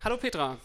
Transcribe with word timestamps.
Hallo 0.00 0.16
Petra. 0.16 0.56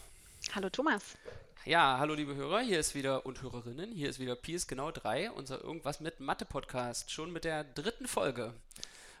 Hallo 0.54 0.70
Thomas. 0.70 1.16
Ja, 1.64 1.98
hallo 1.98 2.14
liebe 2.14 2.36
Hörer, 2.36 2.60
hier 2.60 2.78
ist 2.78 2.94
wieder 2.94 3.26
und 3.26 3.42
Hörerinnen, 3.42 3.90
hier 3.90 4.08
ist 4.08 4.20
wieder 4.20 4.36
Pies 4.36 4.68
genau 4.68 4.92
3, 4.92 5.32
unser 5.32 5.60
Irgendwas 5.60 5.98
mit 5.98 6.20
Mathe-Podcast, 6.20 7.10
schon 7.10 7.32
mit 7.32 7.42
der 7.42 7.64
dritten 7.64 8.06
Folge. 8.06 8.54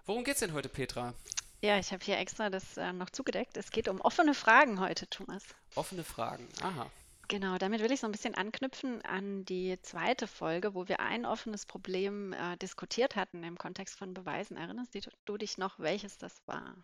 Worum 0.06 0.22
geht's 0.22 0.38
denn 0.38 0.52
heute, 0.52 0.68
Petra? 0.68 1.14
Ja, 1.62 1.80
ich 1.80 1.92
habe 1.92 2.04
hier 2.04 2.16
extra 2.18 2.48
das 2.48 2.76
äh, 2.76 2.92
noch 2.92 3.10
zugedeckt. 3.10 3.56
Es 3.56 3.72
geht 3.72 3.88
um 3.88 4.00
offene 4.00 4.34
Fragen 4.34 4.78
heute, 4.78 5.10
Thomas. 5.10 5.42
Offene 5.74 6.04
Fragen, 6.04 6.46
aha. 6.62 6.88
Genau, 7.26 7.58
damit 7.58 7.80
will 7.80 7.90
ich 7.90 7.98
so 7.98 8.06
ein 8.06 8.12
bisschen 8.12 8.36
anknüpfen 8.36 9.02
an 9.02 9.44
die 9.44 9.80
zweite 9.82 10.28
Folge, 10.28 10.74
wo 10.74 10.86
wir 10.86 11.00
ein 11.00 11.26
offenes 11.26 11.66
Problem 11.66 12.32
äh, 12.34 12.56
diskutiert 12.58 13.16
hatten 13.16 13.42
im 13.42 13.58
Kontext 13.58 13.98
von 13.98 14.14
Beweisen. 14.14 14.56
Erinnerst 14.56 14.94
du 15.24 15.36
dich 15.38 15.58
noch, 15.58 15.80
welches 15.80 16.18
das 16.18 16.40
war? 16.46 16.76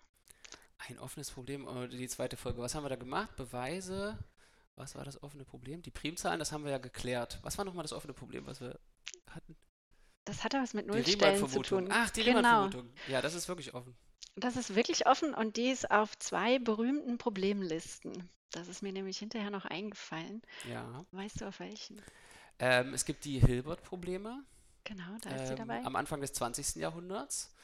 Ein 0.88 0.98
offenes 0.98 1.30
Problem, 1.30 1.66
die 1.90 2.08
zweite 2.08 2.36
Folge. 2.36 2.60
Was 2.62 2.74
haben 2.74 2.84
wir 2.84 2.88
da 2.88 2.96
gemacht? 2.96 3.34
Beweise. 3.36 4.18
Was 4.76 4.94
war 4.94 5.04
das 5.04 5.22
offene 5.22 5.44
Problem? 5.44 5.82
Die 5.82 5.90
Primzahlen, 5.90 6.38
das 6.38 6.52
haben 6.52 6.64
wir 6.64 6.70
ja 6.70 6.78
geklärt. 6.78 7.38
Was 7.42 7.58
war 7.58 7.64
nochmal 7.64 7.82
das 7.82 7.92
offene 7.92 8.14
Problem, 8.14 8.46
was 8.46 8.60
wir 8.60 8.78
hatten? 9.28 9.56
Das 10.24 10.42
hatte 10.44 10.58
was 10.58 10.74
mit 10.74 10.86
Nullstellen 10.86 11.48
zu 11.48 11.62
tun. 11.62 11.88
Ach, 11.90 12.08
die 12.10 12.22
Genau. 12.22 12.38
Riemann-Vermutung. 12.38 12.92
Ja, 13.08 13.20
das 13.20 13.34
ist 13.34 13.48
wirklich 13.48 13.74
offen. 13.74 13.94
Das 14.36 14.56
ist 14.56 14.74
wirklich 14.74 15.06
offen 15.06 15.34
und 15.34 15.56
die 15.56 15.70
ist 15.70 15.90
auf 15.90 16.16
zwei 16.18 16.58
berühmten 16.58 17.18
Problemlisten. 17.18 18.30
Das 18.52 18.68
ist 18.68 18.82
mir 18.82 18.92
nämlich 18.92 19.18
hinterher 19.18 19.50
noch 19.50 19.64
eingefallen. 19.66 20.42
Ja. 20.68 21.04
Weißt 21.10 21.40
du 21.40 21.46
auf 21.48 21.60
welchen? 21.60 22.00
Ähm, 22.58 22.94
es 22.94 23.04
gibt 23.04 23.24
die 23.24 23.38
Hilbert-Probleme. 23.40 24.44
Genau, 24.84 25.16
da 25.22 25.30
ist 25.30 25.46
sie 25.48 25.52
Ähm, 25.52 25.58
dabei. 25.58 25.84
am 25.84 25.96
Anfang 25.96 26.20
des 26.20 26.32
20. 26.32 26.76
Jahrhunderts 26.76 27.54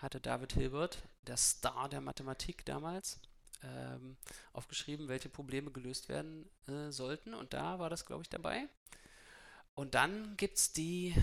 hatte 0.00 0.20
David 0.20 0.52
Hilbert, 0.52 0.98
der 1.26 1.36
Star 1.36 1.88
der 1.88 2.00
Mathematik 2.00 2.64
damals, 2.64 3.20
ähm, 3.62 4.16
aufgeschrieben, 4.52 5.08
welche 5.08 5.28
Probleme 5.28 5.70
gelöst 5.70 6.08
werden 6.08 6.48
äh, 6.66 6.90
sollten. 6.90 7.34
Und 7.34 7.52
da 7.52 7.78
war 7.78 7.90
das, 7.90 8.06
glaube 8.06 8.22
ich, 8.22 8.28
dabei. 8.28 8.68
Und 9.74 9.94
dann 9.94 10.36
gibt 10.36 10.58
es 10.58 10.72
die, 10.72 11.14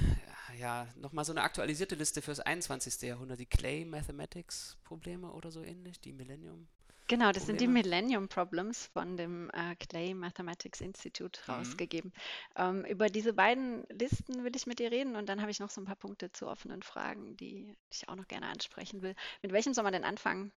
ja, 0.58 0.88
nochmal 0.96 1.26
so 1.26 1.32
eine 1.32 1.42
aktualisierte 1.44 1.96
Liste 1.96 2.22
fürs 2.22 2.40
21. 2.40 3.02
Jahrhundert, 3.02 3.40
die 3.40 3.46
Clay 3.46 3.86
Mathematics 3.86 4.78
Probleme 4.84 5.32
oder 5.32 5.52
so 5.52 5.62
ähnlich, 5.64 6.00
die 6.00 6.14
Millennium. 6.14 6.68
Genau, 7.08 7.32
das 7.32 7.46
sind 7.46 7.60
die. 7.62 7.68
Millennium 7.68 8.28
Problems 8.30 8.88
von 8.88 9.16
dem 9.18 9.50
äh, 9.52 9.76
Clay 9.76 10.14
Mathematics 10.14 10.82
Institute 10.82 11.40
Mhm. 11.48 11.54
rausgegeben. 11.54 12.14
Ähm, 12.56 12.84
über 12.86 13.10
diese 13.10 13.34
beiden 13.34 13.86
Listen 13.90 14.44
will 14.44 14.56
ich 14.56 14.68
mit 14.68 14.80
dir 14.80 14.92
reden 14.92 15.16
und 15.16 15.28
dann 15.28 15.42
habe 15.42 15.52
ich 15.52 15.60
noch 15.60 15.70
so 15.70 15.82
ein 15.82 15.86
paar 15.86 15.96
Punkte 15.96 16.32
zu 16.32 16.48
offenen 16.48 16.84
Fragen, 16.84 17.36
die 17.38 17.76
ich 17.90 18.08
auch 18.10 18.16
noch 18.16 18.28
gerne 18.28 18.48
ansprechen 18.48 19.02
will. 19.02 19.16
Mit 19.42 19.52
welchem 19.54 19.74
soll 19.74 19.84
man 19.86 19.94
denn 19.94 20.04
anfangen? 20.04 20.52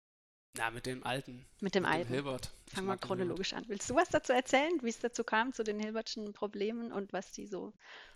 Na, 0.55 0.71
mit 0.71 0.87
dem 0.87 1.03
alten, 1.05 1.45
Mit 1.61 1.75
dem 1.75 1.85
mit 1.85 1.93
dem 1.93 2.05
alten. 2.05 2.09
Hilbert. 2.09 2.53
Ich 2.67 2.75
Fangen 2.75 2.87
wir 2.89 2.97
den 2.97 3.15
Hilbert. 3.15 3.39
chronologisch 3.39 3.53
an. 3.53 3.65
Willst 3.69 3.89
du 3.91 3.95
was 3.95 4.09
dazu 4.11 4.33
erzählen, 4.33 4.73
wie 4.83 4.89
es 4.91 4.99
dazu 4.99 5.25
kam, 5.25 5.53
zu 5.53 5.63
den 5.65 5.79
Hilbertschen 5.81 6.33
Problemen 6.33 6.93
und 6.93 7.13
was 7.13 7.33
die 7.33 7.47
so 7.47 7.73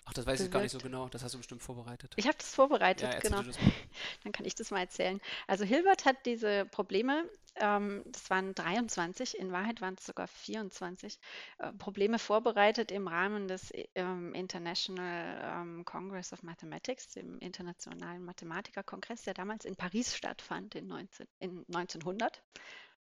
Ach, 0.07 0.13
das 0.15 0.27
weiß 0.27 0.43
ich 0.43 0.51
gar 0.51 0.61
nicht 0.63 0.73
so 0.73 0.81
bewirkt? 0.81 0.83
genau. 0.83 1.09
Das 1.09 1.23
hast 1.23 1.35
du 1.35 1.39
bestimmt 1.39 1.63
vorbereitet. 1.63 2.17
Ich 2.17 2.27
habe 2.27 2.37
das 2.39 2.55
Ja, 2.97 3.09
vorbereitet, 3.09 3.15
erzähl 3.15 3.21
genau. 3.31 3.43
das. 3.45 3.59
Dann 4.23 4.33
kann 4.33 4.47
ich 4.47 4.55
das 4.55 4.71
mal 4.71 4.81
erzählen. 4.81 5.21
Also 5.49 5.65
Hilbert 5.65 6.05
hat 6.05 6.27
diese 6.27 6.65
Probleme, 6.67 7.29
ähm, 7.57 8.03
das 8.07 8.31
waren 8.31 8.55
23, 8.55 9.37
in 9.39 9.51
Wahrheit 9.53 9.81
waren 9.81 9.95
es 9.99 10.07
sogar 10.07 10.29
24, 10.29 11.19
äh, 11.59 11.73
Probleme 11.73 12.19
vorbereitet 12.21 12.93
im 12.93 13.09
Rahmen 13.09 13.49
des 13.49 13.73
ähm, 13.97 14.33
International 14.35 15.63
ähm, 15.63 15.85
Congress 15.85 16.33
of 16.33 16.43
Mathematics, 16.45 17.09
dem 17.09 17.39
internationalen 17.41 18.25
Mathematikerkongress, 18.25 19.23
der 19.23 19.35
damals 19.35 19.65
in 19.65 19.75
Paris 19.77 20.15
stattfand 20.17 20.75
in, 20.77 20.87
19, 20.87 21.27
in 21.41 21.65
1900. 21.69 22.43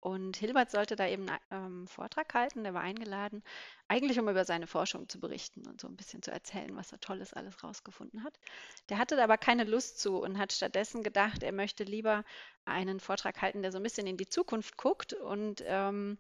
Und 0.08 0.38
Hilbert 0.38 0.72
sollte 0.72 0.96
da 0.96 1.06
eben 1.06 1.28
einen 1.28 1.82
ähm, 1.82 1.88
Vortrag 1.90 2.34
halten, 2.34 2.64
der 2.64 2.74
war 2.74 2.80
eingeladen, 2.82 3.44
eigentlich 3.90 4.18
um 4.18 4.30
über 4.30 4.46
seine 4.46 4.66
Forschung 4.66 5.10
zu 5.10 5.20
berichten 5.20 5.68
und 5.68 5.82
so 5.82 5.90
ein 5.90 5.98
bisschen 5.98 6.22
zu 6.22 6.32
erzählen, 6.32 6.74
was 6.78 6.94
er 6.94 7.02
Tolles 7.02 7.34
alles 7.34 7.62
rausgefunden 7.62 8.24
hat. 8.24 8.40
Der 8.88 9.00
hatte 9.00 9.18
da 9.18 9.26
aber 9.26 9.38
keine 9.38 9.66
Lust 9.66 10.00
zu 10.00 10.22
und 10.22 10.38
hat 10.38 10.54
stattdessen 10.54 11.04
gedacht, 11.04 11.44
er 11.44 11.52
möchte 11.52 11.84
lieber 11.84 12.24
einen 12.64 13.02
Vortrag 13.02 13.42
halten, 13.42 13.62
der 13.62 13.74
so 13.74 13.80
ein 13.80 13.84
bisschen 13.84 14.08
in 14.08 14.16
die 14.16 14.30
Zukunft 14.30 14.78
guckt 14.78 15.12
und 15.12 15.62
ähm, 15.68 16.18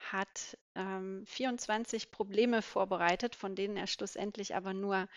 hat 0.00 0.58
ähm, 0.74 1.24
24 1.26 2.10
Probleme 2.10 2.60
vorbereitet, 2.60 3.36
von 3.36 3.54
denen 3.54 3.76
er 3.76 3.86
schlussendlich 3.86 4.56
aber 4.56 4.74
nur, 4.74 5.08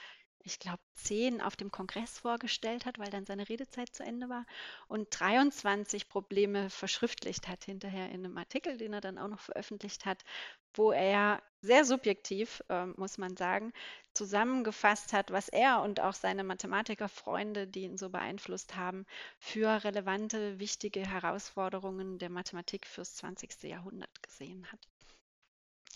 ich 0.44 0.60
glaube, 0.60 0.80
10 0.96 1.42
auf 1.42 1.56
dem 1.56 1.72
Kongress 1.72 2.20
vorgestellt 2.20 2.86
hat, 2.86 3.00
weil 3.00 3.10
dann 3.10 3.26
seine 3.26 3.50
Redezeit 3.50 3.94
zu 3.94 4.04
Ende 4.04 4.30
war 4.30 4.46
und 4.88 5.08
23 5.12 6.10
Probleme 6.10 6.70
verschriftlicht 6.70 7.48
hat 7.48 7.64
hinterher 7.66 8.10
in 8.10 8.26
einem 8.26 8.38
Artikel, 8.38 8.78
den 8.78 8.94
er 8.94 9.02
dann 9.02 9.18
auch 9.18 9.28
noch 9.28 9.40
veröffentlicht 9.40 10.06
hat, 10.06 10.24
wo 10.74 10.92
er 10.92 11.42
sehr 11.62 11.86
subjektiv, 11.86 12.64
ähm, 12.70 12.94
muss 12.98 13.18
man 13.18 13.38
sagen, 13.38 13.74
zusammengefasst 14.14 15.14
hat, 15.14 15.32
was 15.32 15.48
er 15.50 15.82
und 15.82 16.00
auch 16.00 16.14
seine 16.14 16.44
Mathematikerfreunde, 16.44 17.68
die 17.68 17.84
ihn 17.84 17.98
so 17.98 18.10
beeinflusst 18.10 18.76
haben, 18.76 19.06
für 19.40 19.84
relevante, 19.84 20.60
wichtige 20.60 21.02
Herausforderungen 21.08 22.20
der 22.20 22.30
Mathematik 22.30 22.88
fürs 22.88 23.16
20. 23.16 23.64
Jahrhundert 23.64 24.24
gesehen 24.24 24.72
hat. 24.72 24.91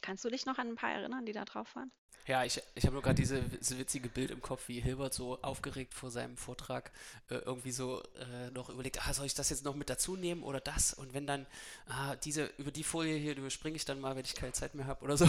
Kannst 0.01 0.23
du 0.23 0.29
dich 0.29 0.45
noch 0.45 0.57
an 0.57 0.69
ein 0.69 0.75
paar 0.75 0.91
erinnern, 0.91 1.25
die 1.25 1.33
da 1.33 1.45
drauf 1.45 1.75
waren? 1.75 1.91
Ja, 2.27 2.43
ich, 2.43 2.59
ich 2.73 2.85
habe 2.85 2.93
nur 2.93 3.03
gerade 3.03 3.15
diese, 3.15 3.39
dieses 3.43 3.77
witzige 3.77 4.09
Bild 4.09 4.31
im 4.31 4.41
Kopf, 4.41 4.67
wie 4.67 4.79
Hilbert 4.79 5.13
so 5.13 5.39
aufgeregt 5.43 5.93
vor 5.93 6.09
seinem 6.09 6.37
Vortrag 6.37 6.91
äh, 7.29 7.35
irgendwie 7.35 7.71
so 7.71 8.01
äh, 8.01 8.49
noch 8.49 8.69
überlegt, 8.69 9.07
ah, 9.07 9.13
soll 9.13 9.27
ich 9.27 9.35
das 9.35 9.51
jetzt 9.51 9.63
noch 9.63 9.75
mit 9.75 9.91
dazu 9.91 10.15
nehmen 10.15 10.41
oder 10.41 10.59
das? 10.59 10.95
Und 10.95 11.13
wenn 11.13 11.27
dann, 11.27 11.45
ah, 11.87 12.15
diese, 12.15 12.45
über 12.57 12.71
die 12.71 12.83
Folie 12.83 13.15
hier 13.15 13.37
überspringe 13.37 13.75
ich 13.75 13.85
dann 13.85 13.99
mal, 13.99 14.15
wenn 14.15 14.25
ich 14.25 14.33
keine 14.33 14.53
Zeit 14.53 14.73
mehr 14.73 14.87
habe 14.87 15.03
oder 15.05 15.17
so. 15.17 15.27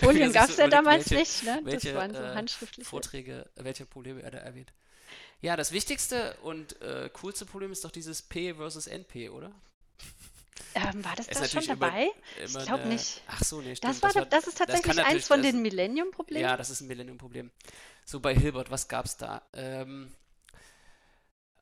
Folien 0.00 0.32
gab 0.32 0.48
es 0.48 0.54
so 0.54 0.62
ja 0.62 0.68
damals 0.68 1.10
welche, 1.10 1.16
nicht, 1.16 1.42
ne? 1.42 1.60
Das 1.64 1.72
welche 1.72 1.94
waren 1.96 2.14
so 2.14 2.22
äh, 2.22 2.34
handschriftliche. 2.34 2.88
Vorträge, 2.88 3.50
welche 3.56 3.84
Probleme 3.84 4.22
er 4.22 4.30
da 4.30 4.38
erwähnt. 4.38 4.72
Ja, 5.40 5.56
das 5.56 5.72
wichtigste 5.72 6.36
und 6.42 6.80
äh, 6.82 7.10
coolste 7.14 7.46
Problem 7.46 7.72
ist 7.72 7.84
doch 7.84 7.90
dieses 7.90 8.22
P 8.22 8.54
versus 8.54 8.86
NP, 8.86 9.30
oder? 9.30 9.52
Ähm, 10.84 11.04
war 11.04 11.16
das 11.16 11.28
Ist 11.28 11.40
da 11.40 11.44
schon 11.44 11.64
natürlich 11.64 11.68
immer, 11.68 11.92
dabei? 11.92 12.08
immer 12.36 12.60
Ich 12.60 12.66
glaube 12.66 12.88
nicht. 12.88 13.22
Ach 13.26 13.42
so, 13.44 13.60
nee, 13.60 13.74
Das, 13.80 14.00
stimmt. 14.00 14.02
war, 14.02 14.12
Das 14.12 14.16
war, 14.16 14.22
da- 14.24 14.26
das 14.26 14.46
ist 14.46 14.60
das 14.66 14.82
kann 14.82 14.96
tatsächlich 14.96 14.98
eins 15.02 15.26
natürlich, 15.26 15.28
von 15.28 15.42
das, 15.42 15.42
den 15.42 15.62
Millennium-Problemen. 15.62 16.42
ja, 16.42 16.56
das 16.56 16.70
ist 16.70 16.80
ein 16.82 16.88
Millennium-Problem. 16.88 17.50
So 18.04 18.20
bei 18.20 18.34
Hilbert, 18.34 18.70
was 18.70 18.88
gab's 18.88 19.16
da? 19.16 19.42
Ähm, 19.54 20.12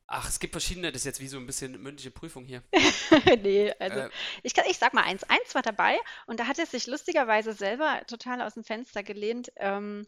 ach, 0.07 0.27
es 0.29 0.39
gibt 0.39 0.53
verschiedene, 0.53 0.91
das 0.91 1.01
ist 1.01 1.05
jetzt 1.05 1.19
wie 1.19 1.27
so 1.27 1.37
ein 1.37 1.45
bisschen 1.45 1.81
mündliche 1.81 2.11
Prüfung 2.11 2.45
hier. 2.45 2.63
nee, 3.41 3.73
also 3.79 4.01
Äh, 4.01 4.09
ich, 4.43 4.53
kann, 4.53 4.65
ich 4.69 4.77
sag 4.77 4.93
mal 4.93 5.03
eins. 5.03 5.23
Eins 5.23 5.55
war 5.55 5.61
dabei 5.61 5.97
und 6.27 6.39
da 6.39 6.47
hat 6.47 6.59
er 6.59 6.65
sich 6.65 6.87
lustigerweise 6.87 7.53
selber 7.53 8.01
total 8.07 8.41
aus 8.41 8.53
dem 8.55 8.63
Fenster 8.63 9.03
gelehnt 9.03 9.51
ähm, 9.57 10.07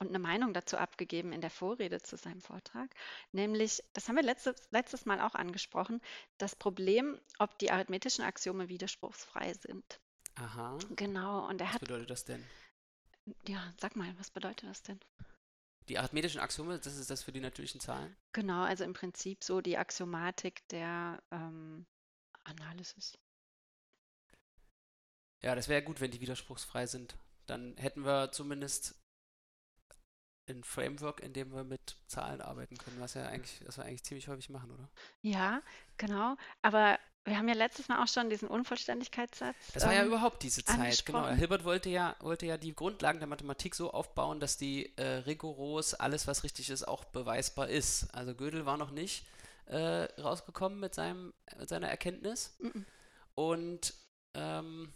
und 0.00 0.08
eine 0.08 0.18
Meinung 0.18 0.52
dazu 0.54 0.76
abgegeben 0.78 1.32
in 1.32 1.40
der 1.40 1.50
Vorrede 1.50 2.00
zu 2.02 2.16
seinem 2.16 2.40
Vortrag. 2.40 2.90
Nämlich, 3.32 3.82
das 3.92 4.08
haben 4.08 4.16
wir 4.16 4.22
letztes, 4.24 4.56
letztes 4.72 5.06
Mal 5.06 5.20
auch 5.20 5.34
angesprochen, 5.36 6.00
das 6.38 6.56
Problem, 6.56 7.20
ob 7.38 7.58
die 7.60 7.70
arithmetischen 7.70 8.24
Axiome 8.24 8.68
widerspruchsfrei 8.68 9.54
sind. 9.54 10.00
aha, 10.36 10.84
Genau, 10.90 11.48
und 11.48 11.60
er 11.60 11.72
was 11.72 11.74
hat, 11.74 11.80
bedeutet 11.80 12.10
das 12.10 12.24
denn? 12.26 12.50
ja, 13.46 13.72
sag 13.78 13.96
mal, 13.96 14.14
was 14.18 14.30
bedeutet 14.30 14.68
das 14.68 14.82
denn? 14.82 14.98
Die 15.88 15.98
arithmetischen 15.98 16.40
Axiome, 16.40 16.78
das 16.78 16.96
ist 16.96 17.10
das 17.10 17.22
für 17.22 17.32
die 17.32 17.40
natürlichen 17.40 17.82
Zahlen? 17.82 18.16
Genau, 18.32 18.62
also 18.64 18.82
im 18.84 18.92
Prinzip 18.92 19.44
so 19.44 19.60
die 19.60 19.78
Axiomatik 19.78 20.66
der 20.70 21.22
ähm, 21.30 21.86
Analysis. 22.44 23.16
Ja, 25.42 25.54
das 25.54 25.68
wäre 25.68 25.82
gut, 25.82 26.00
wenn 26.00 26.10
die 26.10 26.20
widerspruchsfrei 26.20 26.86
sind. 26.86 27.16
Dann 27.46 27.76
hätten 27.76 28.04
wir 28.04 28.32
zumindest 28.32 28.94
ein 30.48 30.64
Framework, 30.64 31.20
in 31.20 31.32
dem 31.32 31.52
wir 31.52 31.64
mit 31.64 31.96
Zahlen 32.06 32.40
arbeiten 32.40 32.76
können, 32.76 33.00
was 33.00 33.14
ja 33.14 33.26
eigentlich, 33.26 33.60
was 33.66 33.76
wir 33.76 33.84
eigentlich 33.84 34.02
ziemlich 34.02 34.28
häufig 34.28 34.50
machen, 34.50 34.70
oder? 34.70 34.88
Ja, 35.22 35.62
genau. 35.96 36.36
Aber 36.62 36.98
wir 37.24 37.36
haben 37.36 37.48
ja 37.48 37.54
letztes 37.54 37.88
Mal 37.88 38.02
auch 38.02 38.08
schon 38.08 38.30
diesen 38.30 38.48
Unvollständigkeitssatz 38.48 39.56
Das 39.74 39.84
war 39.84 39.92
ja 39.92 40.00
ähm, 40.00 40.08
überhaupt 40.08 40.42
diese 40.42 40.64
Zeit, 40.64 41.04
genau. 41.04 41.28
Hilbert 41.28 41.64
wollte 41.64 41.90
ja, 41.90 42.16
wollte 42.20 42.46
ja 42.46 42.56
die 42.56 42.74
Grundlagen 42.74 43.18
der 43.18 43.28
Mathematik 43.28 43.74
so 43.74 43.92
aufbauen, 43.92 44.40
dass 44.40 44.56
die 44.56 44.96
äh, 44.96 45.18
rigoros 45.18 45.94
alles, 45.94 46.26
was 46.26 46.44
richtig 46.44 46.70
ist, 46.70 46.88
auch 46.88 47.04
beweisbar 47.04 47.68
ist. 47.68 48.12
Also 48.14 48.34
Gödel 48.34 48.64
war 48.64 48.78
noch 48.78 48.90
nicht 48.90 49.26
äh, 49.66 50.04
rausgekommen 50.20 50.80
mit 50.80 50.94
seinem, 50.94 51.34
mit 51.58 51.68
seiner 51.68 51.88
Erkenntnis. 51.88 52.56
Mhm. 52.58 52.86
Und 53.34 53.94
ähm, 54.34 54.92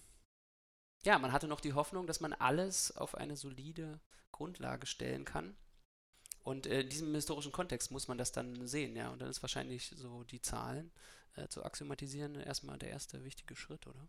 ja, 1.05 1.19
man 1.19 1.33
hatte 1.33 1.49
noch 1.49 1.61
die 1.61 1.75
Hoffnung, 1.75 2.07
dass 2.07 2.21
man 2.21 2.33
alles 2.33 2.97
auf 2.97 3.15
eine 3.15 3.37
solide 3.37 4.01
Grundlage 4.33 4.87
stellen 4.87 5.25
kann. 5.25 5.57
Und 6.43 6.67
äh, 6.67 6.83
in 6.83 6.89
diesem 6.89 7.15
historischen 7.15 7.53
Kontext 7.53 7.91
muss 7.91 8.09
man 8.09 8.19
das 8.19 8.33
dann 8.33 8.67
sehen, 8.67 8.97
ja. 8.97 9.11
Und 9.11 9.21
dann 9.21 9.31
ist 9.31 9.43
wahrscheinlich 9.43 9.93
so 9.97 10.25
die 10.25 10.41
Zahlen 10.41 10.93
äh, 11.37 11.49
zu 11.49 11.65
axiomatisieren 11.65 12.35
erstmal 12.37 12.79
der 12.79 12.91
erste 12.91 13.25
wichtige 13.25 13.57
Schritt, 13.57 13.87
oder? 13.87 14.09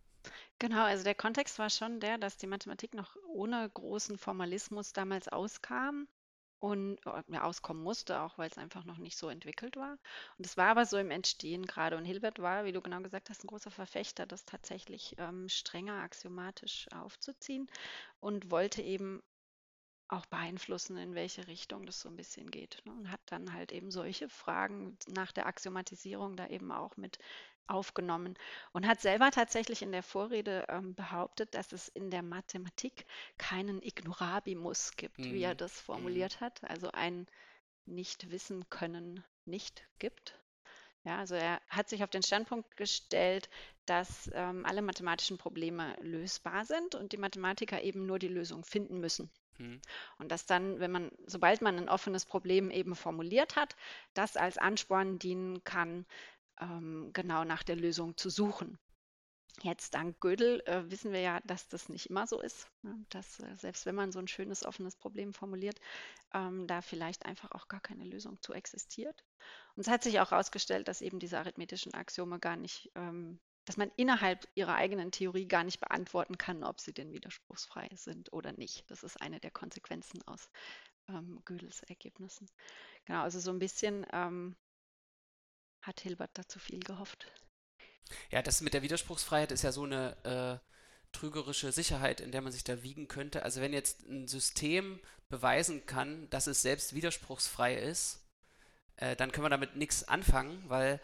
Genau, 0.59 0.83
also 0.83 1.03
der 1.03 1.15
Kontext 1.15 1.59
war 1.59 1.69
schon 1.69 1.99
der, 1.99 2.17
dass 2.17 2.37
die 2.37 2.47
Mathematik 2.47 2.93
noch 2.93 3.15
ohne 3.27 3.69
großen 3.69 4.17
Formalismus 4.17 4.91
damals 4.93 5.27
auskam 5.27 6.07
und 6.59 6.97
äh, 7.05 7.23
ja, 7.27 7.43
auskommen 7.43 7.83
musste, 7.83 8.21
auch 8.21 8.37
weil 8.37 8.49
es 8.49 8.57
einfach 8.57 8.85
noch 8.85 8.97
nicht 8.97 9.17
so 9.17 9.29
entwickelt 9.29 9.75
war. 9.75 9.97
Und 10.37 10.45
es 10.45 10.57
war 10.57 10.69
aber 10.69 10.85
so 10.85 10.97
im 10.97 11.11
Entstehen 11.11 11.65
gerade. 11.65 11.97
Und 11.97 12.05
Hilbert 12.05 12.39
war, 12.39 12.65
wie 12.65 12.71
du 12.71 12.81
genau 12.81 13.01
gesagt 13.01 13.29
hast, 13.29 13.43
ein 13.43 13.47
großer 13.47 13.71
Verfechter, 13.71 14.25
das 14.25 14.45
tatsächlich 14.45 15.15
ähm, 15.17 15.49
strenger 15.49 16.01
axiomatisch 16.01 16.87
aufzuziehen 16.91 17.67
und 18.19 18.51
wollte 18.51 18.81
eben 18.81 19.21
auch 20.07 20.25
beeinflussen, 20.27 20.97
in 20.97 21.15
welche 21.15 21.47
Richtung 21.47 21.85
das 21.85 21.99
so 21.99 22.09
ein 22.09 22.15
bisschen 22.15 22.51
geht. 22.51 22.81
Ne? 22.85 22.93
Und 22.93 23.11
hat 23.11 23.21
dann 23.25 23.53
halt 23.53 23.71
eben 23.71 23.91
solche 23.91 24.29
Fragen 24.29 24.97
nach 25.07 25.31
der 25.31 25.47
Axiomatisierung 25.47 26.35
da 26.35 26.47
eben 26.47 26.71
auch 26.71 26.95
mit 26.97 27.17
aufgenommen 27.67 28.35
und 28.73 28.87
hat 28.87 29.01
selber 29.01 29.31
tatsächlich 29.31 29.81
in 29.81 29.91
der 29.91 30.03
Vorrede 30.03 30.65
ähm, 30.69 30.95
behauptet, 30.95 31.53
dass 31.55 31.71
es 31.71 31.87
in 31.89 32.11
der 32.11 32.23
Mathematik 32.23 33.05
keinen 33.37 33.81
Ignorabimus 33.81 34.95
gibt, 34.97 35.29
wie 35.31 35.43
er 35.43 35.53
Mhm. 35.53 35.57
das 35.57 35.73
Mhm. 35.73 35.85
formuliert 35.85 36.41
hat, 36.41 36.63
also 36.65 36.91
ein 36.91 37.27
nicht 37.85 38.31
wissen 38.31 38.69
können 38.69 39.23
nicht 39.45 39.87
gibt. 39.99 40.39
Ja, 41.03 41.19
also 41.19 41.35
er 41.35 41.61
hat 41.69 41.89
sich 41.89 42.03
auf 42.03 42.09
den 42.09 42.23
Standpunkt 42.23 42.77
gestellt, 42.77 43.49
dass 43.85 44.29
ähm, 44.33 44.65
alle 44.65 44.81
mathematischen 44.81 45.37
Probleme 45.37 45.95
lösbar 46.01 46.65
sind 46.65 46.95
und 46.95 47.11
die 47.13 47.17
Mathematiker 47.17 47.81
eben 47.81 48.05
nur 48.05 48.19
die 48.19 48.27
Lösung 48.27 48.63
finden 48.65 48.99
müssen. 48.99 49.29
Mhm. 49.57 49.81
Und 50.19 50.31
dass 50.31 50.45
dann, 50.45 50.79
wenn 50.79 50.91
man, 50.91 51.11
sobald 51.27 51.61
man 51.61 51.77
ein 51.77 51.89
offenes 51.89 52.25
Problem 52.25 52.71
eben 52.71 52.95
formuliert 52.95 53.55
hat, 53.55 53.75
das 54.13 54.37
als 54.37 54.57
Ansporn 54.57 55.19
dienen 55.19 55.63
kann, 55.63 56.05
ähm, 56.59 57.11
genau 57.13 57.43
nach 57.43 57.63
der 57.63 57.75
Lösung 57.75 58.17
zu 58.17 58.29
suchen. 58.29 58.77
Jetzt 59.61 59.93
dank 59.93 60.19
Gödel 60.19 60.61
äh, 60.65 60.89
wissen 60.91 61.13
wir 61.13 61.21
ja, 61.21 61.39
dass 61.45 61.67
das 61.69 61.87
nicht 61.87 62.09
immer 62.09 62.27
so 62.27 62.41
ist, 62.41 62.69
ne? 62.81 63.05
dass 63.09 63.39
äh, 63.39 63.55
selbst 63.55 63.85
wenn 63.85 63.95
man 63.95 64.11
so 64.11 64.19
ein 64.19 64.27
schönes 64.27 64.65
offenes 64.65 64.95
Problem 64.97 65.33
formuliert, 65.33 65.79
ähm, 66.33 66.67
da 66.67 66.81
vielleicht 66.81 67.25
einfach 67.25 67.51
auch 67.51 67.67
gar 67.67 67.79
keine 67.79 68.03
Lösung 68.03 68.41
zu 68.41 68.53
existiert. 68.53 69.23
Und 69.75 69.81
es 69.81 69.87
hat 69.87 70.03
sich 70.03 70.19
auch 70.19 70.31
herausgestellt, 70.31 70.87
dass 70.87 71.01
eben 71.01 71.19
diese 71.19 71.39
arithmetischen 71.39 71.93
Axiome 71.93 72.39
gar 72.39 72.57
nicht, 72.57 72.91
ähm, 72.95 73.39
dass 73.63 73.77
man 73.77 73.91
innerhalb 73.95 74.45
ihrer 74.55 74.75
eigenen 74.75 75.11
Theorie 75.11 75.47
gar 75.47 75.63
nicht 75.63 75.79
beantworten 75.79 76.37
kann, 76.37 76.63
ob 76.63 76.81
sie 76.81 76.93
denn 76.93 77.13
widerspruchsfrei 77.13 77.89
sind 77.95 78.33
oder 78.33 78.51
nicht. 78.53 78.83
Das 78.91 79.03
ist 79.03 79.21
eine 79.21 79.39
der 79.39 79.51
Konsequenzen 79.51 80.21
aus 80.27 80.49
ähm, 81.07 81.41
Gödels 81.45 81.81
Ergebnissen. 81.83 82.49
Genau, 83.05 83.21
also 83.21 83.39
so 83.39 83.51
ein 83.51 83.59
bisschen 83.59 84.05
ähm, 84.11 84.55
hat 85.87 86.01
Hilbert 86.01 86.31
da 86.33 86.47
zu 86.47 86.59
viel 86.59 86.79
gehofft. 86.79 87.25
Ja, 88.31 88.41
das 88.41 88.61
mit 88.61 88.73
der 88.73 88.81
Widerspruchsfreiheit 88.81 89.51
ist 89.51 89.63
ja 89.63 89.71
so 89.71 89.83
eine 89.83 90.61
äh, 90.63 91.15
trügerische 91.15 91.71
Sicherheit, 91.71 92.21
in 92.21 92.31
der 92.31 92.41
man 92.41 92.51
sich 92.51 92.63
da 92.63 92.83
wiegen 92.83 93.07
könnte. 93.07 93.43
Also 93.43 93.61
wenn 93.61 93.73
jetzt 93.73 94.03
ein 94.07 94.27
System 94.27 94.99
beweisen 95.29 95.85
kann, 95.85 96.29
dass 96.29 96.47
es 96.47 96.61
selbst 96.61 96.93
widerspruchsfrei 96.93 97.75
ist, 97.75 98.25
äh, 98.97 99.15
dann 99.15 99.31
können 99.31 99.45
wir 99.45 99.49
damit 99.49 99.75
nichts 99.75 100.07
anfangen, 100.07 100.63
weil 100.67 101.01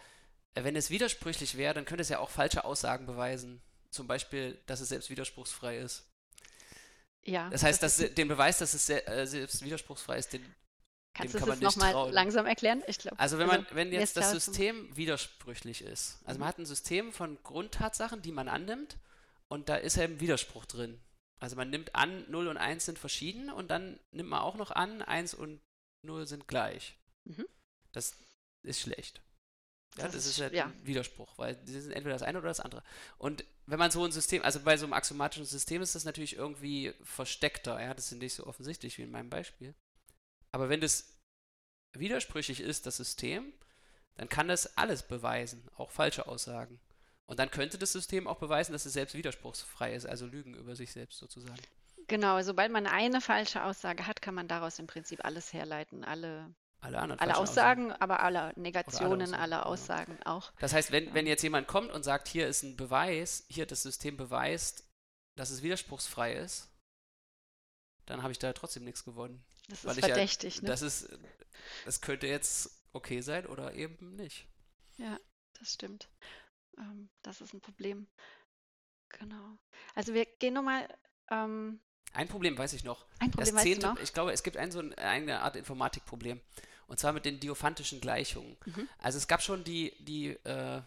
äh, 0.56 0.63
wenn 0.63 0.75
es 0.75 0.89
widersprüchlich 0.89 1.57
wäre, 1.57 1.74
dann 1.74 1.86
könnte 1.86 2.01
es 2.01 2.10
ja 2.10 2.19
auch 2.19 2.30
falsche 2.30 2.63
Aussagen 2.66 3.06
beweisen. 3.06 3.62
Zum 3.89 4.07
Beispiel, 4.07 4.60
dass 4.68 4.80
es 4.80 4.89
selbst 4.89 5.10
widerspruchsfrei 5.10 5.77
ist. 5.77 6.06
Ja, 7.24 7.50
Das 7.50 7.63
heißt, 7.63 7.84
das 7.84 7.98
dass 7.98 8.13
den 8.13 8.27
Beweis, 8.27 8.57
dass 8.60 8.74
es 8.74 8.89
äh, 8.89 9.25
selbst 9.25 9.63
widerspruchsfrei 9.63 10.18
ist, 10.18 10.34
den, 10.34 10.56
kannst 11.13 11.34
dem 11.34 11.40
du 11.42 11.46
kann 11.48 11.60
das 11.60 11.75
man 11.75 11.92
nochmal 11.92 12.12
langsam 12.13 12.46
erklären? 12.46 12.84
Ich 12.88 12.98
glaube, 13.00 13.19
Also 13.19 13.38
wenn 13.38 13.48
man, 13.48 13.66
wenn 13.72 13.90
mir 13.90 14.00
jetzt 14.00 14.18
das 14.18 14.31
System 14.31 14.96
widersprüchlich 14.96 15.81
ist, 15.81 16.19
also 16.25 16.40
man 16.40 16.46
Mhm. 16.46 16.50
hat 16.50 16.58
ein 16.60 16.66
System 16.66 17.12
von 17.12 17.38
Grundtatsachen, 17.44 18.22
die 18.22 18.31
man 18.31 18.48
annimmt 18.48 18.98
und 19.50 19.69
da 19.69 19.75
ist 19.75 19.98
eben 19.98 20.19
Widerspruch 20.19 20.66
drin. 20.66 21.00
Also 21.42 21.56
man 21.56 21.69
nimmt 21.69 21.96
an, 21.96 22.30
0 22.30 22.48
und 22.48 22.58
1 22.58 22.86
sind 22.86 23.00
verschieden 23.00 23.50
und 23.50 23.69
dann 23.69 24.00
nimmt 24.12 24.30
man 24.30 24.42
auch 24.42 24.56
noch 24.56 24.72
an, 24.72 25.02
1 25.02 25.34
und 25.34 25.60
0 26.06 26.28
sind 26.28 26.48
gleich. 26.48 26.96
Mhm. 27.25 27.46
Das 27.92 28.16
ist 28.63 28.80
schlecht. 28.81 29.22
Ja, 29.98 30.04
Das 30.06 30.13
das, 30.13 30.25
ist 30.28 30.40
halt 30.40 30.54
ja. 30.54 30.66
ein 30.68 30.86
Widerspruch, 30.86 31.38
weil 31.38 31.60
sie 31.66 31.81
sind 31.81 31.92
entweder 31.92 32.13
das 32.16 32.22
eine 32.22 32.38
oder 32.38 32.48
das 32.48 32.62
andere. 32.62 32.81
Und 33.18 33.44
wenn 33.66 33.80
man 33.80 33.92
so 33.92 34.06
ein 34.06 34.12
System, 34.13 34.42
also 34.44 34.62
bei 34.62 34.78
so 34.78 34.86
einem 34.86 34.94
axiomatischen 34.94 35.46
System 35.46 35.81
ist 35.81 35.96
das 35.96 36.06
natürlich 36.06 36.36
irgendwie 36.38 36.94
versteckter, 37.04 37.81
ja, 37.81 37.94
das 37.94 38.12
ist 38.12 38.18
nicht 38.19 38.34
so 38.36 38.46
offensichtlich 38.48 38.98
wie 38.98 39.02
in 39.04 39.12
meinem 39.12 39.30
Beispiel. 39.30 39.74
Aber 40.51 40.69
wenn 40.69 40.81
das 40.81 41.18
widersprüchlich 41.94 42.59
ist, 42.62 42.86
das 42.86 42.98
System, 42.98 43.53
dann 44.15 44.30
kann 44.30 44.48
das 44.48 44.77
alles 44.77 45.03
beweisen, 45.03 45.68
auch 45.75 45.92
falsche 45.92 46.27
Aussagen. 46.27 46.80
Und 47.25 47.39
dann 47.39 47.50
könnte 47.50 47.77
das 47.77 47.94
System 47.94 48.27
auch 48.27 48.39
beweisen, 48.39 48.74
dass 48.74 48.86
es 48.86 48.94
selbst 48.94 49.15
widerspruchsfrei 49.15 49.94
ist, 49.94 50.06
also 50.06 50.25
Lügen 50.25 50.53
über 50.53 50.75
sich 50.75 50.92
selbst 50.92 51.18
sozusagen. 51.18 51.62
Genau, 52.07 52.42
sobald 52.42 52.71
man 52.71 52.88
eine 52.88 53.21
falsche 53.21 53.63
Aussage 53.63 54.06
hat, 54.06 54.21
kann 54.21 54.36
man 54.36 54.48
daraus 54.50 54.80
im 54.80 54.88
Prinzip 54.88 55.24
alles 55.24 55.53
herleiten. 55.53 56.03
Alle, 56.03 56.53
Alle 56.81 57.00
alle 57.00 57.18
falschen 57.18 57.36
Aussagen, 57.36 57.92
aber 57.94 58.19
alle 58.21 58.51
Negationen, 58.57 59.21
Aussagen, 59.21 59.42
alle 59.42 59.56
genau. 59.56 59.69
Aussagen 59.69 60.19
auch. 60.25 60.51
Das 60.59 60.74
heißt, 60.74 60.92
wenn, 60.92 61.06
Ja. 61.07 61.13
wenn 61.13 61.25
jetzt 61.27 61.42
jemand 61.44 61.68
kommt 61.68 61.92
und 61.92 62.03
sagt, 62.03 62.27
hier 62.27 62.48
ist 62.48 62.63
ein 62.63 62.75
Beweis, 62.75 63.45
hier 63.48 63.65
das 63.65 63.83
System 63.83 64.18
beweist, 64.18 64.83
dass 65.38 65.51
es 65.51 65.62
widerspruchsfrei 65.62 66.33
ist, 66.33 66.68
dann 68.07 68.24
habe 68.24 68.33
ich 68.33 68.39
da 68.39 68.51
trotzdem 68.51 68.83
nichts 68.83 69.06
gewonnen. 69.06 69.42
Das 69.72 69.84
ist 69.86 69.98
ich 69.98 70.02
ja- 70.04 70.08
verdächtig, 70.10 70.62
ne? 70.62 70.68
Das 70.68 70.82
ist, 70.82 71.10
das 71.86 72.02
könnte 72.02 72.28
jetzt 72.28 72.82
okay 72.94 73.22
sein 73.22 73.46
oder 73.46 73.74
eben 73.74 74.16
nicht. 74.16 74.48
Ja, 74.98 75.20
das 75.60 75.74
stimmt. 75.74 76.10
Ähm, 76.78 77.10
das 77.22 77.42
ist 77.42 77.54
ein 77.54 77.62
Problem. 77.62 78.08
Genau. 79.10 79.58
Also 79.96 80.14
wir 80.14 80.26
gehen 80.26 80.54
nochmal. 80.54 80.88
Ähm, 81.30 81.80
Ein 82.14 82.28
Problem 82.28 82.58
weiß 82.58 82.74
ich 82.74 82.84
noch. 82.84 83.06
ein 83.20 83.32
Problem 83.32 83.46
das 83.48 83.56
weißt 83.56 83.66
du 83.66 83.70
zehnte, 83.72 83.88
noch? 83.88 84.00
ich 84.00 84.14
glaube, 84.14 84.32
es 84.34 84.44
gibt 84.44 84.58
ein, 84.58 84.72
so 84.72 84.80
ein, 84.80 84.94
eine 84.96 85.42
Art 85.42 85.56
Informatikproblem. 85.56 86.42
Und 86.88 87.00
zwar 87.00 87.14
mit 87.14 87.24
den 87.24 87.40
diophantischen 87.40 88.02
Gleichungen. 88.02 88.58
Mhm. 88.66 88.90
Also 88.98 89.18
es 89.18 89.28
gab 89.30 89.42
schon 89.42 89.64
die, 89.64 89.96
die 90.04 90.30
äh, 90.46 90.82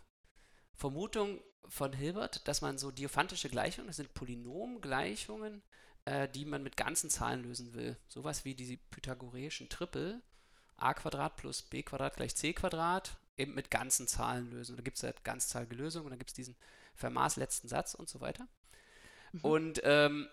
Vermutung 0.74 1.42
von 1.68 1.94
Hilbert, 1.94 2.46
dass 2.46 2.60
man 2.60 2.76
so 2.76 2.90
diophantische 2.90 3.48
Gleichungen, 3.48 3.86
das 3.86 3.96
sind 3.96 4.12
Polynomgleichungen, 4.12 5.62
äh, 6.04 6.28
die 6.28 6.44
man 6.44 6.62
mit 6.62 6.76
ganzen 6.76 7.10
Zahlen 7.10 7.42
lösen 7.42 7.74
will. 7.74 7.96
Sowas 8.08 8.44
wie 8.44 8.54
die 8.54 8.76
pythagoreischen 8.76 9.68
Trippel, 9.68 10.22
a 10.76 10.94
Quadrat 10.94 11.36
plus 11.36 11.62
b 11.62 11.82
Quadrat 11.82 12.16
gleich 12.16 12.34
c 12.34 12.52
Quadrat, 12.52 13.16
eben 13.36 13.54
mit 13.54 13.70
ganzen 13.70 14.06
Zahlen 14.06 14.50
lösen. 14.50 14.76
Da 14.76 14.82
gibt 14.82 14.96
es 14.96 15.02
halt 15.02 15.24
ganzzahlige 15.24 15.74
Lösungen 15.74 16.06
und 16.06 16.10
dann 16.10 16.18
gibt 16.18 16.30
es 16.30 16.34
diesen 16.34 16.56
Fermats 16.94 17.36
letzten 17.36 17.68
Satz 17.68 17.94
und 17.94 18.08
so 18.08 18.20
weiter. 18.20 18.46
Mhm. 19.32 19.40
Und 19.40 19.80
ähm, 19.84 20.28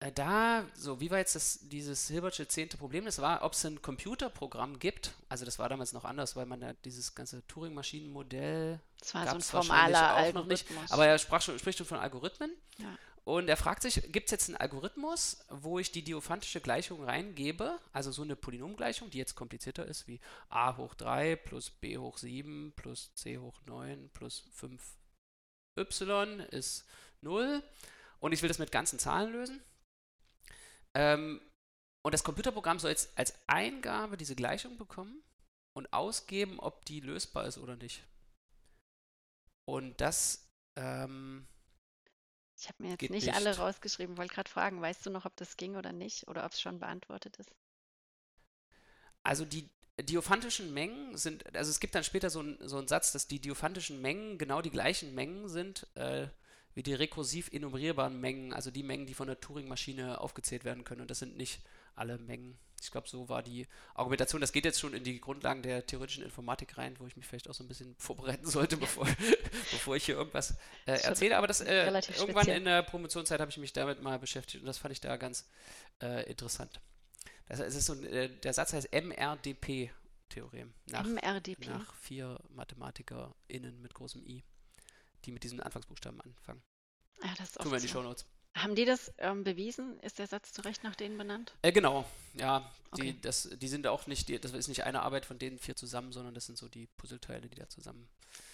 äh, 0.00 0.12
da, 0.12 0.66
so, 0.74 1.00
wie 1.00 1.10
war 1.10 1.18
jetzt 1.18 1.34
das, 1.34 1.60
dieses 1.62 2.08
Hilbertsche 2.08 2.46
zehnte 2.46 2.76
Problem? 2.76 3.04
Das 3.04 3.20
war, 3.20 3.42
ob 3.42 3.54
es 3.54 3.64
ein 3.64 3.80
Computerprogramm 3.80 4.78
gibt. 4.78 5.14
Also 5.28 5.44
das 5.44 5.58
war 5.58 5.68
damals 5.68 5.92
noch 5.92 6.04
anders, 6.04 6.36
weil 6.36 6.46
man 6.46 6.60
ja 6.60 6.72
dieses 6.84 7.14
ganze 7.14 7.46
Turing-Maschinen-Modell 7.46 8.80
Das 8.98 9.14
war 9.14 9.26
so 9.28 9.34
ein 9.36 9.40
formaler 9.40 10.16
auch 10.16 10.32
noch 10.34 10.46
nicht. 10.46 10.68
Algorithmus. 10.68 10.92
Aber 10.92 11.06
er 11.06 11.18
sprach 11.18 11.42
schon, 11.42 11.58
spricht 11.58 11.78
schon 11.78 11.86
von 11.86 11.98
Algorithmen. 11.98 12.52
Ja. 12.78 12.98
Und 13.26 13.48
er 13.48 13.56
fragt 13.56 13.82
sich, 13.82 14.12
gibt 14.12 14.26
es 14.26 14.32
jetzt 14.32 14.48
einen 14.50 14.58
Algorithmus, 14.58 15.44
wo 15.48 15.78
ich 15.78 15.90
die 15.90 16.02
diophantische 16.02 16.60
Gleichung 16.60 17.02
reingebe, 17.02 17.80
also 17.92 18.12
so 18.12 18.20
eine 18.22 18.36
Polynomgleichung, 18.36 19.08
die 19.08 19.16
jetzt 19.16 19.34
komplizierter 19.34 19.86
ist, 19.86 20.06
wie 20.06 20.20
a 20.50 20.76
hoch 20.76 20.94
3 20.94 21.36
plus 21.36 21.70
b 21.70 21.96
hoch 21.96 22.18
7 22.18 22.74
plus 22.76 23.14
c 23.14 23.38
hoch 23.38 23.62
9 23.64 24.10
plus 24.12 24.44
5y 25.78 26.44
ist 26.50 26.86
0 27.22 27.62
und 28.20 28.32
ich 28.32 28.42
will 28.42 28.48
das 28.48 28.58
mit 28.58 28.70
ganzen 28.70 28.98
Zahlen 28.98 29.32
lösen. 29.32 29.62
Ähm, 30.94 31.40
und 32.04 32.12
das 32.12 32.24
Computerprogramm 32.24 32.78
soll 32.78 32.90
jetzt 32.90 33.16
als 33.16 33.34
Eingabe 33.46 34.18
diese 34.18 34.36
Gleichung 34.36 34.76
bekommen 34.76 35.22
und 35.74 35.90
ausgeben, 35.94 36.60
ob 36.60 36.84
die 36.84 37.00
lösbar 37.00 37.46
ist 37.46 37.56
oder 37.56 37.76
nicht. 37.76 38.04
Und 39.66 39.98
das 40.02 40.46
ähm, 40.76 41.46
ich 42.64 42.68
habe 42.70 42.82
mir 42.82 42.90
jetzt 42.90 43.00
geht 43.00 43.10
nicht, 43.10 43.34
alle 43.34 43.50
nicht. 43.50 43.58
rausgeschrieben, 43.58 44.16
wollte 44.16 44.34
gerade 44.34 44.50
fragen, 44.50 44.80
weißt 44.80 45.04
du 45.04 45.10
noch, 45.10 45.26
ob 45.26 45.36
das 45.36 45.56
ging 45.56 45.76
oder 45.76 45.92
nicht? 45.92 46.26
Oder 46.28 46.46
ob 46.46 46.52
es 46.52 46.60
schon 46.60 46.78
beantwortet 46.78 47.36
ist? 47.36 47.50
Also 49.22 49.44
die 49.44 49.68
diophantischen 50.00 50.72
Mengen 50.72 51.16
sind, 51.16 51.54
also 51.54 51.70
es 51.70 51.78
gibt 51.78 51.94
dann 51.94 52.04
später 52.04 52.30
so, 52.30 52.40
ein, 52.40 52.58
so 52.62 52.78
einen 52.78 52.88
Satz, 52.88 53.12
dass 53.12 53.28
die 53.28 53.38
diophantischen 53.38 54.00
Mengen 54.00 54.38
genau 54.38 54.62
die 54.62 54.70
gleichen 54.70 55.14
Mengen 55.14 55.48
sind 55.48 55.86
äh, 55.94 56.28
wie 56.72 56.82
die 56.82 56.94
rekursiv 56.94 57.50
enumerierbaren 57.52 58.18
Mengen, 58.18 58.52
also 58.52 58.70
die 58.70 58.82
Mengen, 58.82 59.06
die 59.06 59.14
von 59.14 59.28
der 59.28 59.40
Turing-Maschine 59.40 60.20
aufgezählt 60.20 60.64
werden 60.64 60.84
können. 60.84 61.02
Und 61.02 61.10
das 61.10 61.20
sind 61.20 61.36
nicht 61.36 61.60
alle 61.94 62.18
Mengen. 62.18 62.58
Ich 62.82 62.90
glaube, 62.90 63.08
so 63.08 63.28
war 63.28 63.42
die 63.42 63.66
Argumentation. 63.94 64.40
Das 64.40 64.52
geht 64.52 64.66
jetzt 64.66 64.78
schon 64.78 64.92
in 64.92 65.04
die 65.04 65.20
Grundlagen 65.20 65.62
der 65.62 65.86
theoretischen 65.86 66.22
Informatik 66.22 66.76
rein, 66.76 66.98
wo 66.98 67.06
ich 67.06 67.16
mich 67.16 67.26
vielleicht 67.26 67.48
auch 67.48 67.54
so 67.54 67.64
ein 67.64 67.68
bisschen 67.68 67.94
vorbereiten 67.98 68.46
sollte, 68.46 68.76
bevor, 68.76 69.06
bevor 69.70 69.96
ich 69.96 70.04
hier 70.04 70.16
irgendwas 70.16 70.56
äh, 70.86 71.00
erzähle. 71.00 71.38
Aber 71.38 71.46
das 71.46 71.60
äh, 71.60 71.86
irgendwann 71.86 72.42
speziell. 72.42 72.58
in 72.58 72.64
der 72.64 72.82
Promotionszeit 72.82 73.40
habe 73.40 73.50
ich 73.50 73.56
mich 73.56 73.72
damit 73.72 74.02
mal 74.02 74.18
beschäftigt 74.18 74.62
und 74.62 74.66
das 74.66 74.78
fand 74.78 74.92
ich 74.92 75.00
da 75.00 75.16
ganz 75.16 75.48
äh, 76.02 76.28
interessant. 76.28 76.80
Das, 77.46 77.60
es 77.60 77.74
ist 77.74 77.86
so, 77.86 77.94
äh, 77.94 78.28
der 78.28 78.52
Satz 78.52 78.72
heißt 78.72 78.92
MRDP-Theorem. 78.92 80.74
Nach, 80.86 81.04
MRDP. 81.04 81.66
nach 81.66 81.94
vier 81.94 82.38
MathematikerInnen 82.50 83.80
mit 83.80 83.94
großem 83.94 84.24
I, 84.26 84.44
die 85.24 85.32
mit 85.32 85.44
diesen 85.44 85.60
Anfangsbuchstaben 85.60 86.20
anfangen. 86.20 86.62
Ja, 87.22 87.32
das 87.38 87.50
ist 87.50 87.60
Tun 87.60 87.70
wir 87.70 87.78
in 87.78 87.86
die 87.86 87.94
oft 87.94 88.18
so. 88.18 88.26
Haben 88.54 88.74
die 88.76 88.84
das 88.84 89.12
ähm, 89.18 89.42
bewiesen? 89.44 89.98
Ist 90.00 90.18
der 90.18 90.26
Satz 90.28 90.52
zu 90.52 90.62
Recht 90.62 90.84
nach 90.84 90.94
denen 90.94 91.18
benannt? 91.18 91.56
Äh, 91.62 91.72
genau, 91.72 92.04
ja. 92.34 92.70
Die, 92.96 93.10
Okay. 93.10 93.18
das, 93.22 93.48
die 93.60 93.66
sind 93.68 93.86
auch 93.88 94.06
nicht, 94.06 94.28
die, 94.28 94.38
das 94.38 94.52
ist 94.52 94.68
nicht 94.68 94.84
eine 94.84 95.02
Arbeit 95.02 95.26
von 95.26 95.38
denen 95.38 95.58
vier 95.58 95.74
zusammen, 95.74 96.12
sondern 96.12 96.34
das 96.34 96.46
sind 96.46 96.56
so 96.56 96.68
die 96.68 96.86
Puzzleteile, 96.96 97.48
die 97.48 97.56
da 97.56 97.68
zusammen 97.68 98.08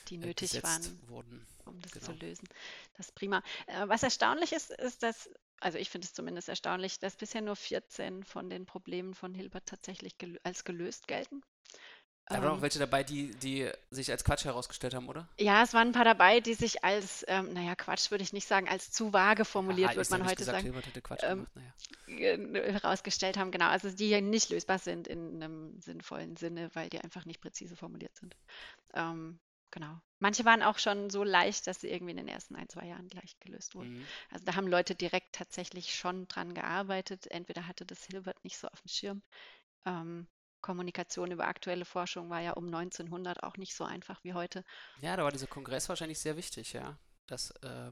Die 0.09 0.17
äh, 0.17 0.19
nötig 0.19 0.63
waren, 0.63 0.99
wurden. 1.09 1.47
um 1.67 1.81
das 1.81 1.93
zu 1.93 2.13
Genau. 2.13 2.13
lösen. 2.15 2.49
Das 2.97 3.07
ist 3.09 3.15
prima. 3.15 3.43
Äh, 3.67 3.89
was 3.89 4.03
erstaunlich 4.03 4.53
ist, 4.53 4.71
ist, 4.71 5.03
dass, 5.03 5.29
also 5.61 5.79
ich 5.79 5.91
finde 5.91 6.07
es 6.07 6.15
zumindest 6.15 6.49
erstaunlich, 6.49 6.99
dass 6.99 7.17
bisher 7.17 7.43
nur 7.43 7.57
14 7.57 8.25
von 8.25 8.49
den 8.51 8.67
Problemen 8.67 9.15
von 9.15 9.35
Hilbert 9.35 9.67
tatsächlich 9.67 10.17
gelö 10.19 10.39
als 10.43 10.65
gelöst 10.65 11.07
gelten. 11.07 11.43
Da 12.29 12.43
waren 12.43 12.53
auch 12.53 12.57
Ähm, 12.57 12.63
welche 12.63 12.79
dabei, 12.79 13.03
die, 13.05 13.35
die 13.39 13.71
sich 13.91 14.11
als 14.11 14.25
Quatsch 14.25 14.45
herausgestellt 14.45 14.95
haben, 14.95 15.09
oder? 15.09 15.29
ja, 15.39 15.63
es 15.63 15.73
waren 15.75 15.89
ein 15.89 15.93
paar 15.93 16.05
dabei, 16.05 16.41
die 16.41 16.55
sich 16.55 16.85
als, 16.85 17.25
ähm, 17.29 17.53
naja, 17.55 17.75
Quatsch 17.75 18.11
würde 18.11 18.23
ich 18.23 18.33
nicht 18.33 18.47
sagen, 18.47 18.69
als 18.69 18.93
zu 18.93 19.13
vage 19.13 19.45
formuliert, 19.45 19.97
würde 19.97 20.11
man 20.11 20.25
heute 20.25 20.37
gesagt, 20.37 20.57
sagen, 20.57 20.65
Hilbert 20.65 20.87
hätte 20.87 21.01
Quatsch 21.03 21.23
ähm, 21.23 21.29
gemacht. 21.29 21.51
Naja. 21.57 21.75
ge- 22.07 22.73
herausgestellt 22.73 23.39
haben. 23.39 23.51
Genau, 23.51 23.69
also 23.69 23.91
die 23.91 24.11
ja 24.11 24.21
nicht 24.21 24.51
lösbar 24.51 24.79
sind 24.79 25.09
in 25.09 25.43
einem 25.43 25.81
sinnvollen 25.81 26.37
Sinne, 26.37 26.71
weil 26.75 26.91
die 26.91 27.01
einfach 27.01 27.25
nicht 27.25 27.41
präzise 27.41 27.77
formuliert 27.77 28.17
sind. 28.17 28.37
Ähm, 28.95 29.41
genau. 29.71 30.01
Manche 30.19 30.45
waren 30.45 30.63
auch 30.63 30.79
schon 30.79 31.11
so 31.11 31.25
leicht, 31.25 31.67
dass 31.67 31.81
sie 31.81 31.89
irgendwie 31.91 32.13
in 32.13 32.19
den 32.19 32.29
ersten 32.29 32.57
ein, 32.57 32.69
zwei 32.69 32.87
Jahren 32.87 33.09
gleich 33.09 33.39
gelöst 33.41 33.75
wurden. 33.75 33.93
Mhm. 34.01 34.09
Also 34.31 34.45
da 34.45 34.55
haben 34.57 34.69
Leute 34.69 34.95
direkt 34.95 35.35
tatsächlich 35.35 35.95
schon 35.95 36.29
dran 36.29 36.55
gearbeitet. 36.55 37.27
Entweder 37.31 37.67
hatte 37.67 37.87
das 37.87 38.05
Hilbert 38.05 38.45
nicht 38.45 38.59
so 38.59 38.69
auf 38.69 38.81
dem 38.83 38.89
Schirm. 38.89 39.23
Ähm, 39.87 40.27
Kommunikation 40.61 41.31
über 41.33 41.47
aktuelle 41.47 41.85
Forschung 41.85 42.31
war 42.31 42.41
ja 42.41 42.53
um 42.53 42.67
1900 42.67 43.43
auch 43.43 43.57
nicht 43.57 43.75
so 43.75 43.85
einfach 43.85 44.23
wie 44.25 44.35
heute. 44.35 44.65
Ja, 45.01 45.17
da 45.17 45.25
war 45.25 45.33
dieser 45.33 45.47
Kongress 45.49 45.89
wahrscheinlich 45.89 46.19
sehr 46.21 46.37
wichtig, 46.37 46.73
ja. 46.73 46.99
Dass 47.27 47.51
äh, 47.63 47.91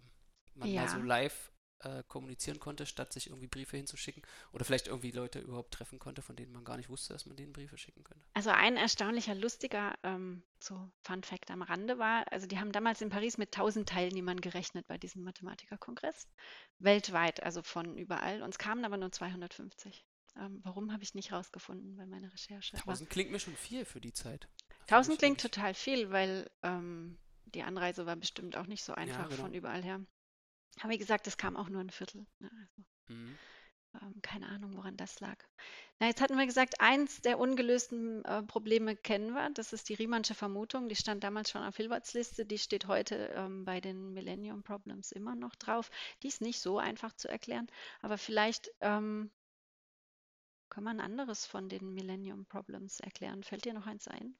man 0.55 0.73
mal 0.75 0.87
so 0.89 1.01
Ja. 1.01 1.03
live 1.03 1.53
äh, 1.81 2.03
kommunizieren 2.09 2.59
konnte, 2.61 2.87
statt 2.87 3.13
sich 3.13 3.29
irgendwie 3.29 3.47
Briefe 3.49 3.77
hinzuschicken. 3.77 4.23
Oder 4.53 4.65
vielleicht 4.65 4.89
irgendwie 4.89 5.11
Leute 5.13 5.39
überhaupt 5.41 5.73
treffen 5.75 5.99
konnte, 5.99 6.23
von 6.23 6.37
denen 6.37 6.53
man 6.53 6.65
gar 6.65 6.77
nicht 6.77 6.89
wusste, 6.89 7.13
dass 7.13 7.27
man 7.27 7.37
denen 7.37 7.53
Briefe 7.53 7.79
schicken 7.79 8.05
könnte. 8.05 8.29
Also 8.33 8.49
ein 8.51 8.77
erstaunlicher, 8.79 9.35
lustiger 9.35 9.95
ähm, 10.03 10.43
so 10.61 10.91
Fun 11.03 11.23
Fact 11.23 11.51
am 11.51 11.61
Rande 11.63 11.99
war, 11.99 12.25
also 12.33 12.47
die 12.47 12.59
haben 12.59 12.73
damals 12.73 13.01
in 13.03 13.11
Paris 13.11 13.37
mit 13.37 13.53
1000 13.53 13.87
Teilnehmern 13.89 14.41
gerechnet 14.41 14.87
bei 14.87 14.97
diesem 14.97 15.25
Mathematikerkongress, 15.25 16.27
weltweit, 16.79 17.43
also 17.43 17.63
von 17.63 17.99
überall. 17.99 18.43
Uns 18.43 18.57
kamen 18.59 18.85
aber 18.87 18.97
nur 18.97 19.13
250. 19.13 20.07
Ähm, 20.39 20.61
warum 20.63 20.93
habe 20.93 21.03
ich 21.03 21.15
nicht 21.15 21.33
rausgefunden 21.33 21.97
bei 21.97 22.07
meiner 22.07 22.33
Recherche? 22.33 22.77
Aber 22.77 22.93
1000 22.93 23.11
klingt 23.11 23.31
mir 23.31 23.41
schon 23.41 23.57
viel 23.57 23.85
für 23.85 24.01
die 24.01 24.13
Zeit. 24.13 24.49
Finde 24.69 24.95
1000 24.95 25.15
ich 25.15 25.19
klingt 25.19 25.41
total 25.41 25.75
viel, 25.75 26.11
weil 26.11 26.51
ähm, 26.63 27.19
die 27.47 27.63
Anreise 27.63 28.07
war 28.07 28.17
bestimmt 28.17 28.57
auch 28.57 28.67
nicht 28.67 28.85
so 28.85 28.95
einfach 28.95 29.29
genau. 29.29 29.43
von 29.43 29.55
überall 29.55 29.83
her. 29.83 30.01
Aber 30.81 30.91
wie 30.91 30.99
gesagt, 30.99 31.27
es 31.27 31.37
kam 31.37 31.57
auch 31.57 31.69
nur 31.69 31.81
ein 31.81 31.91
Viertel. 31.91 32.27
Ne? 32.39 32.51
Also, 32.53 32.89
Mhm. 33.09 33.39
ähm, 34.01 34.23
keine 34.23 34.49
Ahnung, 34.49 34.77
woran 34.77 34.97
das 34.97 35.19
lag. 35.19 35.43
Na, 35.99 36.07
jetzt 36.07 36.21
hatten 36.21 36.37
wir 36.37 36.47
gesagt, 36.47 36.81
eins 36.81 37.21
der 37.23 37.39
ungelösten 37.39 38.25
äh, 38.25 38.43
Probleme 38.43 38.95
kennen 38.95 39.33
wir. 39.33 39.51
Das 39.51 39.73
ist 39.73 39.89
die 39.89 39.95
Riemannsche 39.95 40.35
Vermutung. 40.35 40.89
Die 40.89 40.95
stand 40.95 41.25
damals 41.25 41.51
schon 41.51 41.63
auf 41.63 41.77
Hilberts 41.77 42.13
Liste. 42.13 42.45
Die 42.47 42.59
steht 42.59 42.87
heute 42.87 43.33
ähm, 43.35 43.65
bei 43.65 43.81
den 43.81 44.13
Millennium 44.13 44.63
Problems 44.63 45.11
immer 45.11 45.35
noch 45.35 45.57
drauf. 45.57 45.91
Die 46.23 46.29
ist 46.29 46.43
nicht 46.43 46.61
so 46.61 46.79
einfach 46.79 47.13
zu 47.15 47.29
erklären, 47.29 47.67
aber 48.03 48.19
vielleicht 48.19 48.71
ähm, 48.81 49.31
kann 50.71 50.85
man 50.85 51.01
ein 51.01 51.05
anderes 51.05 51.47
von 51.47 51.69
den 51.69 51.95
Millennium 51.95 52.47
Problems 52.47 53.01
erklären. 53.01 53.43
Fällt 53.43 53.65
dir 53.65 53.75
noch 53.75 53.87
eins 53.87 54.09
ein? 54.09 54.35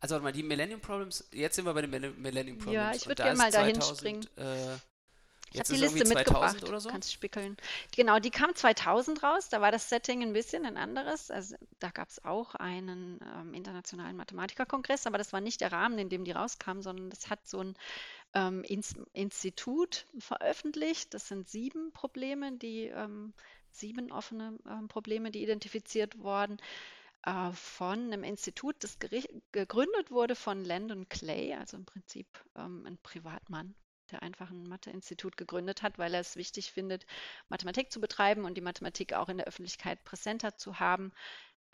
Also 0.00 0.14
warte 0.14 0.24
mal, 0.24 0.32
die 0.32 0.42
Millennium 0.42 0.80
Problems, 0.80 1.28
jetzt 1.32 1.56
sind 1.56 1.64
wir 1.64 1.74
bei 1.74 1.80
den 1.82 1.90
Mille- 1.90 2.12
Millennium 2.12 2.58
Problems. 2.58 2.74
Ja, 2.74 2.92
ich 2.94 3.02
und 3.02 3.08
würd 3.08 3.18
da 3.20 3.34
mal 3.34 3.50
dahin 3.50 3.74
2000, 3.80 3.98
springen. 3.98 4.26
Äh, 4.36 4.76
Ich 5.50 5.58
habe 5.60 5.72
die 5.72 5.80
Liste 5.80 6.04
2000 6.04 6.14
mitgebracht. 6.14 6.64
oder 6.68 6.78
so. 6.80 6.88
Kannst 6.90 7.12
spickeln. 7.12 7.56
Genau, 7.96 8.18
die 8.20 8.30
kam 8.30 8.54
2000 8.54 9.22
raus. 9.22 9.48
Da 9.48 9.60
war 9.60 9.72
das 9.72 9.88
Setting 9.88 10.22
ein 10.22 10.32
bisschen 10.34 10.66
ein 10.66 10.76
anderes. 10.76 11.30
Also 11.30 11.56
da 11.80 11.88
gab 11.90 12.08
es 12.10 12.22
auch 12.24 12.54
einen 12.54 13.18
ähm, 13.34 13.54
internationalen 13.54 14.14
Mathematikerkongress, 14.16 15.06
aber 15.06 15.16
das 15.18 15.32
war 15.32 15.40
nicht 15.40 15.60
der 15.62 15.72
Rahmen, 15.72 15.98
in 15.98 16.08
dem 16.10 16.24
die 16.24 16.32
rauskam, 16.32 16.80
sondern 16.82 17.08
das 17.10 17.30
hat 17.30 17.48
so 17.48 17.60
ein 17.60 17.74
ähm, 18.34 18.62
Ins 18.64 18.94
Institut 19.14 20.06
veröffentlicht. 20.18 21.12
Das 21.14 21.26
sind 21.28 21.48
sieben 21.48 21.92
Probleme, 21.92 22.52
die 22.58 22.84
ähm, 22.84 23.32
sieben 23.70 24.12
offene 24.12 24.58
ähm, 24.66 24.88
Probleme, 24.88 25.30
die 25.30 25.42
identifiziert 25.42 26.18
wurden 26.18 26.58
äh, 27.24 27.52
von 27.52 27.98
einem 27.98 28.24
Institut, 28.24 28.76
das 28.84 28.98
gegründet 28.98 30.10
wurde 30.10 30.34
von 30.34 30.64
Landon 30.64 31.08
Clay, 31.08 31.54
also 31.54 31.76
im 31.76 31.84
Prinzip 31.84 32.26
ähm, 32.56 32.84
ein 32.86 32.98
Privatmann, 32.98 33.74
der 34.10 34.22
einfach 34.22 34.50
ein 34.50 34.64
Matheinstitut 34.64 35.36
gegründet 35.36 35.82
hat, 35.82 35.98
weil 35.98 36.14
er 36.14 36.20
es 36.20 36.36
wichtig 36.36 36.72
findet, 36.72 37.06
Mathematik 37.48 37.92
zu 37.92 38.00
betreiben 38.00 38.44
und 38.44 38.54
die 38.54 38.62
Mathematik 38.62 39.14
auch 39.14 39.28
in 39.28 39.38
der 39.38 39.46
Öffentlichkeit 39.46 40.04
präsenter 40.04 40.56
zu 40.56 40.78
haben. 40.80 41.12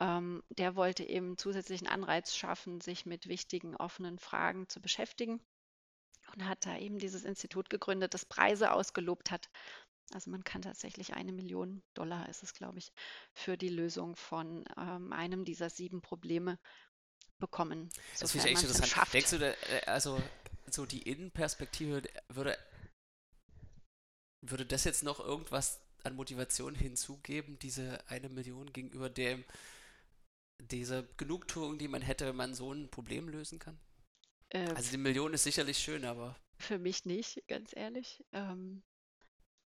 Ähm, 0.00 0.42
der 0.48 0.74
wollte 0.74 1.04
eben 1.04 1.38
zusätzlichen 1.38 1.86
Anreiz 1.86 2.34
schaffen, 2.34 2.80
sich 2.80 3.06
mit 3.06 3.28
wichtigen 3.28 3.76
offenen 3.76 4.18
Fragen 4.18 4.68
zu 4.68 4.80
beschäftigen 4.80 5.40
und 6.32 6.48
hat 6.48 6.66
da 6.66 6.76
eben 6.76 6.98
dieses 6.98 7.24
Institut 7.24 7.70
gegründet, 7.70 8.14
das 8.14 8.24
Preise 8.24 8.72
ausgelobt 8.72 9.30
hat. 9.30 9.50
Also 10.12 10.30
man 10.30 10.44
kann 10.44 10.62
tatsächlich 10.62 11.14
eine 11.14 11.32
Million 11.32 11.82
Dollar, 11.94 12.28
ist 12.28 12.42
es, 12.42 12.54
glaube 12.54 12.78
ich, 12.78 12.92
für 13.32 13.56
die 13.56 13.68
Lösung 13.68 14.16
von 14.16 14.64
ähm, 14.76 15.12
einem 15.12 15.44
dieser 15.44 15.70
sieben 15.70 16.00
Probleme 16.02 16.58
bekommen, 17.38 17.92
Das 18.18 18.32
finde 18.32 18.46
ich 18.48 18.52
echt 18.52 18.62
interessant. 18.62 18.88
schafft. 18.88 19.12
Denkst 19.12 19.30
du, 19.30 19.38
da, 19.38 19.46
äh, 19.50 19.82
also 19.86 20.20
so 20.70 20.86
die 20.86 21.02
Innenperspektive 21.02 22.02
würde, 22.28 22.56
würde 24.42 24.66
das 24.66 24.84
jetzt 24.84 25.02
noch 25.02 25.20
irgendwas 25.20 25.80
an 26.04 26.14
Motivation 26.16 26.74
hinzugeben, 26.74 27.58
diese 27.58 27.98
eine 28.08 28.28
Million 28.28 28.72
gegenüber 28.72 29.08
dem, 29.08 29.44
dieser 30.70 31.04
Genugtuung, 31.16 31.78
die 31.78 31.86
man 31.86 32.02
hätte, 32.02 32.26
wenn 32.26 32.34
man 32.36 32.54
so 32.54 32.72
ein 32.72 32.90
Problem 32.90 33.28
lösen 33.28 33.60
kann? 33.60 33.78
Äh, 34.50 34.74
Also 34.74 34.90
die 34.90 34.98
Million 34.98 35.34
ist 35.34 35.44
sicherlich 35.44 35.78
schön, 35.78 36.04
aber 36.04 36.36
Für 36.58 36.78
mich 36.80 37.04
nicht, 37.04 37.46
ganz 37.46 37.70
ehrlich. 37.76 38.24
Ähm, 38.32 38.82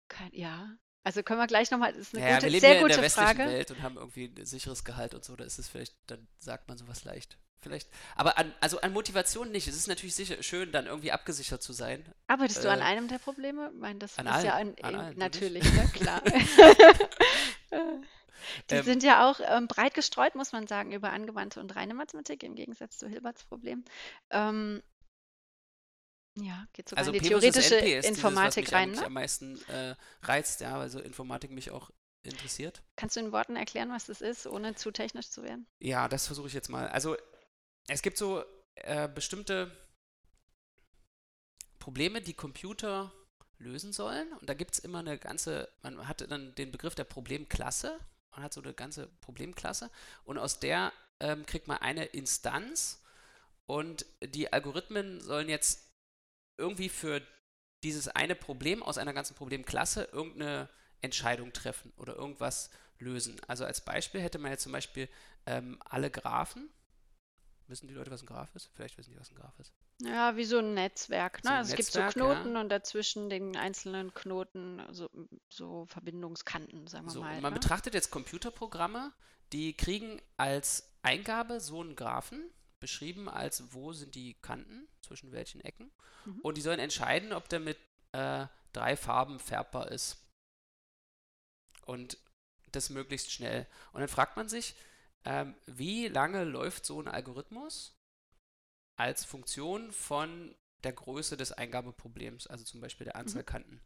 kein, 0.08 0.32
ja. 0.32 0.76
Also 1.04 1.22
können 1.22 1.38
wir 1.40 1.46
gleich 1.46 1.70
nochmal, 1.70 1.92
das 1.92 2.02
ist 2.02 2.14
eine 2.14 2.25
ja, 2.25 2.40
wir 2.40 2.40
gute, 2.40 2.48
leben 2.50 2.60
sehr 2.60 2.75
ja 2.75 2.80
in 2.80 2.88
der 2.88 2.96
gute 2.96 3.02
westlichen 3.02 3.36
Frage. 3.36 3.44
Welt 3.44 3.70
und 3.70 3.82
haben 3.82 3.96
irgendwie 3.96 4.32
ein 4.36 4.44
sicheres 4.44 4.84
Gehalt 4.84 5.14
und 5.14 5.25
so, 5.25 5.36
da 5.36 5.44
ist 5.44 5.58
es 5.58 5.68
vielleicht, 5.68 5.94
dann 6.08 6.26
sagt 6.38 6.68
man 6.68 6.78
sowas 6.78 7.04
leicht. 7.04 7.38
Vielleicht. 7.60 7.88
Aber 8.14 8.38
an, 8.38 8.54
also 8.60 8.80
an 8.80 8.92
Motivation 8.92 9.50
nicht. 9.50 9.66
Es 9.66 9.75
ist 9.75 9.88
natürlich 9.88 10.14
sicher 10.14 10.40
schön, 10.42 10.70
dann 10.72 10.86
irgendwie 10.86 11.10
abgesichert 11.10 11.62
zu 11.62 11.72
sein. 11.72 12.04
Arbeitest 12.28 12.62
du 12.64 12.70
an 12.70 12.80
Äh, 12.80 12.82
einem 12.82 13.08
der 13.08 13.18
Probleme? 13.18 13.70
Ich 13.75 13.80
meine, 13.80 13.98
das 13.98 14.12
ist 14.12 14.18
ja 14.18 14.25
allen, 14.25 14.76
ein, 14.78 14.84
an 14.84 14.94
in- 14.94 15.00
allen, 15.00 15.18
natürlich, 15.18 15.64
ne, 15.72 15.88
klar. 15.92 16.22
Die 18.70 18.75
Ähm, 18.76 18.84
sind 18.84 19.02
ja 19.02 19.28
auch 19.28 19.40
ähm, 19.42 19.66
breit 19.66 19.94
gestreut, 19.94 20.34
muss 20.36 20.52
man 20.52 20.66
sagen, 20.66 20.92
über 20.92 21.10
angewandte 21.10 21.58
und 21.60 21.75
reine 21.75 21.94
Mathematik, 21.94 22.42
im 22.44 22.54
Gegensatz 22.54 22.98
zu 22.98 23.08
Hilberts 23.08 23.44
Problem. 23.44 23.84
Ähm, 24.30 24.82
ja, 26.37 26.66
geht 26.73 26.88
sogar 26.88 27.00
Also 27.00 27.12
in 27.12 27.14
die 27.14 27.21
P 27.21 27.28
theoretische 27.28 27.76
ist 27.76 27.85
dieses, 27.85 28.05
was 28.05 28.16
Informatik 28.16 28.64
mich 28.66 28.73
rein, 28.73 28.90
ne? 28.93 29.05
am 29.05 29.12
meisten 29.12 29.61
äh, 29.69 29.95
reizt, 30.23 30.61
ja, 30.61 30.78
also 30.78 31.00
Informatik 31.00 31.50
mich 31.50 31.71
auch 31.71 31.90
interessiert. 32.23 32.83
Kannst 32.97 33.16
du 33.16 33.21
in 33.21 33.33
Worten 33.33 33.57
erklären, 33.57 33.90
was 33.90 34.07
das 34.07 34.21
ist, 34.21 34.47
ohne 34.47 34.75
zu 34.75 34.90
technisch 34.90 35.31
zu 35.31 35.43
werden? 35.43 35.66
Ja, 35.78 36.09
das 36.09 36.26
versuche 36.26 36.49
ich 36.49 36.55
jetzt 36.55 36.69
mal. 36.69 36.88
Also 36.88 37.16
es 37.88 38.02
gibt 38.02 38.19
so 38.19 38.45
äh, 38.75 39.09
bestimmte 39.09 39.71
Probleme, 41.78 42.21
die 42.21 42.35
Computer 42.35 43.12
lösen 43.59 43.93
sollen. 43.93 44.33
Und 44.35 44.49
da 44.49 44.55
gibt 44.55 44.75
es 44.75 44.78
immer 44.81 44.99
eine 44.99 45.19
ganze, 45.19 45.69
man 45.83 46.07
hat 46.09 46.28
dann 46.31 46.55
den 46.57 46.73
Begriff 46.73 46.95
der 46.95 47.05
Problemklasse. 47.05 47.99
Man 48.33 48.43
hat 48.43 48.52
so 48.52 48.61
eine 48.61 48.75
ganze 48.75 49.09
Problemklasse. 49.21 49.90
Und 50.25 50.38
aus 50.38 50.61
der 50.61 50.93
ähm, 51.21 51.47
kriegt 51.47 51.69
man 51.69 51.78
eine 51.78 52.05
Instanz. 52.07 53.02
Und 53.66 54.07
die 54.21 54.52
Algorithmen 54.52 55.21
sollen 55.21 55.49
jetzt 55.49 55.86
irgendwie 56.58 56.88
für 56.88 57.22
dieses 57.82 58.08
eine 58.08 58.34
Problem 58.34 58.82
aus 58.82 58.98
einer 58.98 59.12
ganzen 59.12 59.34
Problemklasse 59.34 60.08
irgendeine 60.12 60.68
Entscheidung 61.00 61.52
treffen 61.52 61.92
oder 61.96 62.16
irgendwas 62.16 62.70
lösen. 62.98 63.36
Also 63.46 63.64
als 63.64 63.80
Beispiel 63.80 64.20
hätte 64.20 64.38
man 64.38 64.50
jetzt 64.50 64.62
zum 64.62 64.72
Beispiel 64.72 65.08
ähm, 65.46 65.78
alle 65.84 66.10
Graphen. 66.10 66.70
Wissen 67.68 67.88
die 67.88 67.94
Leute, 67.94 68.10
was 68.10 68.22
ein 68.22 68.26
Graph 68.26 68.54
ist? 68.54 68.70
Vielleicht 68.75 68.96
wissen 68.96 69.10
die, 69.10 69.18
was 69.18 69.30
ein 69.30 69.34
Graph 69.34 69.58
ist. 69.58 69.72
Ja, 70.00 70.36
wie 70.36 70.44
so 70.44 70.58
ein 70.58 70.75
Netzwerk, 70.75 71.40
So 71.42 71.48
ne? 71.48 71.54
ein 71.54 71.58
Also 71.58 71.70
es 71.72 71.76
gibt 71.76 71.90
so 71.90 72.00
Netzwerk, 72.00 72.14
Knoten 72.14 72.54
ja. 72.54 72.60
und 72.60 72.68
dazwischen 72.68 73.28
den 73.28 73.56
einzelnen 73.56 74.14
Knoten 74.14 74.82
so, 74.92 75.10
so 75.48 75.86
Verbindungskanten, 75.86 76.86
sagen 76.86 77.06
wir 77.06 77.10
So, 77.10 77.20
mal. 77.22 77.34
und 77.36 77.42
man 77.42 77.52
ne? 77.52 77.58
betrachtet 77.58 77.94
jetzt 77.94 78.10
Computerprogramme, 78.10 79.12
die 79.52 79.75
kriegen 79.75 80.20
als 80.36 80.92
Eingabe 81.02 81.60
so 81.60 81.80
einen 81.80 81.96
Graphen, 81.96 82.50
beschrieben 82.87 83.28
als 83.28 83.75
wo 83.75 83.93
sind 83.93 84.14
die 84.14 84.35
Kanten, 84.35 84.87
zwischen 85.02 85.33
welchen 85.33 85.61
Ecken. 85.61 85.90
Mhm. 86.25 86.40
Und 86.43 86.57
die 86.57 86.61
sollen 86.61 86.78
entscheiden, 86.78 87.33
ob 87.33 87.49
der 87.49 87.59
mit 87.59 87.78
äh, 88.12 88.47
drei 88.73 88.97
Farben 88.97 89.40
färbbar 89.40 89.90
ist. 89.90 90.25
Und 91.85 92.16
das 92.71 92.90
möglichst 92.90 93.33
schnell. 93.33 93.66
Und 93.90 94.02
dann 94.02 94.09
fragt 94.09 94.37
man 94.37 94.49
sich, 94.49 94.76
ähm, 95.25 95.57
wie 95.66 96.07
lange 96.07 96.45
läuft 96.45 96.87
so 96.87 97.02
ein 97.02 97.09
Algorithmus 97.09 97.99
als 98.95 99.25
Funktion 99.25 99.90
von 99.90 100.55
der 100.85 100.93
Größe 100.93 101.37
des 101.37 101.50
Eingabeproblems, 101.50 102.47
also 102.47 102.62
zum 102.62 102.81
Beispiel 102.81 103.07
der 103.07 103.16
Anzahl 103.16 103.43
Kanten. 103.43 103.81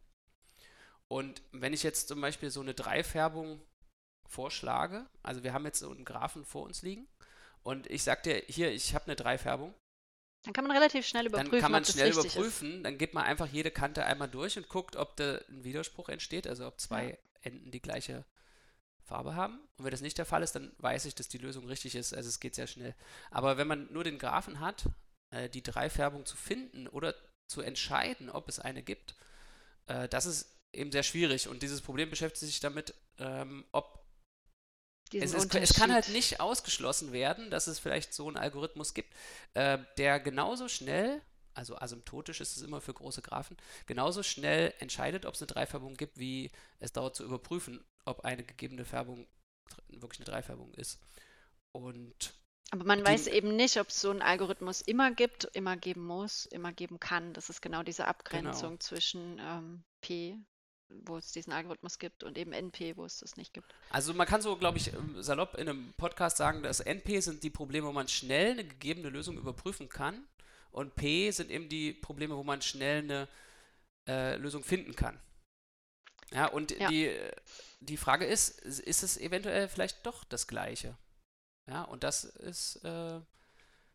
Und 1.07 1.41
wenn 1.51 1.73
ich 1.73 1.81
jetzt 1.81 2.07
zum 2.07 2.21
Beispiel 2.21 2.51
so 2.51 2.61
eine 2.61 2.75
Dreifärbung 2.75 3.65
vorschlage, 4.27 5.09
also 5.23 5.41
wir 5.41 5.53
haben 5.53 5.65
jetzt 5.65 5.79
so 5.79 5.89
einen 5.89 6.05
Graphen 6.05 6.45
vor 6.45 6.65
uns 6.65 6.83
liegen 6.83 7.07
und 7.63 7.87
ich 7.87 8.03
sage 8.03 8.21
dir, 8.23 8.43
hier, 8.47 8.71
ich 8.71 8.93
habe 8.95 9.05
eine 9.05 9.15
Dreifärbung. 9.15 9.73
Dann 10.43 10.53
kann 10.53 10.65
man 10.65 10.75
relativ 10.75 11.05
schnell 11.05 11.27
überprüfen, 11.27 11.51
Dann 11.51 11.61
kann 11.61 11.71
man 11.71 11.85
schnell 11.85 12.11
überprüfen, 12.11 12.77
ist. 12.77 12.83
dann 12.85 12.97
geht 12.97 13.13
man 13.13 13.23
einfach 13.25 13.47
jede 13.47 13.69
Kante 13.69 14.05
einmal 14.05 14.27
durch 14.29 14.57
und 14.57 14.67
guckt, 14.69 14.95
ob 14.95 15.15
da 15.15 15.39
ein 15.49 15.63
Widerspruch 15.63 16.09
entsteht, 16.09 16.47
also 16.47 16.65
ob 16.65 16.79
zwei 16.79 17.09
Ja. 17.11 17.17
Enden 17.43 17.71
die 17.71 17.81
gleiche 17.81 18.25
Farbe 19.03 19.35
haben. 19.35 19.59
Und 19.77 19.85
wenn 19.85 19.91
das 19.91 20.01
nicht 20.01 20.17
der 20.17 20.25
Fall 20.25 20.41
ist, 20.43 20.53
dann 20.55 20.71
weiß 20.79 21.05
ich, 21.05 21.15
dass 21.15 21.27
die 21.27 21.37
Lösung 21.37 21.65
richtig 21.65 21.95
ist. 21.95 22.13
Also 22.13 22.29
es 22.29 22.39
geht 22.39 22.55
sehr 22.55 22.67
schnell. 22.67 22.95
Aber 23.29 23.57
wenn 23.57 23.67
man 23.67 23.91
nur 23.91 24.03
den 24.03 24.17
Graphen 24.19 24.59
hat, 24.59 24.85
äh, 25.31 25.49
die 25.49 25.63
Dreifärbung 25.63 26.25
zu 26.25 26.37
finden 26.37 26.87
oder 26.87 27.13
zu 27.47 27.61
entscheiden, 27.61 28.29
ob 28.29 28.47
es 28.47 28.59
eine 28.59 28.81
gibt, 28.83 29.15
äh, 29.87 30.07
das 30.07 30.25
ist 30.25 30.55
eben 30.73 30.91
sehr 30.91 31.03
schwierig. 31.03 31.47
Und 31.47 31.61
dieses 31.63 31.81
Problem 31.81 32.09
beschäftigt 32.09 32.45
sich 32.51 32.59
damit, 32.59 32.93
ähm, 33.17 33.65
ob 33.71 34.00
es, 35.13 35.33
ist, 35.33 35.53
es 35.55 35.73
kann 35.73 35.93
halt 35.93 36.09
nicht 36.09 36.39
ausgeschlossen 36.39 37.11
werden, 37.11 37.49
dass 37.51 37.67
es 37.67 37.79
vielleicht 37.79 38.13
so 38.13 38.27
einen 38.27 38.37
Algorithmus 38.37 38.93
gibt, 38.93 39.13
äh, 39.53 39.77
der 39.97 40.19
genauso 40.19 40.67
schnell, 40.67 41.21
also 41.53 41.75
asymptotisch 41.77 42.39
ist 42.41 42.55
es 42.57 42.63
immer 42.63 42.79
für 42.81 42.93
große 42.93 43.21
Graphen, 43.21 43.57
genauso 43.85 44.23
schnell 44.23 44.73
entscheidet, 44.79 45.25
ob 45.25 45.33
es 45.35 45.41
eine 45.41 45.47
Dreifärbung 45.47 45.95
gibt, 45.95 46.17
wie 46.17 46.51
es 46.79 46.93
dauert 46.93 47.15
zu 47.15 47.23
überprüfen, 47.23 47.83
ob 48.05 48.21
eine 48.25 48.43
gegebene 48.43 48.85
Färbung 48.85 49.27
wirklich 49.89 50.19
eine 50.19 50.25
Dreifärbung 50.25 50.73
ist. 50.75 50.99
Und 51.73 52.33
Aber 52.71 52.83
man 52.85 52.99
die- 52.99 53.05
weiß 53.05 53.27
eben 53.27 53.55
nicht, 53.55 53.79
ob 53.79 53.89
es 53.89 54.01
so 54.01 54.09
einen 54.09 54.21
Algorithmus 54.21 54.81
immer 54.81 55.11
gibt, 55.11 55.45
immer 55.53 55.77
geben 55.77 56.05
muss, 56.05 56.45
immer 56.45 56.71
geben 56.73 56.99
kann. 56.99 57.33
Das 57.33 57.49
ist 57.49 57.61
genau 57.61 57.83
diese 57.83 58.07
Abgrenzung 58.07 58.79
zwischen 58.79 59.39
ähm, 59.39 59.83
P, 60.01 60.37
wo 61.05 61.17
es 61.17 61.31
diesen 61.31 61.53
Algorithmus 61.53 61.97
gibt, 61.99 62.23
und 62.23 62.37
eben 62.37 62.51
NP, 62.53 62.97
wo 62.97 63.05
es 63.05 63.19
das 63.19 63.37
nicht 63.37 63.53
gibt. 63.53 63.73
also 63.89 64.13
man 64.13 64.27
kann 64.27 64.41
so, 64.41 64.55
glaube 64.57 64.77
ich, 64.77 64.93
ähm, 64.93 65.21
salopp 65.21 65.55
in 65.55 65.69
einem 65.69 65.93
Podcast 65.97 66.37
sagen, 66.37 66.63
dass 66.63 66.79
NP 66.79 67.19
sind 67.21 67.43
die 67.43 67.49
Probleme, 67.49 67.87
wo 67.87 67.91
man 67.91 68.07
schnell 68.07 68.51
eine 68.51 68.65
gegebene 68.65 69.09
Lösung 69.09 69.37
überprüfen 69.37 69.89
kann 69.89 70.27
und 70.71 70.95
P 70.95 71.31
sind 71.31 71.49
eben 71.51 71.69
die 71.69 71.93
Probleme, 71.93 72.35
wo 72.35 72.43
man 72.43 72.61
schnell 72.61 73.03
eine 73.03 73.27
äh, 74.07 74.35
Lösung 74.37 74.63
finden 74.63 74.95
kann. 74.95 75.19
Ja, 76.33 76.47
und 76.47 76.71
Ja. 76.71 76.87
Die, 76.87 77.11
die 77.81 77.97
Frage 77.97 78.25
ist, 78.25 78.59
ist 78.61 79.03
es 79.03 79.17
eventuell 79.17 79.67
vielleicht 79.67 80.05
doch 80.05 80.23
das 80.23 80.47
Gleiche? 80.47 80.97
Ja, 81.67 81.83
und 81.83 82.03
das 82.03 82.23
ist, 82.23 82.77
äh, 82.85 83.19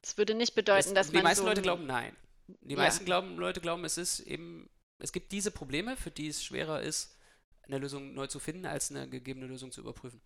Das 0.02 0.16
würde 0.18 0.34
nicht 0.34 0.54
bedeuten, 0.54 0.88
es, 0.88 0.94
dass 0.94 1.08
die 1.08 1.14
man 1.14 1.24
meisten 1.24 1.42
so 1.42 1.48
Leute 1.48 1.62
glauben 1.62 1.86
nein. 1.86 2.14
Die 2.46 2.74
Ja. 2.74 2.78
meisten 2.78 3.04
glauben, 3.04 3.36
Leute 3.38 3.60
glauben, 3.60 3.84
es 3.84 3.96
ist 3.98 4.20
eben, 4.20 4.68
es 4.98 5.12
gibt 5.12 5.32
diese 5.32 5.50
Probleme, 5.50 5.96
für 5.96 6.10
die 6.10 6.28
es 6.28 6.44
schwerer 6.44 6.80
ist, 6.80 7.16
eine 7.62 7.78
Lösung 7.78 8.14
neu 8.14 8.26
zu 8.26 8.38
finden, 8.38 8.66
als 8.66 8.90
eine 8.90 9.08
gegebene 9.08 9.46
Lösung 9.46 9.72
zu 9.72 9.80
überprüfen. 9.80 10.20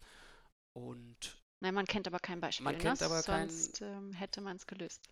Und 0.73 1.37
Nein, 1.61 1.75
man 1.75 1.87
kennt 1.87 2.07
aber 2.07 2.19
kein 2.19 2.41
Beispiel. 2.41 2.65
Man 2.65 2.79
kennt 2.79 3.01
ne? 3.01 3.07
aber 3.07 3.23
kein- 3.23 3.51
Sonst 3.51 3.81
ähm, 3.83 4.13
hätte 4.13 4.41
man 4.41 4.57
es 4.57 4.67
gelöst. 4.67 5.09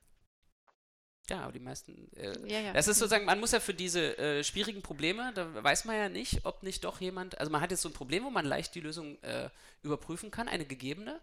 ja, 1.29 1.41
aber 1.41 1.53
die 1.53 1.61
meisten, 1.61 2.11
äh, 2.17 2.39
Ja, 2.49 2.61
ja. 2.61 2.73
Das 2.73 2.89
ist 2.89 2.99
sozusagen, 2.99 3.25
man 3.25 3.41
muss 3.41 3.53
ja 3.53 3.61
für 3.61 3.75
diese 3.75 4.17
äh, 4.19 4.45
schwierigen 4.45 4.83
Probleme, 4.83 5.33
da 5.35 5.63
weiß 5.63 5.85
man 5.85 5.97
ja 5.97 6.09
nicht, 6.09 6.45
ob 6.45 6.63
nicht 6.63 6.85
doch 6.85 7.01
jemand, 7.01 7.39
also 7.39 7.51
man 7.51 7.61
hat 7.61 7.71
jetzt 7.71 7.83
so 7.83 7.89
ein 7.89 7.95
Problem, 7.95 8.25
wo 8.25 8.31
man 8.31 8.47
leicht 8.47 8.75
die 8.75 8.81
Lösung 8.81 9.21
äh, 9.23 9.51
überprüfen 9.83 10.31
kann, 10.31 10.49
eine 10.49 10.65
gegebene, 10.65 11.21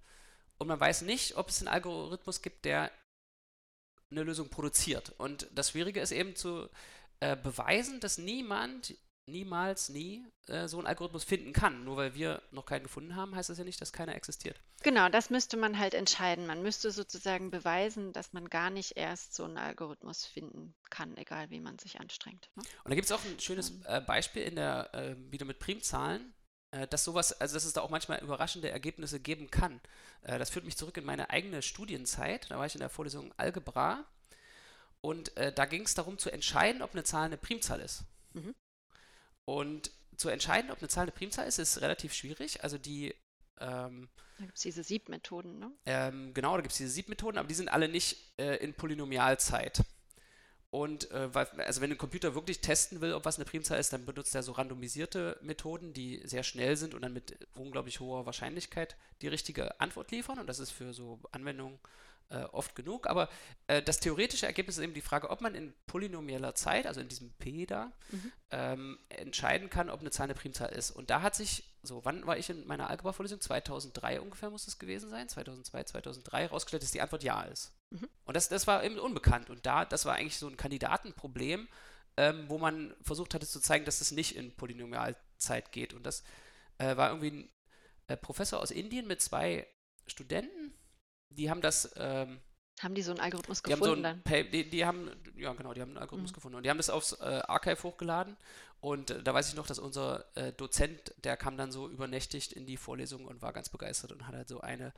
und 0.58 0.68
man 0.68 0.80
weiß 0.80 1.01
nicht, 1.01 1.36
ob 1.38 1.50
es 1.50 1.60
einen 1.60 1.68
Algorithmus 1.68 2.42
gibt, 2.42 2.65
der 2.65 2.92
eine 4.12 4.24
Lösung 4.24 4.50
produziert. 4.50 5.13
Und 5.18 5.48
das 5.54 5.72
Schwierige 5.72 6.00
ist 6.00 6.12
eben 6.12 6.36
zu 6.36 6.70
äh, 7.19 7.36
beweisen, 7.36 8.00
dass 8.00 8.17
niemand, 8.17 8.95
niemals, 9.27 9.89
nie 9.89 10.25
äh, 10.48 10.67
so 10.67 10.77
einen 10.77 10.88
Algorithmus 10.88 11.24
finden 11.24 11.53
kann. 11.53 11.84
Nur 11.84 11.98
weil 11.98 12.13
wir 12.13 12.41
noch 12.51 12.65
keinen 12.65 12.84
gefunden 12.84 13.15
haben, 13.15 13.36
heißt 13.36 13.50
das 13.50 13.57
ja 13.57 13.63
nicht, 13.63 13.81
dass 13.81 13.93
keiner 13.93 14.15
existiert. 14.15 14.62
Genau, 14.84 15.10
das 15.10 15.29
müsste 15.29 15.57
man 15.57 15.79
halt 15.79 15.93
entscheiden. 15.93 16.45
Man 16.45 16.62
müsste 16.62 16.91
sozusagen 16.91 17.51
beweisen, 17.51 18.13
dass 18.13 18.34
man 18.34 18.50
gar 18.50 18.69
nicht 18.69 18.98
erst 18.98 19.34
so 19.34 19.45
einen 19.45 19.57
Algorithmus 19.57 20.25
finden 20.25 20.75
kann, 20.89 21.17
egal 21.17 21.50
wie 21.50 21.60
man 21.60 21.79
sich 21.79 22.00
anstrengt. 22.00 22.50
Ne? 22.55 22.63
Und 22.84 22.91
da 22.91 22.95
gibt 22.95 23.05
es 23.05 23.12
auch 23.12 23.24
ein 23.25 23.39
schönes 23.39 23.74
äh, 23.86 24.01
Beispiel 24.01 24.43
in 24.43 24.55
der, 24.55 24.93
äh, 24.93 25.15
wieder 25.31 25.45
mit 25.45 25.60
Primzahlen, 25.60 26.34
äh, 26.72 26.88
dass 26.88 27.03
sowas, 27.03 27.39
also 27.39 27.53
dass 27.55 27.65
es 27.65 27.74
da 27.74 27.81
auch 27.81 27.89
manchmal 27.89 28.19
überraschende 28.19 28.69
Ergebnisse 28.69 29.19
geben 29.19 29.50
kann. 29.50 29.81
Äh, 30.22 30.37
das 30.37 30.50
führt 30.50 30.66
mich 30.66 30.77
zurück 30.77 30.98
in 30.98 31.05
meine 31.05 31.29
eigene 31.29 31.61
Studienzeit. 31.61 32.51
Da 32.51 32.59
war 32.59 32.66
ich 32.66 32.75
in 32.75 32.81
der 32.81 32.90
Vorlesung 32.90 33.33
Algebra 33.37 34.05
und 35.05 35.37
äh, 35.37 35.53
da 35.53 35.65
ging 35.65 35.83
es 35.83 35.94
darum 35.94 36.18
zu 36.18 36.31
entscheiden, 36.31 36.81
ob 36.81 36.94
eine 36.94 37.03
Zahl 37.03 37.25
eine 37.25 37.37
Primzahl 37.37 37.79
ist. 37.79 38.05
Mhm. 38.33 38.55
Und 39.46 39.91
zu 40.18 40.29
entscheiden, 40.29 40.72
ob 40.72 40.79
eine 40.79 40.87
Zahl 40.87 41.03
eine 41.03 41.11
Primzahl 41.11 41.48
ist, 41.48 41.59
ist 41.59 41.79
relativ 41.81 42.11
schwierig. 42.11 42.63
Also 42.63 42.79
die 42.79 43.13
ähm, 43.59 44.09
Da 44.39 44.46
gibt 44.46 44.57
es 44.57 44.63
diese 44.63 44.83
Siebmethoden. 44.83 45.59
Ne? 45.59 45.72
ähm, 45.85 46.33
genau, 46.33 46.55
da 46.55 46.61
gibt 46.63 46.72
es 46.72 46.79
diese 46.79 46.89
Siebmethoden, 46.89 47.37
aber 47.37 47.48
die 47.48 47.53
sind 47.53 47.70
alle 47.70 47.87
nicht 47.87 48.33
äh, 48.39 48.55
in 48.55 48.74
Polynomialzeit. 48.74 49.83
Und 50.72 51.11
äh, 51.11 51.31
weil, 51.35 51.46
also 51.61 51.81
wenn 51.81 51.91
ein 51.91 52.00
Computer 52.00 52.33
wirklich 52.33 52.61
testen 52.61 53.00
will, 53.00 53.13
ob 53.13 53.25
was 53.25 53.35
eine 53.35 53.46
Primzahl 53.46 53.79
ist, 53.79 53.94
dann 53.94 54.07
benutzt 54.07 54.33
er 54.33 54.41
so 54.41 54.53
randomisierte 54.53 55.37
Methoden, 55.44 55.94
die 55.94 56.20
sehr 56.25 56.41
schnell 56.41 56.77
sind 56.77 56.96
und 56.96 57.03
dann 57.03 57.13
mit 57.13 57.37
unglaublich 57.53 58.00
hoher 58.00 58.25
Wahrscheinlichkeit 58.25 58.98
die 59.22 59.27
richtige 59.27 59.79
Antwort 59.79 60.09
liefern. 60.09 60.39
Und 60.39 60.48
das 60.48 60.57
ist 60.57 60.72
für 60.72 60.94
so 60.94 61.20
Anwendungen 61.31 61.77
äh, 62.29 62.44
oft 62.51 62.75
genug. 62.75 63.07
Aber 63.07 63.29
äh, 63.68 63.81
das 63.81 64.00
theoretische 64.00 64.46
Ergebnis 64.46 64.77
ist 64.77 64.83
eben 64.83 64.94
die 64.94 65.01
Frage, 65.01 65.29
ob 65.29 65.42
man 65.42 65.55
in 65.55 65.74
polynomieller 65.88 66.55
Zeit, 66.55 66.88
also 66.88 67.01
in 67.01 67.07
diesem 67.07 67.31
P 67.33 67.66
da, 67.66 67.92
Mhm. 68.11 68.31
ähm, 68.51 69.00
entscheiden 69.09 69.70
kann, 69.70 69.90
ob 69.90 70.00
eine 70.01 70.11
Zahl 70.11 70.25
eine 70.25 70.33
Primzahl 70.35 70.70
ist. 70.72 70.92
Und 70.92 71.09
da 71.09 71.22
hat 71.22 71.35
sich, 71.35 71.64
so, 71.83 72.03
wann 72.05 72.25
war 72.25 72.38
ich 72.38 72.50
in 72.50 72.66
meiner 72.68 72.90
Algebra-Vorlesung? 72.90 73.42
2003 73.42 74.22
ungefähr 74.22 74.50
muss 74.50 74.68
es 74.68 74.79
gewesen 74.79 75.09
sein, 75.09 75.29
2002, 75.29 75.83
2003, 75.83 76.42
herausgestellt, 76.44 76.83
dass 76.83 76.92
die 76.92 77.01
Antwort 77.01 77.24
ja 77.24 77.44
ist. 77.44 77.74
Mhm. 77.92 78.09
Und 78.25 78.35
das, 78.35 78.50
das 78.50 78.68
war 78.68 78.83
eben 78.83 79.00
unbekannt. 79.00 79.50
Und 79.50 79.66
da, 79.66 79.85
das 79.85 80.05
war 80.05 80.16
eigentlich 80.16 80.38
so 80.38 80.48
ein 80.48 80.57
Kandidatenproblem, 80.57 81.68
ähm, 82.18 82.46
wo 82.48 82.57
man 82.57 82.96
versucht 83.01 83.33
hatte 83.33 83.46
zu 83.48 83.59
zeigen, 83.59 83.85
dass 83.85 84.01
es 84.01 84.11
nicht 84.11 84.35
in 84.35 84.55
Polynomialzeit 84.55 85.72
geht. 85.72 85.94
Und 85.94 86.05
das 86.05 86.24
äh, 86.77 86.96
war 86.98 87.09
irgendwie 87.09 87.31
ein 87.31 87.50
äh, 88.07 88.18
Professor 88.18 88.59
aus 88.61 88.72
Indien 88.72 89.07
mit 89.07 89.22
zwei 89.22 89.68
Studenten, 90.07 90.75
die 91.29 91.50
haben 91.50 91.61
das 91.61 91.92
ähm, 91.98 92.40
Haben 92.81 92.96
die 92.96 93.01
so 93.01 93.11
einen 93.11 93.20
Algorithmus 93.20 93.61
die 93.61 93.72
haben 93.72 93.79
so 93.79 93.85
gefunden 93.96 94.05
ein 94.24 94.51
die, 94.51 94.70
die 94.70 94.85
haben, 94.85 95.11
ja 95.35 95.53
genau, 95.53 95.74
die 95.74 95.81
haben 95.81 95.90
einen 95.90 95.98
Algorithmus 95.98 96.31
Mhm. 96.31 96.35
gefunden 96.35 96.55
und 96.57 96.64
die 96.64 96.70
haben 96.70 96.77
das 96.77 96.90
aufs 96.90 97.14
äh, 97.14 97.42
Archive 97.48 97.81
hochgeladen 97.83 98.38
und 98.81 99.11
äh, 99.11 99.24
da 99.24 99.33
weiß 99.33 99.50
ich 99.50 99.55
noch, 99.55 99.68
dass 99.68 99.79
unser 99.79 100.25
äh, 100.35 100.51
Dozent, 100.53 101.14
der 101.24 101.38
kam 101.38 101.57
dann 101.57 101.72
so 101.72 101.90
übernächtigt 101.90 102.53
in 102.53 102.66
die 102.66 102.77
Vorlesung 102.77 103.25
und 103.25 103.42
war 103.42 103.53
ganz 103.53 103.70
begeistert 103.70 104.11
und 104.11 104.27
hat 104.27 104.35
halt 104.35 104.48
so 104.48 104.61
eine 104.61 104.94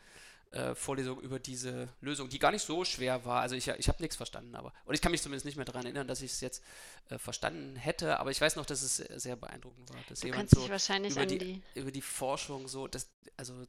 äh, 0.52 0.76
Vorlesung 0.76 1.20
über 1.22 1.40
diese 1.40 1.90
Lösung, 2.00 2.30
die 2.30 2.40
gar 2.40 2.52
nicht 2.52 2.64
so 2.66 2.86
schwer 2.86 3.26
war. 3.26 3.42
Also 3.42 3.56
ich, 3.56 3.68
ich 3.68 3.90
habe 3.90 4.02
nichts 4.02 4.16
verstanden, 4.16 4.56
aber 4.56 4.74
und 4.86 4.94
ich 4.96 5.02
kann 5.02 5.12
mich 5.12 5.22
zumindest 5.22 5.46
nicht 5.46 5.58
mehr 5.58 5.66
daran 5.66 5.84
erinnern, 5.86 6.08
dass 6.08 6.22
ich 6.22 6.32
es 6.32 6.40
jetzt 6.42 6.64
äh, 7.10 7.18
verstanden 7.18 7.76
hätte, 7.76 8.18
aber 8.20 8.32
ich 8.32 8.40
weiß 8.40 8.56
noch, 8.56 8.66
dass 8.66 8.82
es 8.82 8.96
sehr, 9.22 9.36
beeindruckend 9.36 9.90
war, 9.94 10.02
dass 10.08 10.22
Du 10.22 10.28
jemand 10.28 10.44
kannst 10.44 10.56
so 10.56 10.62
dich 10.62 10.70
wahrscheinlich 10.70 11.12
über 11.14 11.22
an 11.24 11.28
die- 11.28 11.38
die. 11.38 11.62
über 11.76 11.92
die 11.92 12.02
Forschung 12.02 12.68
so, 12.70 12.88
dass, 12.88 13.10
also, 13.36 13.66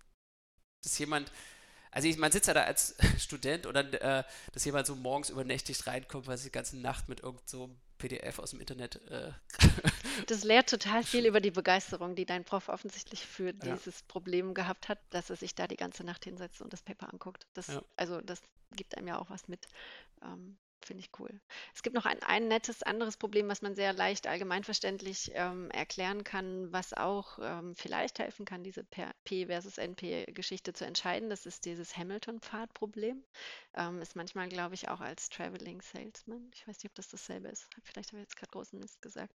dass 0.82 0.98
jemand, 0.98 1.30
also 1.90 2.08
ich, 2.08 2.16
man 2.18 2.32
sitzt 2.32 2.48
ja 2.48 2.54
da 2.54 2.62
als 2.64 2.94
Student 3.18 3.66
und 3.66 3.74
dann, 3.74 3.92
äh, 3.94 4.24
dass 4.52 4.64
jemand 4.64 4.86
so 4.86 4.94
morgens 4.96 5.30
übernächtigt 5.30 5.86
reinkommt, 5.86 6.26
weil 6.26 6.36
sie 6.38 6.44
die 6.48 6.52
ganze 6.52 6.78
Nacht 6.78 7.08
mit 7.08 7.20
irgend 7.20 7.48
so 7.48 7.64
einem 7.64 7.76
PDF 7.98 8.38
aus 8.38 8.50
dem 8.50 8.60
Internet, 8.60 8.96
äh, 9.10 9.32
Das 10.26 10.44
lehrt 10.44 10.70
total 10.70 11.02
viel 11.02 11.26
über 11.26 11.40
die 11.40 11.50
Begeisterung, 11.50 12.14
die 12.14 12.26
dein 12.26 12.44
Prof 12.44 12.68
offensichtlich 12.68 13.26
für 13.26 13.48
Ja. 13.48 13.74
dieses 13.74 14.02
Problem 14.02 14.54
gehabt 14.54 14.88
hat, 14.88 14.98
dass 15.10 15.30
er 15.30 15.36
sich 15.36 15.54
da 15.54 15.66
die 15.66 15.76
ganze 15.76 16.04
Nacht 16.04 16.24
hinsetzt 16.24 16.62
und 16.62 16.72
das 16.72 16.82
Paper 16.82 17.12
anguckt. 17.12 17.46
Das, 17.54 17.66
Ja. 17.68 17.82
Also 17.96 18.20
das 18.20 18.40
gibt 18.76 18.96
einem 18.96 19.08
ja 19.08 19.18
auch 19.18 19.30
was 19.30 19.48
mit. 19.48 19.66
Ähm, 20.22 20.58
Finde 20.80 21.02
ich 21.02 21.10
cool. 21.18 21.40
Es 21.74 21.82
gibt 21.82 21.94
noch 21.94 22.06
ein, 22.06 22.22
ein 22.22 22.48
nettes 22.48 22.82
anderes 22.82 23.16
Problem, 23.16 23.48
was 23.48 23.62
man 23.62 23.74
sehr 23.74 23.92
leicht 23.92 24.26
allgemeinverständlich 24.26 25.32
ähm, 25.34 25.70
erklären 25.70 26.24
kann, 26.24 26.72
was 26.72 26.94
auch 26.94 27.38
ähm, 27.42 27.74
vielleicht 27.74 28.18
helfen 28.20 28.46
kann, 28.46 28.62
diese 28.62 28.84
P 28.84 29.46
versus 29.46 29.76
NP-Geschichte 29.76 30.72
zu 30.72 30.86
entscheiden. 30.86 31.30
Das 31.30 31.46
ist 31.46 31.64
dieses 31.64 31.96
Hamilton-Pfad-Problem. 31.96 33.22
Ähm, 33.74 34.00
ist 34.00 34.16
manchmal, 34.16 34.48
glaube 34.48 34.74
ich, 34.74 34.88
auch 34.88 35.00
als 35.00 35.28
Traveling 35.28 35.82
Salesman. 35.82 36.50
Ich 36.54 36.66
weiß 36.66 36.78
nicht, 36.78 36.90
ob 36.90 36.94
das 36.94 37.08
dasselbe 37.08 37.48
ist. 37.48 37.68
Vielleicht 37.82 38.10
habe 38.10 38.18
ich 38.18 38.28
jetzt 38.28 38.36
gerade 38.36 38.52
großen 38.52 38.78
Mist 38.78 39.02
gesagt. 39.02 39.34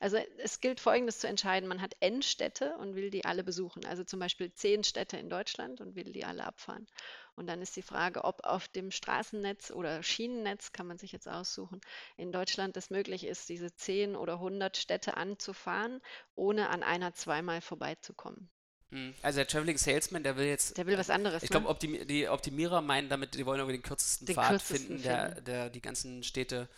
Also 0.00 0.16
es 0.38 0.60
gilt 0.60 0.80
Folgendes 0.80 1.18
zu 1.18 1.26
entscheiden. 1.26 1.68
Man 1.68 1.82
hat 1.82 1.96
N 2.00 2.22
Städte 2.22 2.76
und 2.78 2.94
will 2.94 3.10
die 3.10 3.24
alle 3.24 3.44
besuchen. 3.44 3.84
Also 3.84 4.04
zum 4.04 4.20
Beispiel 4.20 4.52
zehn 4.52 4.84
Städte 4.84 5.16
in 5.16 5.28
Deutschland 5.28 5.80
und 5.80 5.96
will 5.96 6.12
die 6.12 6.24
alle 6.24 6.44
abfahren. 6.44 6.86
Und 7.36 7.46
dann 7.46 7.60
ist 7.62 7.76
die 7.76 7.82
Frage, 7.82 8.24
ob 8.24 8.44
auf 8.44 8.68
dem 8.68 8.90
Straßennetz 8.90 9.70
oder 9.70 10.02
Schienennetz, 10.02 10.72
kann 10.72 10.86
man 10.86 10.98
sich 10.98 11.12
jetzt 11.12 11.28
aussuchen, 11.28 11.80
in 12.16 12.32
Deutschland 12.32 12.76
es 12.76 12.90
möglich 12.90 13.24
ist, 13.24 13.48
diese 13.48 13.74
10 13.74 14.16
oder 14.16 14.34
100 14.34 14.76
Städte 14.76 15.16
anzufahren, 15.16 16.00
ohne 16.34 16.68
an 16.70 16.82
einer 16.82 17.12
zweimal 17.14 17.60
vorbeizukommen. 17.60 18.50
hm. 18.90 19.14
also 19.22 19.36
der 19.38 19.46
Traveling 19.46 19.78
Salesman, 19.78 20.22
der 20.22 20.36
will 20.36 20.46
jetzt, 20.46 20.76
Der 20.76 20.86
will 20.86 20.98
was 20.98 21.10
anderes. 21.10 21.42
ich 21.42 21.50
ne? 21.50 21.50
glaube, 21.50 21.68
Optimi 21.68 22.06
die 22.06 22.28
Optimierer 22.28 22.80
meinen 22.80 23.08
damit, 23.08 23.34
die 23.34 23.44
wollen 23.46 23.58
irgendwie 23.60 23.78
den 23.78 23.82
kürzesten 23.82 24.26
Den 24.26 24.36
Pfad 24.36 24.48
kürzesten 24.48 24.98
finden, 24.98 25.02
der, 25.02 25.26
finden. 25.26 25.44
der 25.44 25.70
die 25.70 25.80
ganzen 25.82 26.22
Städte 26.22 26.68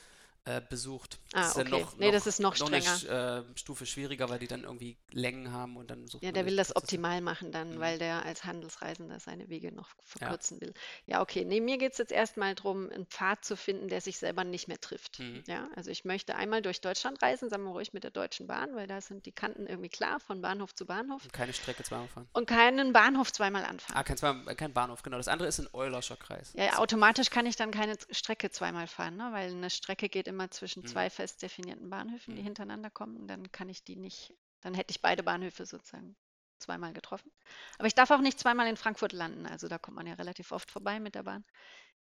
äh, 0.47 0.61
besucht. 0.71 1.19
Ah, 1.33 1.41
Das 1.41 1.49
ist 1.49 1.57
okay. 1.59 1.71
ja 1.71 1.79
noch, 1.81 1.97
Nee, 1.99 2.11
das 2.13 2.27
ist 2.27 2.39
noch 2.41 2.59
noch 2.59 2.73
eine 2.73 2.81
strenger. 2.81 3.39
Äh, 3.39 3.59
Stufe 3.59 3.85
schwieriger, 3.85 4.29
weil 4.29 4.39
die 4.39 4.47
dann 4.47 4.63
irgendwie 4.65 4.97
Längen 5.11 5.53
haben 5.53 5.77
und 5.77 5.91
dann 5.91 6.07
sucht 6.07 6.23
Ja, 6.23 6.31
der 6.33 6.47
will 6.47 6.57
das 6.57 6.75
optimal 6.75 7.21
machen 7.21 7.51
dann, 7.53 7.75
Mhm. 7.75 7.81
weil 7.81 7.99
der 7.99 8.25
als 8.25 8.45
Handelsreisender 8.45 9.19
seine 9.21 9.49
Wege 9.49 9.73
noch 9.73 9.89
Ja. 9.89 9.95
verkürzen 10.05 10.61
will. 10.61 10.73
Ja, 11.07 11.21
okay. 11.21 11.45
Nee, 11.45 11.61
mir 11.61 11.79
geht 11.79 11.93
es 11.93 11.99
jetzt 11.99 12.13
erstmal 12.13 12.55
darum, 12.55 12.89
einen 12.91 13.07
Pfad 13.07 13.45
zu 13.45 13.57
finden, 13.57 13.89
der 13.89 14.01
sich 14.01 14.19
selber 14.19 14.45
nicht 14.45 14.69
mehr 14.69 14.81
trifft. 14.81 15.19
Mhm. 15.19 15.43
Ja, 15.49 15.69
also 15.75 15.91
ich 15.91 16.05
möchte 16.05 16.37
einmal 16.37 16.63
durch 16.63 16.81
Deutschland 16.81 17.21
reisen, 17.23 17.51
sagen 17.51 17.65
wir 17.65 17.71
ruhig 17.73 17.93
mit 17.93 18.05
der 18.05 18.13
Deutschen 18.13 18.47
Bahn, 18.47 18.77
weil 18.77 18.87
da 18.87 19.01
sind 19.01 19.27
die 19.27 19.33
Kanten 19.33 19.67
irgendwie 19.67 19.89
klar, 19.89 20.21
von 20.21 20.41
Bahnhof 20.43 20.75
zu 20.77 20.87
Bahnhof. 20.87 21.25
Und 21.25 21.33
keine 21.33 21.53
Strecke 21.53 21.83
zweimal 21.83 22.07
fahren. 22.09 22.29
Und 22.35 22.47
keinen 22.47 22.93
Bahnhof 22.93 23.33
zweimal 23.33 23.65
anfahren. 23.65 23.97
Ah, 23.97 24.05
kein, 24.05 24.17
zweimal, 24.17 24.55
kein 24.55 24.73
Bahnhof, 24.73 25.03
genau. 25.03 25.17
Das 25.17 25.27
andere 25.29 25.49
ist 25.49 25.59
ein 25.59 25.69
Eulerscher 25.73 26.17
Kreis. 26.17 26.53
Ja, 26.55 26.65
ja, 26.67 26.79
automatisch 26.79 27.31
kann 27.31 27.47
ich 27.47 27.57
dann 27.57 27.73
keine 27.73 27.97
Strecke 28.11 28.51
zweimal 28.51 28.87
fahren, 28.87 29.17
ne? 29.17 29.29
weil 29.33 29.51
eine 29.51 29.71
Strecke 29.71 30.09
geht 30.09 30.29
immer 30.29 30.36
zwischen 30.51 30.85
Mhm. 30.85 30.87
zwei 30.87 31.11
fest 31.11 31.43
definierten 31.43 31.91
Bahnhöfen, 31.91 32.35
die 32.37 32.43
Mhm. 32.43 32.43
hintereinander 32.43 32.91
kommen. 32.91 33.27
Dann 33.29 33.51
kann 33.53 33.69
ich 33.69 33.85
die 33.85 33.97
nicht, 33.97 34.35
dann 34.61 34.75
hätte 34.75 34.91
ich 34.93 35.01
beide 35.03 35.23
Bahnhöfe 35.23 35.67
sozusagen 35.67 36.17
zweimal 36.59 36.93
getroffen. 36.93 37.31
Aber 37.79 37.87
ich 37.89 37.95
darf 37.95 38.11
auch 38.11 38.21
nicht 38.21 38.39
zweimal 38.39 38.69
in 38.69 38.77
Frankfurt 38.77 39.13
landen. 39.13 39.47
Also 39.47 39.69
da 39.69 39.79
kommt 39.79 39.97
man 39.97 40.07
ja 40.07 40.15
relativ 40.15 40.53
oft 40.53 40.71
vorbei 40.71 41.01
mit 41.01 41.15
der 41.15 41.23
Bahn. 41.25 41.45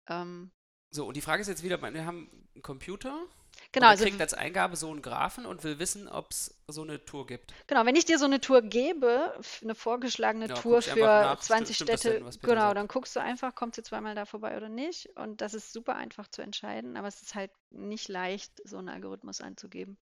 Ähm, 0.09 0.53
So, 0.91 1.07
und 1.07 1.17
die 1.17 1.21
Frage 1.21 1.43
ist 1.43 1.49
jetzt 1.49 1.63
wieder, 1.63 1.81
wir 1.81 2.07
haben 2.07 2.31
einen 2.55 2.63
Computer 2.63 3.27
genau, 3.73 3.87
und 3.87 3.91
also 3.91 4.05
kriegt 4.05 4.21
als 4.21 4.33
Eingabe 4.33 4.77
so 4.77 4.91
einen 4.91 5.03
Graphen 5.03 5.45
und 5.45 5.63
will 5.63 5.79
wissen, 5.79 6.09
ob 6.09 6.31
es 6.31 6.59
so 6.67 6.83
eine 6.83 7.05
Tour 7.05 7.27
gibt. 7.27 7.53
Genau, 7.67 7.85
wenn 7.85 7.95
ich 7.97 8.07
dir 8.07 8.19
so 8.19 8.25
eine 8.25 8.41
Tour 8.41 8.63
gebe, 8.63 9.39
eine 9.63 9.75
vorgeschlagene 9.75 10.47
Ja, 10.49 10.55
Tour 10.55 10.81
für 10.81 10.99
nach, 11.05 11.43
stimmt- 11.43 11.43
20 11.43 11.77
stimmt 11.77 11.91
das 11.91 12.01
Städte, 12.01 12.21
denn, 12.21 12.41
genau, 12.41 12.61
sagt? 12.63 12.77
dann 12.79 12.89
guckst 12.89 13.15
du 13.17 13.21
einfach, 13.21 13.55
kommt 13.55 13.75
sie 13.75 13.83
zweimal 13.83 14.15
da 14.15 14.25
vorbei 14.25 14.57
oder 14.57 14.71
nicht. 14.71 15.11
Und 15.17 15.41
das 15.43 15.53
ist 15.53 15.73
super 15.73 15.95
einfach 15.97 16.29
zu 16.29 16.41
entscheiden, 16.41 16.97
aber 16.97 17.09
es 17.09 17.21
ist 17.21 17.35
halt 17.35 17.51
nicht 17.71 18.09
leicht, 18.09 18.53
so 18.65 18.79
einen 18.79 18.89
Algorithmus 18.89 19.43
anzugeben. 19.43 19.99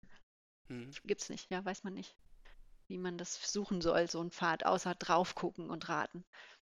Mhm. 0.69 0.93
Gibt's 1.05 1.29
nicht, 1.31 1.51
ja, 1.51 1.65
weiß 1.65 1.83
man 1.83 1.95
nicht, 1.95 2.17
wie 2.87 2.99
man 2.99 3.19
das 3.19 3.53
suchen 3.53 3.81
soll, 3.81 4.09
so 4.09 4.21
ein 4.23 4.31
Pfad, 4.31 4.65
außer 4.65 4.95
drauf 4.95 5.35
gucken 5.35 5.69
und 5.71 5.89
raten, 5.89 6.25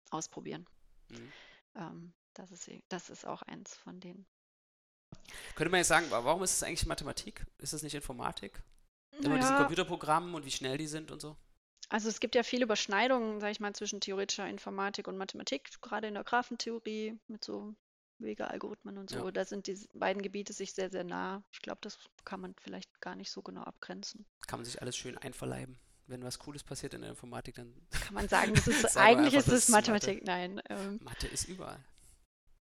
ausprobieren. 0.10 0.65
Mhm. 1.10 1.32
Ähm, 1.76 2.13
das 2.39 2.52
ist, 2.52 2.69
das 2.89 3.10
ist 3.10 3.25
auch 3.25 3.41
eins 3.43 3.75
von 3.75 3.99
denen. 3.99 4.25
Könnte 5.56 5.71
man 5.71 5.80
jetzt 5.80 5.88
sagen, 5.88 6.10
wa- 6.12 6.23
warum 6.23 6.43
ist 6.43 6.54
es 6.54 6.63
eigentlich 6.63 6.86
Mathematik? 6.86 7.45
Ist 7.58 7.73
es 7.73 7.84
nicht 7.84 7.95
Informatik? 7.95 8.62
Immer 9.21 9.36
diesen 9.38 9.49
Naja, 9.52 9.58
Computerprogrammen 9.58 10.34
und 10.36 10.45
wie 10.45 10.52
schnell 10.52 10.78
die 10.78 10.88
sind 10.88 11.12
und 11.12 11.19
so? 11.21 11.36
Also 11.89 12.08
es 12.08 12.19
gibt 12.19 12.36
ja 12.36 12.43
viele 12.43 12.63
Überschneidungen, 12.65 13.39
sage 13.39 13.52
ich 13.52 13.60
mal, 13.60 13.73
zwischen 13.73 13.99
theoretischer 13.99 14.47
Informatik 14.47 15.08
und 15.08 15.17
Mathematik, 15.17 15.69
gerade 15.82 16.08
in 16.08 16.13
der 16.13 16.23
Graphentheorie 16.23 17.17
mit 17.28 17.43
so 17.43 17.75
Wege-Algorithmen 18.19 18.97
und 18.97 19.10
so. 19.10 19.25
Ja. 19.25 19.32
Da 19.32 19.45
sind 19.45 19.65
die 19.67 19.78
beiden 19.93 20.21
Gebiete 20.21 20.54
sich 20.54 20.73
sehr, 20.73 20.89
sehr 20.91 21.04
nah. 21.04 21.41
Ich 21.52 21.62
glaube, 21.62 21.80
das 21.82 21.97
kann 22.25 22.41
man 22.41 22.54
vielleicht 22.62 23.02
gar 23.02 23.15
nicht 23.15 23.32
so 23.32 23.41
genau 23.41 23.63
abgrenzen. 23.63 24.25
Kann 24.47 24.60
man 24.60 24.65
sich 24.65 24.82
alles 24.82 24.95
schön 24.95 25.17
einverleiben. 25.17 25.80
Wenn 26.06 26.23
was 26.23 26.39
Cooles 26.39 26.63
passiert 26.63 26.93
in 26.95 27.02
der 27.02 27.12
Informatik, 27.12 27.56
dann 27.56 27.73
Kann 27.91 28.13
man 28.13 28.28
sagen, 28.28 28.54
das 28.65 28.67
ist 28.67 28.97
eigentlich 28.97 29.36
einfach, 29.36 29.47
ist 29.47 29.54
es 29.54 29.63
ist 29.65 29.69
Mathe. 29.69 29.91
Mathematik. 29.91 30.25
Nein. 30.25 30.62
Ähm, 30.69 30.99
Mathe 31.04 31.28
ist 31.28 31.47
überall. 31.47 31.84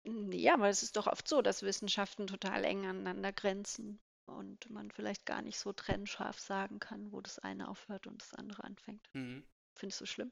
Nee, 0.04 0.50
aber 0.50 0.70
es 0.70 0.84
ist 0.84 0.96
doch 0.96 1.08
oft 1.08 1.28
so, 1.28 1.42
dass 1.42 1.64
Wissenschaften 1.64 2.28
total 2.28 2.64
eng 2.64 2.86
aneinander 2.86 3.32
grenzen 3.32 4.00
und 4.26 4.70
man 4.70 4.92
vielleicht 4.92 5.26
gar 5.26 5.42
nicht 5.42 5.60
so 5.60 5.74
trennscharf 5.74 6.40
sagen 6.40 6.80
kann, 6.80 7.12
wo 7.12 7.22
das 7.22 7.40
eine 7.40 7.68
aufhört 7.68 8.08
und 8.08 8.22
das 8.22 8.34
andere 8.34 8.64
anfängt. 8.64 9.10
Mhm. 9.14 9.44
Findest 9.76 10.02
du 10.02 10.06
schlimm? 10.06 10.32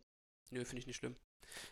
Nö, 0.50 0.64
finde 0.66 0.80
ich 0.80 0.88
nicht 0.88 0.98
schlimm. 0.98 1.16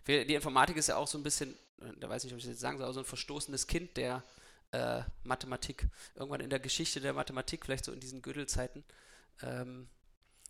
Die 0.08 0.34
Informatik 0.34 0.78
ist 0.78 0.88
ja 0.88 0.98
auch 0.98 1.08
so 1.08 1.18
ein 1.18 1.24
bisschen, 1.24 1.54
äh, 1.82 1.94
da 1.98 2.10
weiß 2.10 2.24
ich 2.24 2.26
nicht, 2.26 2.34
ob 2.34 2.40
ich 2.40 2.46
das 2.46 2.54
jetzt 2.54 2.62
sagen 2.62 2.78
soll, 2.78 2.86
aber 2.86 2.94
so 2.94 3.00
ein 3.00 3.06
verstoßenes 3.06 3.68
Kind 3.68 3.96
der 3.98 4.24
äh, 4.72 5.02
Mathematik. 5.24 5.88
Irgendwann 6.16 6.42
in 6.42 6.50
der 6.50 6.60
Geschichte 6.60 7.00
der 7.02 7.14
Mathematik, 7.14 7.66
vielleicht 7.66 7.86
so 7.86 7.92
in 7.92 8.00
diesen 8.00 8.22
Gödelzeiten, 8.22 8.84
ähm, 9.42 9.90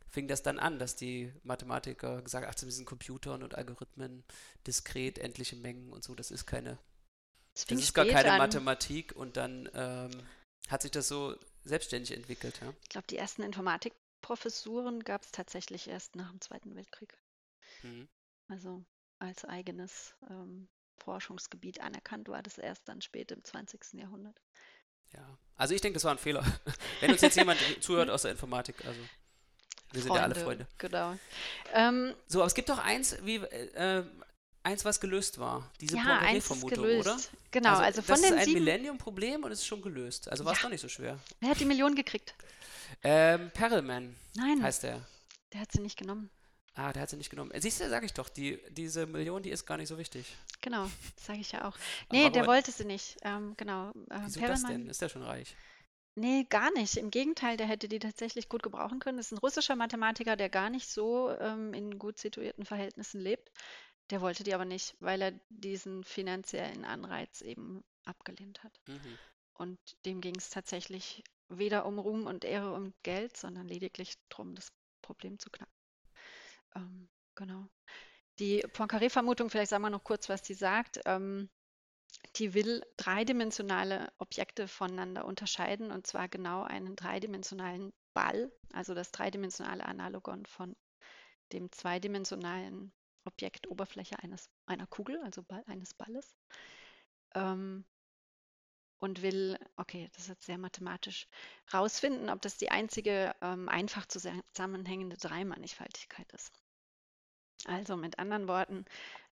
fing 0.09 0.27
das 0.27 0.41
dann 0.41 0.59
an, 0.59 0.79
dass 0.79 0.95
die 0.95 1.31
Mathematiker 1.43 2.21
gesagt 2.21 2.45
haben, 2.45 2.53
ach, 2.55 2.61
mit 2.61 2.71
diesen 2.71 2.85
Computern 2.85 3.43
und 3.43 3.55
Algorithmen, 3.55 4.23
diskret, 4.65 5.19
endliche 5.19 5.55
Mengen 5.55 5.93
und 5.93 6.03
so, 6.03 6.15
das 6.15 6.31
ist 6.31 6.45
keine, 6.45 6.79
Das 7.67 7.77
das 7.77 7.79
ist 7.79 7.93
gar 7.93 8.05
keine 8.05 8.33
an. 8.33 8.37
Mathematik 8.37 9.15
und 9.15 9.37
dann 9.37 9.69
ähm, 9.73 10.11
hat 10.67 10.81
sich 10.81 10.91
das 10.91 11.07
so 11.07 11.35
selbstständig 11.63 12.11
entwickelt, 12.11 12.59
ja. 12.61 12.73
Ich 12.83 12.89
glaube, 12.89 13.07
die 13.07 13.17
ersten 13.17 13.43
Informatikprofessuren 13.43 15.03
gab 15.03 15.23
es 15.23 15.31
tatsächlich 15.31 15.87
erst 15.87 16.15
nach 16.15 16.29
dem 16.31 16.41
Zweiten 16.41 16.75
Weltkrieg. 16.75 17.17
Mhm. 17.83 18.07
Also 18.47 18.83
als 19.19 19.45
eigenes 19.45 20.15
ähm, 20.29 20.69
Forschungsgebiet 20.97 21.81
anerkannt 21.81 22.29
war 22.29 22.41
das 22.43 22.57
erst 22.57 22.87
dann 22.87 23.01
spät 23.01 23.31
im 23.31 23.43
20. 23.43 23.93
Jahrhundert. 23.93 24.39
Ja, 25.13 25.37
also 25.55 25.73
ich 25.73 25.81
denke, 25.81 25.95
das 25.95 26.03
war 26.03 26.11
ein 26.11 26.17
Fehler. 26.17 26.43
Wenn 26.99 27.11
uns 27.11 27.21
jetzt 27.21 27.35
jemand 27.35 27.59
zuhört 27.81 28.09
aus 28.09 28.23
der 28.23 28.31
Informatik, 28.31 28.85
also 28.85 28.99
wir 29.91 30.01
sind 30.01 30.13
ja 30.13 30.21
alle 30.21 30.35
Freunde. 30.35 30.67
Genau. 30.77 31.17
Ähm, 31.73 32.13
So, 32.27 32.39
aber 32.39 32.47
es 32.47 32.53
gibt 32.53 32.69
doch 32.69 32.77
eins, 32.77 33.17
wie, 33.23 33.37
äh, 33.37 34.03
eins, 34.63 34.85
was 34.85 34.99
gelöst 34.99 35.39
war. 35.39 35.69
Diese 35.81 35.97
ja, 35.97 36.19
gelöst. 36.31 37.07
oder? 37.07 37.17
Genau, 37.51 37.77
also, 37.77 38.01
von 38.01 38.13
das 38.13 38.21
den 38.21 38.33
ist 38.33 38.39
ein 38.39 38.45
sieben. 38.45 38.59
Millennium-Problem 38.59 39.43
und 39.43 39.51
es 39.51 39.59
ist 39.59 39.65
schon 39.67 39.81
gelöst. 39.81 40.29
Also 40.29 40.45
war 40.45 40.53
es 40.53 40.59
Ja. 40.59 40.63
doch 40.63 40.69
nicht 40.71 40.81
so 40.81 40.87
schwer. 40.89 41.19
Wer 41.39 41.49
hat 41.49 41.59
die 41.59 41.65
Million 41.65 41.95
gekriegt? 41.95 42.33
Ähm, 43.03 43.51
Perelman 43.51 44.15
Nein, 44.35 44.61
heißt 44.61 44.83
der. 44.83 45.01
der 45.53 45.61
hat 45.61 45.71
sie 45.71 45.81
nicht 45.81 45.97
genommen. 45.97 46.29
Ah, 46.75 46.93
der 46.93 47.01
hat 47.01 47.09
sie 47.09 47.17
nicht 47.17 47.29
genommen. 47.29 47.51
Siehst 47.59 47.81
du, 47.81 47.89
sag 47.89 48.03
ich 48.03 48.13
doch, 48.13 48.29
die, 48.29 48.59
diese 48.69 49.05
Million, 49.05 49.43
die 49.43 49.49
ist 49.49 49.65
gar 49.65 49.77
nicht 49.77 49.89
so 49.89 49.97
wichtig. 49.97 50.25
Genau, 50.61 50.89
sage 51.21 51.39
ich 51.39 51.51
ja 51.51 51.61
auch. 51.61 51.75
Aber 51.75 51.77
Nee, 52.11 52.29
der 52.29 52.43
warum- 52.43 52.47
wollte 52.55 52.71
sie 52.71 52.85
nicht. 52.85 53.17
Ähm, 53.23 53.53
genau. 53.57 53.89
Äh, 54.09 54.19
Wieso 54.25 54.39
das 54.41 54.63
denn? 54.63 54.87
Ist 54.87 55.01
der 55.01 55.09
schon 55.09 55.23
reich? 55.23 55.55
Nee, 56.15 56.45
gar 56.49 56.71
nicht. 56.73 56.97
Im 56.97 57.11
Gegenteil, 57.11 57.57
der 57.57 57.67
hätte 57.67 57.87
die 57.87 57.99
tatsächlich 57.99 58.49
gut 58.49 58.63
gebrauchen 58.63 58.99
können. 58.99 59.17
Das 59.17 59.27
ist 59.27 59.31
ein 59.33 59.37
russischer 59.39 59.75
Mathematiker, 59.75 60.35
der 60.35 60.49
gar 60.49 60.69
nicht 60.69 60.89
so 60.89 61.29
ähm, 61.39 61.73
in 61.73 61.97
gut 61.99 62.17
situierten 62.19 62.65
Verhältnissen 62.65 63.19
lebt. 63.21 63.49
Der 64.09 64.21
wollte 64.21 64.43
die 64.43 64.53
aber 64.53 64.65
nicht, 64.65 64.95
weil 64.99 65.21
er 65.21 65.39
diesen 65.49 66.03
finanziellen 66.03 66.83
Anreiz 66.85 67.41
eben 67.41 67.83
abgelehnt 68.05 68.63
hat. 68.63 68.79
Mhm. 68.87 69.17
Und 69.53 69.79
dem 70.05 70.21
ging 70.21 70.35
es 70.35 70.49
tatsächlich 70.49 71.23
weder 71.49 71.85
um 71.85 71.99
Ruhm 71.99 72.25
und 72.25 72.45
Ehre 72.45 72.73
und 72.73 72.93
Geld, 73.03 73.35
sondern 73.37 73.67
lediglich 73.67 74.15
darum, 74.29 74.55
das 74.55 74.71
Problem 75.01 75.37
zu 75.37 75.49
knacken. 75.49 75.73
Ähm, 76.75 77.09
genau. 77.35 77.67
Die 78.39 78.61
Poincaré-Vermutung, 78.61 79.49
vielleicht 79.49 79.69
sagen 79.69 79.83
wir 79.83 79.89
noch 79.89 80.03
kurz, 80.03 80.29
was 80.29 80.41
die 80.41 80.53
sagt. 80.53 81.01
Ähm, 81.05 81.49
die 82.35 82.53
will 82.53 82.83
dreidimensionale 82.97 84.11
Objekte 84.17 84.67
voneinander 84.67 85.25
unterscheiden 85.25 85.91
und 85.91 86.07
zwar 86.07 86.27
genau 86.27 86.63
einen 86.63 86.95
dreidimensionalen 86.95 87.93
Ball, 88.13 88.51
also 88.73 88.93
das 88.93 89.11
dreidimensionale 89.11 89.85
Analogon 89.85 90.45
von 90.45 90.75
dem 91.51 91.71
zweidimensionalen 91.71 92.91
Objekt 93.29 93.67
Oberfläche 93.67 94.19
eines, 94.19 94.49
einer 94.65 94.87
Kugel, 94.87 95.21
also 95.23 95.43
Ball, 95.43 95.63
eines 95.67 95.93
Balles. 95.93 96.35
Ähm, 97.35 97.85
und 98.99 99.21
will, 99.21 99.57
okay, 99.77 100.09
das 100.13 100.23
ist 100.23 100.29
jetzt 100.29 100.45
sehr 100.45 100.57
mathematisch, 100.57 101.27
rausfinden, 101.73 102.29
ob 102.29 102.41
das 102.41 102.57
die 102.57 102.69
einzige 102.69 103.33
ähm, 103.41 103.69
einfach 103.69 104.05
zusammenhängende 104.07 105.15
Dreimannigfaltigkeit 105.15 106.29
ist. 106.33 106.51
Also 107.65 107.95
mit 107.95 108.19
anderen 108.19 108.47
Worten, 108.47 108.85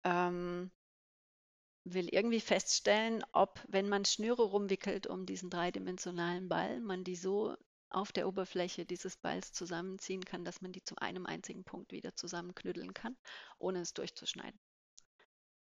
ähm, 0.04 0.70
will 1.84 2.08
irgendwie 2.08 2.40
feststellen, 2.40 3.24
ob, 3.32 3.60
wenn 3.68 3.88
man 3.88 4.04
Schnüre 4.04 4.42
rumwickelt 4.42 5.06
um 5.06 5.26
diesen 5.26 5.50
dreidimensionalen 5.50 6.48
Ball, 6.48 6.80
man 6.80 7.04
die 7.04 7.16
so 7.16 7.56
auf 7.90 8.12
der 8.12 8.26
Oberfläche 8.28 8.86
dieses 8.86 9.16
Balls 9.16 9.52
zusammenziehen 9.52 10.24
kann, 10.24 10.44
dass 10.44 10.62
man 10.62 10.72
die 10.72 10.84
zu 10.84 10.96
einem 10.96 11.26
einzigen 11.26 11.64
Punkt 11.64 11.92
wieder 11.92 12.14
zusammenknüdeln 12.14 12.94
kann, 12.94 13.16
ohne 13.58 13.80
es 13.80 13.94
durchzuschneiden. 13.94 14.58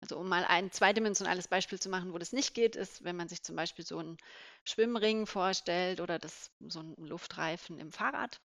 Also 0.04 0.18
um 0.18 0.28
mal 0.28 0.44
ein 0.44 0.70
zweidimensionales 0.70 1.48
Beispiel 1.48 1.80
zu 1.80 1.88
machen, 1.88 2.12
wo 2.12 2.18
das 2.18 2.34
nicht 2.34 2.54
geht, 2.54 2.76
ist, 2.76 3.06
wenn 3.06 3.16
man 3.16 3.30
sich 3.30 3.42
zum 3.42 3.56
Beispiel 3.56 3.86
so 3.86 4.00
einen 4.00 4.18
Schwimmring 4.66 5.26
vorstellt 5.28 6.02
oder 6.02 6.20
das, 6.20 6.52
so 6.60 6.80
einen 6.80 6.96
Luftreifen 6.98 7.80
im 7.80 7.92
Fahrrad. 7.92 8.42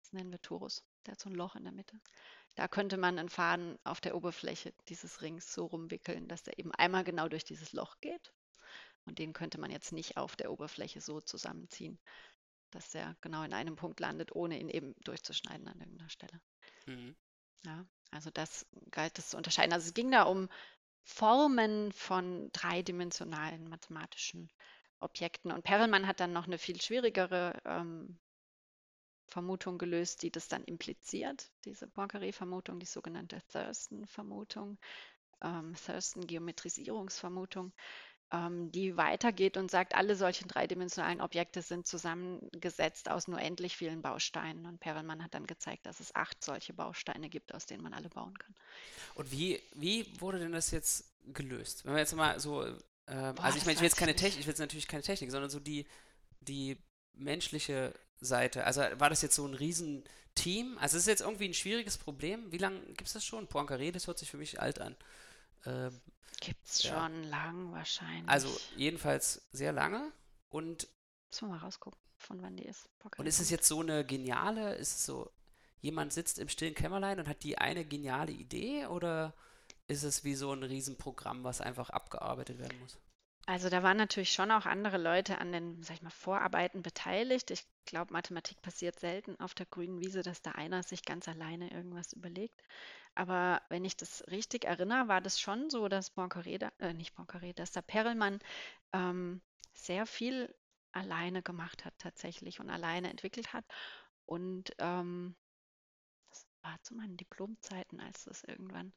Das 0.00 0.12
nennen 0.12 0.32
wir 0.32 0.42
Torus. 0.42 0.82
Der 1.06 1.12
hat 1.12 1.20
so 1.20 1.28
ein 1.28 1.36
Loch 1.36 1.54
in 1.54 1.62
der 1.62 1.72
Mitte. 1.72 2.00
Da 2.56 2.66
könnte 2.66 2.96
man 2.96 3.16
einen 3.16 3.28
Faden 3.28 3.78
auf 3.84 4.00
der 4.00 4.16
Oberfläche 4.16 4.74
dieses 4.88 5.22
Rings 5.22 5.54
so 5.54 5.66
rumwickeln, 5.66 6.26
dass 6.26 6.42
der 6.42 6.58
eben 6.58 6.72
einmal 6.74 7.04
genau 7.04 7.28
durch 7.28 7.44
dieses 7.44 7.72
Loch 7.72 8.00
geht. 8.00 8.32
Und 9.04 9.20
den 9.20 9.32
könnte 9.32 9.60
man 9.60 9.70
jetzt 9.70 9.92
nicht 9.92 10.16
auf 10.16 10.34
der 10.34 10.50
Oberfläche 10.50 11.00
so 11.00 11.20
zusammenziehen, 11.20 12.00
dass 12.70 12.90
der 12.90 13.16
genau 13.20 13.42
in 13.42 13.52
einem 13.52 13.76
Punkt 13.76 14.00
landet, 14.00 14.34
ohne 14.34 14.58
ihn 14.58 14.68
eben 14.68 14.94
durchzuschneiden 15.04 15.68
an 15.68 15.80
irgendeiner 15.80 16.10
Stelle. 16.10 16.40
Mhm. 16.86 17.16
Ja, 17.64 17.84
also 18.10 18.30
das 18.30 18.66
galt 18.90 19.18
es 19.18 19.30
zu 19.30 19.36
unterscheiden. 19.36 19.72
Also 19.72 19.86
es 19.86 19.94
ging 19.94 20.10
da 20.10 20.22
um 20.24 20.48
Formen 21.02 21.92
von 21.92 22.50
dreidimensionalen 22.52 23.68
mathematischen 23.68 24.50
Objekten. 25.00 25.50
Und 25.52 25.62
Perelman 25.62 26.06
hat 26.06 26.20
dann 26.20 26.32
noch 26.32 26.46
eine 26.46 26.58
viel 26.58 26.80
schwierigere 26.80 27.58
ähm, 27.64 28.18
Vermutung 29.28 29.78
gelöst, 29.78 30.22
die 30.22 30.30
das 30.30 30.48
dann 30.48 30.64
impliziert, 30.64 31.50
diese 31.64 31.86
Poincaré-Vermutung, 31.86 32.80
die 32.80 32.86
sogenannte 32.86 33.42
Thurston-Vermutung, 33.52 34.78
ähm, 35.42 35.74
Thurston-Geometrisierungsvermutung. 35.74 37.72
Ähm, 38.30 38.70
die 38.72 38.96
weitergeht 38.96 39.56
und 39.56 39.70
sagt, 39.70 39.94
alle 39.94 40.14
solchen 40.14 40.48
dreidimensionalen 40.48 41.20
Objekte 41.20 41.62
sind 41.62 41.86
zusammengesetzt 41.86 43.10
aus 43.10 43.28
nur 43.28 43.40
endlich 43.40 43.76
vielen 43.76 44.02
Bausteinen. 44.02 44.66
Und 44.66 44.80
Perelmann 44.80 45.22
hat 45.22 45.34
dann 45.34 45.46
gezeigt, 45.46 45.86
dass 45.86 46.00
es 46.00 46.14
acht 46.14 46.44
solche 46.44 46.74
Bausteine 46.74 47.28
gibt, 47.28 47.54
aus 47.54 47.66
denen 47.66 47.82
man 47.82 47.94
alle 47.94 48.08
bauen 48.08 48.36
kann. 48.38 48.54
Und 49.14 49.32
wie, 49.32 49.60
wie 49.74 50.06
wurde 50.20 50.38
denn 50.38 50.52
das 50.52 50.70
jetzt 50.70 51.04
gelöst? 51.32 51.84
Wenn 51.84 51.94
wir 51.94 52.00
jetzt 52.00 52.14
mal 52.14 52.38
so, 52.38 52.64
ähm, 52.64 53.34
Boah, 53.34 53.44
also 53.44 53.58
ich 53.58 53.64
meine, 53.64 53.74
ich 53.74 53.80
will 53.80 53.88
jetzt 53.88 53.96
keine 53.96 54.14
Technik, 54.14 54.40
ich 54.40 54.46
will 54.46 54.52
jetzt 54.52 54.60
natürlich 54.60 54.88
keine 54.88 55.02
Technik, 55.02 55.30
sondern 55.30 55.50
so 55.50 55.60
die, 55.60 55.86
die 56.40 56.76
menschliche 57.14 57.94
Seite. 58.20 58.64
Also 58.64 58.82
war 58.98 59.08
das 59.08 59.22
jetzt 59.22 59.36
so 59.36 59.46
ein 59.46 59.54
Riesenteam? 59.54 60.76
Also 60.78 60.96
es 60.96 61.04
ist 61.04 61.08
jetzt 61.08 61.20
irgendwie 61.22 61.48
ein 61.48 61.54
schwieriges 61.54 61.96
Problem. 61.96 62.52
Wie 62.52 62.58
lange 62.58 62.80
gibt 62.80 63.06
es 63.06 63.14
das 63.14 63.24
schon? 63.24 63.48
Poincaré, 63.48 63.90
das 63.90 64.06
hört 64.06 64.18
sich 64.18 64.30
für 64.30 64.36
mich 64.36 64.60
alt 64.60 64.80
an. 64.80 64.96
Ähm, 65.66 66.00
Gibt 66.40 66.66
es 66.66 66.82
ja. 66.82 66.94
schon 66.94 67.24
lang 67.24 67.72
wahrscheinlich. 67.72 68.28
Also 68.28 68.48
jedenfalls 68.76 69.48
sehr 69.52 69.72
lange 69.72 70.12
und. 70.50 70.88
Müssen 71.30 71.48
wir 71.48 71.56
mal 71.56 71.58
rausgucken, 71.58 71.98
von 72.16 72.40
wann 72.42 72.56
die 72.56 72.64
ist. 72.64 72.88
Pocket 72.98 73.18
und 73.18 73.26
ist 73.26 73.40
es 73.40 73.50
jetzt 73.50 73.68
so 73.68 73.80
eine 73.80 74.04
geniale, 74.04 74.74
ist 74.74 74.96
es 74.96 75.06
so, 75.06 75.30
jemand 75.80 76.12
sitzt 76.12 76.38
im 76.38 76.48
stillen 76.48 76.74
Kämmerlein 76.74 77.18
und 77.20 77.28
hat 77.28 77.42
die 77.42 77.58
eine 77.58 77.84
geniale 77.84 78.32
Idee 78.32 78.86
oder 78.86 79.34
ist 79.88 80.04
es 80.04 80.24
wie 80.24 80.34
so 80.34 80.52
ein 80.52 80.62
Riesenprogramm, 80.62 81.44
was 81.44 81.60
einfach 81.60 81.90
abgearbeitet 81.90 82.58
werden 82.58 82.78
muss? 82.80 82.98
Also 83.48 83.70
da 83.70 83.82
waren 83.82 83.96
natürlich 83.96 84.34
schon 84.34 84.50
auch 84.50 84.66
andere 84.66 84.98
Leute 84.98 85.38
an 85.38 85.52
den, 85.52 85.82
sag 85.82 85.96
ich 85.96 86.02
mal, 86.02 86.10
Vorarbeiten 86.10 86.82
beteiligt. 86.82 87.50
Ich 87.50 87.64
glaube, 87.86 88.12
Mathematik 88.12 88.60
passiert 88.60 89.00
selten 89.00 89.40
auf 89.40 89.54
der 89.54 89.64
grünen 89.64 90.00
Wiese, 90.00 90.20
dass 90.20 90.42
da 90.42 90.52
einer 90.52 90.82
sich 90.82 91.02
ganz 91.02 91.28
alleine 91.28 91.70
irgendwas 91.72 92.12
überlegt. 92.12 92.62
Aber 93.14 93.62
wenn 93.70 93.86
ich 93.86 93.96
das 93.96 94.22
richtig 94.28 94.66
erinnere, 94.66 95.08
war 95.08 95.22
das 95.22 95.40
schon 95.40 95.70
so, 95.70 95.88
dass 95.88 96.14
Poincaré, 96.14 96.70
äh, 96.78 96.92
nicht 96.92 97.16
Poincaré, 97.16 97.54
dass 97.54 97.72
der 97.72 97.80
Perelmann 97.80 98.38
ähm, 98.92 99.40
sehr 99.72 100.04
viel 100.04 100.54
alleine 100.92 101.40
gemacht 101.42 101.86
hat 101.86 101.94
tatsächlich 101.96 102.60
und 102.60 102.68
alleine 102.68 103.08
entwickelt 103.08 103.54
hat. 103.54 103.64
Und 104.26 104.74
ähm, 104.76 105.34
das 106.28 106.46
war 106.60 106.76
zu 106.82 106.94
meinen 106.94 107.16
Diplomzeiten, 107.16 107.98
als 107.98 108.24
das 108.24 108.44
irgendwann 108.44 108.92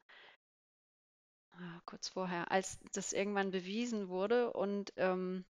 ah, 1.53 1.81
kurz 1.85 2.09
vorher, 2.09 2.51
als 2.51 2.79
das 2.93 3.13
irgendwann 3.13 3.51
bewiesen 3.51 4.09
wurde 4.09 4.51
und 4.53 4.93
ähm, 4.97 5.45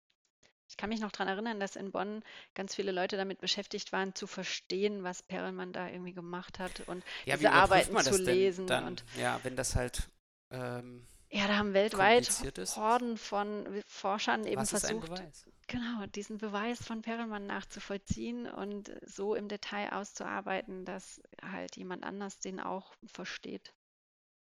ich 0.68 0.76
kann 0.76 0.90
mich 0.90 1.00
noch 1.00 1.12
daran 1.12 1.28
erinnern, 1.28 1.60
dass 1.60 1.76
in 1.76 1.92
Bonn 1.92 2.22
ganz 2.54 2.74
viele 2.74 2.92
Leute 2.92 3.16
damit 3.16 3.40
beschäftigt 3.40 3.92
waren, 3.92 4.14
zu 4.14 4.26
verstehen, 4.26 5.02
was 5.02 5.22
Perelmann 5.22 5.72
da 5.72 5.88
irgendwie 5.88 6.12
gemacht 6.12 6.58
hat 6.58 6.86
und 6.86 7.02
ja, 7.24 7.36
diese 7.36 7.52
Arbeiten 7.52 7.96
zu 7.98 8.18
lesen. 8.18 8.66
Dann, 8.66 8.86
und, 8.86 9.04
ja, 9.18 9.40
wenn 9.42 9.56
das 9.56 9.74
halt. 9.74 10.10
Ähm, 10.50 11.06
ja, 11.30 11.46
da 11.46 11.56
haben 11.56 11.74
weltweit 11.74 12.26
Horden 12.76 13.18
von 13.18 13.82
Forschern 13.86 14.46
eben 14.46 14.64
versucht, 14.64 15.22
genau 15.66 16.06
diesen 16.06 16.38
Beweis 16.38 16.82
von 16.82 17.02
Perelmann 17.02 17.46
nachzuvollziehen 17.46 18.46
und 18.46 18.90
so 19.04 19.34
im 19.34 19.48
Detail 19.48 19.92
auszuarbeiten, 19.92 20.86
dass 20.86 21.20
halt 21.42 21.76
jemand 21.76 22.04
anders 22.04 22.38
den 22.38 22.60
auch 22.60 22.94
versteht. 23.06 23.74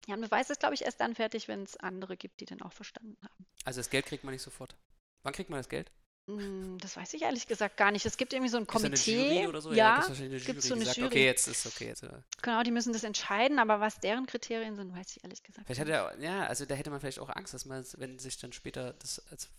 Ja, 0.07 0.15
ein 0.15 0.21
Beweis 0.21 0.51
ist, 0.51 0.61
glaube 0.61 0.75
ich, 0.75 0.83
erst 0.83 1.01
dann 1.01 1.15
fertig, 1.15 1.49
wenn 1.49 1.65
es 1.65 1.77
andere 1.77 2.17
gibt, 2.17 2.41
die 2.41 2.45
den 2.45 2.63
auch 2.63 2.73
verstanden 2.73 3.17
haben. 3.23 3.47
Also 3.65 3.81
das 3.81 3.91
Geld 3.91 4.07
kriegt 4.07 4.25
man 4.25 4.33
nicht 4.33 4.43
sofort. 4.43 4.77
Wann 5.23 5.33
kriegt 5.33 5.51
man 5.51 5.59
das 5.59 5.69
Geld? 5.69 5.91
Hm, 6.29 6.79
das 6.79 6.97
weiß 6.97 7.15
ich 7.15 7.23
ehrlich 7.23 7.47
gesagt 7.47 7.77
gar 7.77 7.93
nicht. 7.93 8.05
Es 8.05 8.17
gibt 8.17 8.33
irgendwie 8.33 8.51
so 8.51 8.57
ein 8.57 8.67
Komitee. 8.67 8.95
Ist 8.95 9.09
eine 9.09 9.35
Jury 9.35 9.47
oder 9.49 9.61
so? 9.61 9.71
Ja, 9.73 10.05
ja 10.05 10.09
es 10.09 10.45
gibt 10.45 10.63
so 10.63 10.75
eine 10.75 10.81
gesagt, 10.81 10.97
Jury. 10.97 11.09
Okay, 11.09 11.25
jetzt 11.25 11.47
ist 11.47 11.67
okay. 11.67 11.87
Jetzt, 11.87 12.03
äh. 12.03 12.11
Genau, 12.43 12.63
die 12.63 12.73
müssen 12.73 12.93
das 12.93 13.05
entscheiden, 13.05 13.59
aber 13.59 13.81
was 13.81 14.01
deren 14.01 14.27
Kriterien 14.27 14.77
sind, 14.77 14.93
weiß 14.93 15.17
ich 15.17 15.25
ehrlich 15.25 15.43
gesagt. 15.43 15.67
Vielleicht 15.67 15.81
hat 15.81 15.89
er, 15.89 16.19
ja, 16.21 16.47
also 16.47 16.65
da 16.65 16.75
hätte 16.75 16.91
man 16.91 17.01
vielleicht 17.01 17.21
auch 17.21 17.29
Angst, 17.29 17.55
dass 17.55 17.65
man, 17.65 17.85
wenn 17.97 18.19
sich 18.19 18.39
dann 18.39 18.53
später 18.53 18.95
das 18.95 19.25
als 19.31 19.51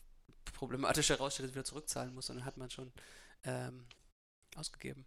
problematisch 0.54 1.10
herausstellt, 1.10 1.54
wieder 1.54 1.64
zurückzahlen 1.64 2.14
muss 2.14 2.30
und 2.30 2.38
dann 2.38 2.46
hat 2.46 2.58
man 2.58 2.70
schon 2.70 2.92
ähm, 3.44 3.86
ausgegeben. 4.56 5.06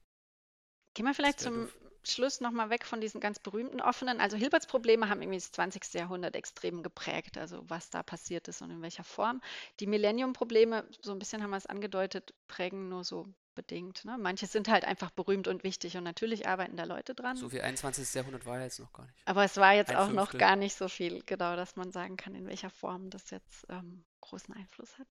Gehen 0.94 1.06
wir 1.06 1.14
vielleicht 1.14 1.40
zum 1.40 1.66
doof. 1.66 1.89
Schluss 2.04 2.40
nochmal 2.40 2.70
weg 2.70 2.84
von 2.84 3.00
diesen 3.00 3.20
ganz 3.20 3.38
berühmten 3.38 3.80
offenen. 3.80 4.20
Also 4.20 4.36
Hilberts 4.36 4.66
Probleme 4.66 5.08
haben 5.08 5.22
irgendwie 5.22 5.38
das 5.38 5.52
20. 5.52 5.94
Jahrhundert 5.94 6.34
extrem 6.34 6.82
geprägt, 6.82 7.38
also 7.38 7.62
was 7.68 7.90
da 7.90 8.02
passiert 8.02 8.48
ist 8.48 8.62
und 8.62 8.70
in 8.70 8.82
welcher 8.82 9.04
Form. 9.04 9.40
Die 9.80 9.86
Millennium-Probleme, 9.86 10.86
so 11.00 11.12
ein 11.12 11.18
bisschen 11.18 11.42
haben 11.42 11.50
wir 11.50 11.56
es 11.56 11.66
angedeutet, 11.66 12.34
prägen 12.48 12.88
nur 12.88 13.04
so 13.04 13.26
bedingt. 13.54 14.04
Ne? 14.04 14.16
Manche 14.18 14.46
sind 14.46 14.68
halt 14.68 14.84
einfach 14.84 15.10
berühmt 15.10 15.48
und 15.48 15.64
wichtig 15.64 15.96
und 15.96 16.04
natürlich 16.04 16.48
arbeiten 16.48 16.76
da 16.76 16.84
Leute 16.84 17.14
dran. 17.14 17.36
So 17.36 17.48
viel 17.50 17.60
21. 17.60 18.14
Jahrhundert 18.14 18.46
war 18.46 18.60
jetzt 18.60 18.78
noch 18.80 18.92
gar 18.92 19.04
nicht. 19.04 19.18
Aber 19.26 19.44
es 19.44 19.56
war 19.56 19.74
jetzt 19.74 19.90
Ein 19.90 19.96
auch 19.96 20.06
Fünftel. 20.06 20.16
noch 20.16 20.38
gar 20.38 20.56
nicht 20.56 20.76
so 20.76 20.88
viel, 20.88 21.22
genau, 21.24 21.56
dass 21.56 21.76
man 21.76 21.92
sagen 21.92 22.16
kann, 22.16 22.34
in 22.34 22.46
welcher 22.46 22.70
Form 22.70 23.10
das 23.10 23.30
jetzt 23.30 23.66
ähm, 23.68 24.04
großen 24.20 24.54
Einfluss 24.54 24.98
hat. 24.98 25.08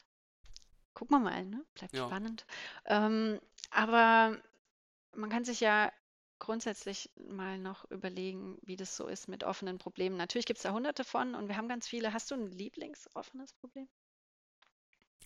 Gucken 0.93 1.17
wir 1.17 1.29
mal, 1.29 1.45
ne? 1.45 1.63
Bleibt 1.75 1.95
ja. 1.95 2.07
spannend. 2.07 2.45
Ähm, 2.85 3.39
aber 3.69 4.37
man 5.15 5.29
kann 5.29 5.45
sich 5.45 5.59
ja 5.59 5.91
grundsätzlich 6.39 7.11
mal 7.29 7.57
noch 7.57 7.89
überlegen, 7.91 8.57
wie 8.61 8.75
das 8.75 8.95
so 8.95 9.07
ist 9.07 9.27
mit 9.27 9.43
offenen 9.43 9.77
Problemen. 9.77 10.17
Natürlich 10.17 10.45
gibt 10.45 10.57
es 10.57 10.63
da 10.63 10.71
hunderte 10.71 11.03
von 11.03 11.35
und 11.35 11.47
wir 11.47 11.57
haben 11.57 11.67
ganz 11.67 11.87
viele. 11.87 12.13
Hast 12.13 12.31
du 12.31 12.35
ein 12.35 12.51
Lieblingsoffenes 12.51 13.53
Problem? 13.53 13.87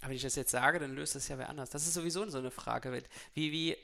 Aber 0.01 0.09
wenn 0.09 0.17
ich 0.17 0.23
das 0.23 0.35
jetzt 0.35 0.51
sage, 0.51 0.79
dann 0.79 0.95
löst 0.95 1.15
das 1.15 1.27
ja 1.27 1.37
wer 1.37 1.49
anders. 1.49 1.69
Das 1.69 1.87
ist 1.87 1.93
sowieso 1.93 2.27
so 2.29 2.37
eine 2.39 2.51
Frage. 2.51 3.03
Wie, 3.33 3.51
wie. 3.51 3.77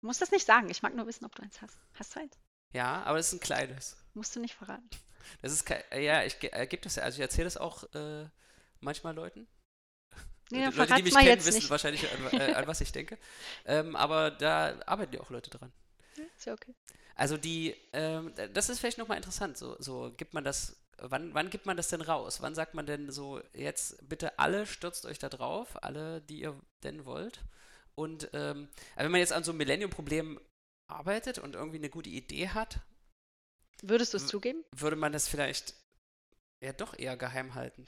Du 0.00 0.06
musst 0.06 0.20
das 0.20 0.32
nicht 0.32 0.46
sagen. 0.46 0.68
Ich 0.70 0.82
mag 0.82 0.94
nur 0.94 1.06
wissen, 1.06 1.24
ob 1.24 1.34
du 1.34 1.42
eins 1.42 1.62
hast. 1.62 1.78
Hast 1.94 2.16
du 2.16 2.20
eins? 2.20 2.36
Ja, 2.72 3.02
aber 3.04 3.18
es 3.18 3.28
ist 3.28 3.34
ein 3.34 3.40
kleines. 3.40 3.96
Musst 4.14 4.34
du 4.34 4.40
nicht 4.40 4.54
verraten. 4.54 4.88
Das 5.42 5.52
ist 5.52 5.64
kein, 5.64 5.82
ja, 6.00 6.24
ich 6.24 6.36
äh, 6.40 6.66
gibt 6.66 6.86
es 6.86 6.98
also 6.98 7.16
ich 7.16 7.22
erzähle 7.22 7.44
das 7.44 7.56
auch 7.56 7.84
äh, 7.94 8.28
manchmal 8.80 9.14
Leuten. 9.14 9.46
Nee, 10.50 10.66
Leute, 10.66 10.94
die 10.94 11.02
mich 11.02 11.14
kennen, 11.14 11.44
wissen 11.44 11.54
nicht. 11.54 11.70
wahrscheinlich, 11.70 12.08
an, 12.12 12.40
äh, 12.40 12.54
an, 12.54 12.66
was 12.66 12.80
ich 12.80 12.92
denke. 12.92 13.18
Ähm, 13.64 13.96
aber 13.96 14.30
da 14.30 14.78
arbeiten 14.86 15.14
ja 15.14 15.20
auch 15.20 15.30
Leute 15.30 15.50
dran. 15.50 15.72
Ja 16.46 16.54
okay. 16.54 16.74
Also 17.14 17.36
die, 17.36 17.74
ähm, 17.92 18.32
das 18.52 18.68
ist 18.68 18.78
vielleicht 18.78 18.98
nochmal 18.98 19.16
interessant. 19.16 19.56
So, 19.56 19.76
so 19.80 20.12
gibt 20.16 20.34
man 20.34 20.44
das, 20.44 20.76
wann, 20.98 21.34
wann 21.34 21.50
gibt 21.50 21.66
man 21.66 21.76
das 21.76 21.88
denn 21.88 22.02
raus? 22.02 22.40
Wann 22.42 22.54
sagt 22.54 22.74
man 22.74 22.86
denn 22.86 23.10
so, 23.10 23.40
jetzt 23.54 24.08
bitte 24.08 24.38
alle 24.38 24.66
stürzt 24.66 25.06
euch 25.06 25.18
da 25.18 25.28
drauf, 25.28 25.82
alle, 25.82 26.20
die 26.20 26.40
ihr 26.40 26.58
denn 26.82 27.04
wollt? 27.04 27.40
Und 27.94 28.28
ähm, 28.34 28.68
wenn 28.96 29.10
man 29.10 29.20
jetzt 29.20 29.32
an 29.32 29.44
so 29.44 29.50
einem 29.50 29.58
Millennium-Problem 29.58 30.38
arbeitet 30.88 31.38
und 31.38 31.54
irgendwie 31.54 31.78
eine 31.78 31.90
gute 31.90 32.10
Idee 32.10 32.50
hat, 32.50 32.80
würdest 33.82 34.12
du 34.12 34.18
es 34.18 34.26
zugeben? 34.26 34.62
Würde 34.72 34.96
man 34.96 35.12
das 35.12 35.26
vielleicht 35.26 35.74
ja 36.60 36.72
doch 36.72 36.98
eher 36.98 37.16
geheim 37.16 37.54
halten. 37.54 37.86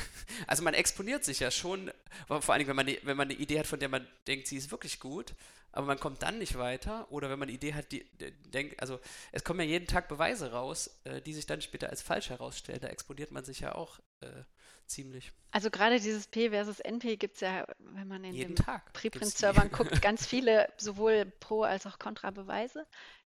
Also 0.46 0.62
man 0.62 0.74
exponiert 0.74 1.24
sich 1.24 1.40
ja 1.40 1.50
schon, 1.50 1.90
vor 2.26 2.54
allem 2.54 2.66
wenn 2.66 2.76
man, 2.76 2.86
wenn 2.86 3.16
man 3.16 3.28
eine 3.28 3.38
Idee 3.38 3.58
hat, 3.58 3.66
von 3.66 3.78
der 3.80 3.88
man 3.88 4.06
denkt, 4.26 4.46
sie 4.46 4.56
ist 4.56 4.70
wirklich 4.70 5.00
gut, 5.00 5.34
aber 5.72 5.86
man 5.86 5.98
kommt 6.00 6.22
dann 6.22 6.38
nicht 6.38 6.56
weiter. 6.56 7.10
Oder 7.12 7.30
wenn 7.30 7.38
man 7.38 7.48
eine 7.48 7.56
Idee 7.56 7.74
hat, 7.74 7.92
die, 7.92 8.04
denkt, 8.52 8.80
also 8.80 8.98
es 9.32 9.44
kommen 9.44 9.60
ja 9.60 9.66
jeden 9.66 9.86
Tag 9.86 10.08
Beweise 10.08 10.52
raus, 10.52 10.90
äh, 11.04 11.20
die 11.20 11.34
sich 11.34 11.46
dann 11.46 11.60
später 11.62 11.90
als 11.90 12.02
falsch 12.02 12.30
herausstellen. 12.30 12.80
Da 12.80 12.88
exponiert 12.88 13.30
man 13.32 13.44
sich 13.44 13.60
ja 13.60 13.74
auch 13.74 14.00
äh, 14.20 14.44
ziemlich. 14.86 15.32
Also 15.52 15.70
gerade 15.70 16.00
dieses 16.00 16.26
P 16.26 16.50
versus 16.50 16.80
NP 16.80 17.16
gibt 17.16 17.36
es 17.36 17.40
ja, 17.40 17.66
wenn 17.78 18.08
man 18.08 18.24
in 18.24 18.34
jeden 18.34 18.54
den 18.54 18.64
Preprint-Servern 18.92 19.70
guckt, 19.70 20.00
ganz 20.02 20.26
viele 20.26 20.72
sowohl 20.76 21.26
Pro- 21.26 21.62
als 21.62 21.86
auch 21.86 21.98
Kontra-Beweise, 21.98 22.86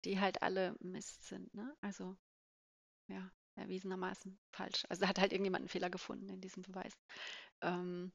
die 0.05 0.21
halt 0.21 0.43
alle 0.43 0.77
Mist 0.81 1.27
sind. 1.29 1.53
Ne? 1.55 1.75
Also 1.81 2.17
ja, 3.09 3.31
erwiesenermaßen 3.61 4.39
falsch. 4.51 4.85
Also 4.89 5.07
hat 5.07 5.19
halt 5.19 5.33
irgendjemand 5.33 5.63
einen 5.63 5.69
Fehler 5.69 5.91
gefunden 5.91 6.29
in 6.29 6.41
diesem 6.41 6.63
Beweis. 6.63 6.93
Ähm, 7.63 8.13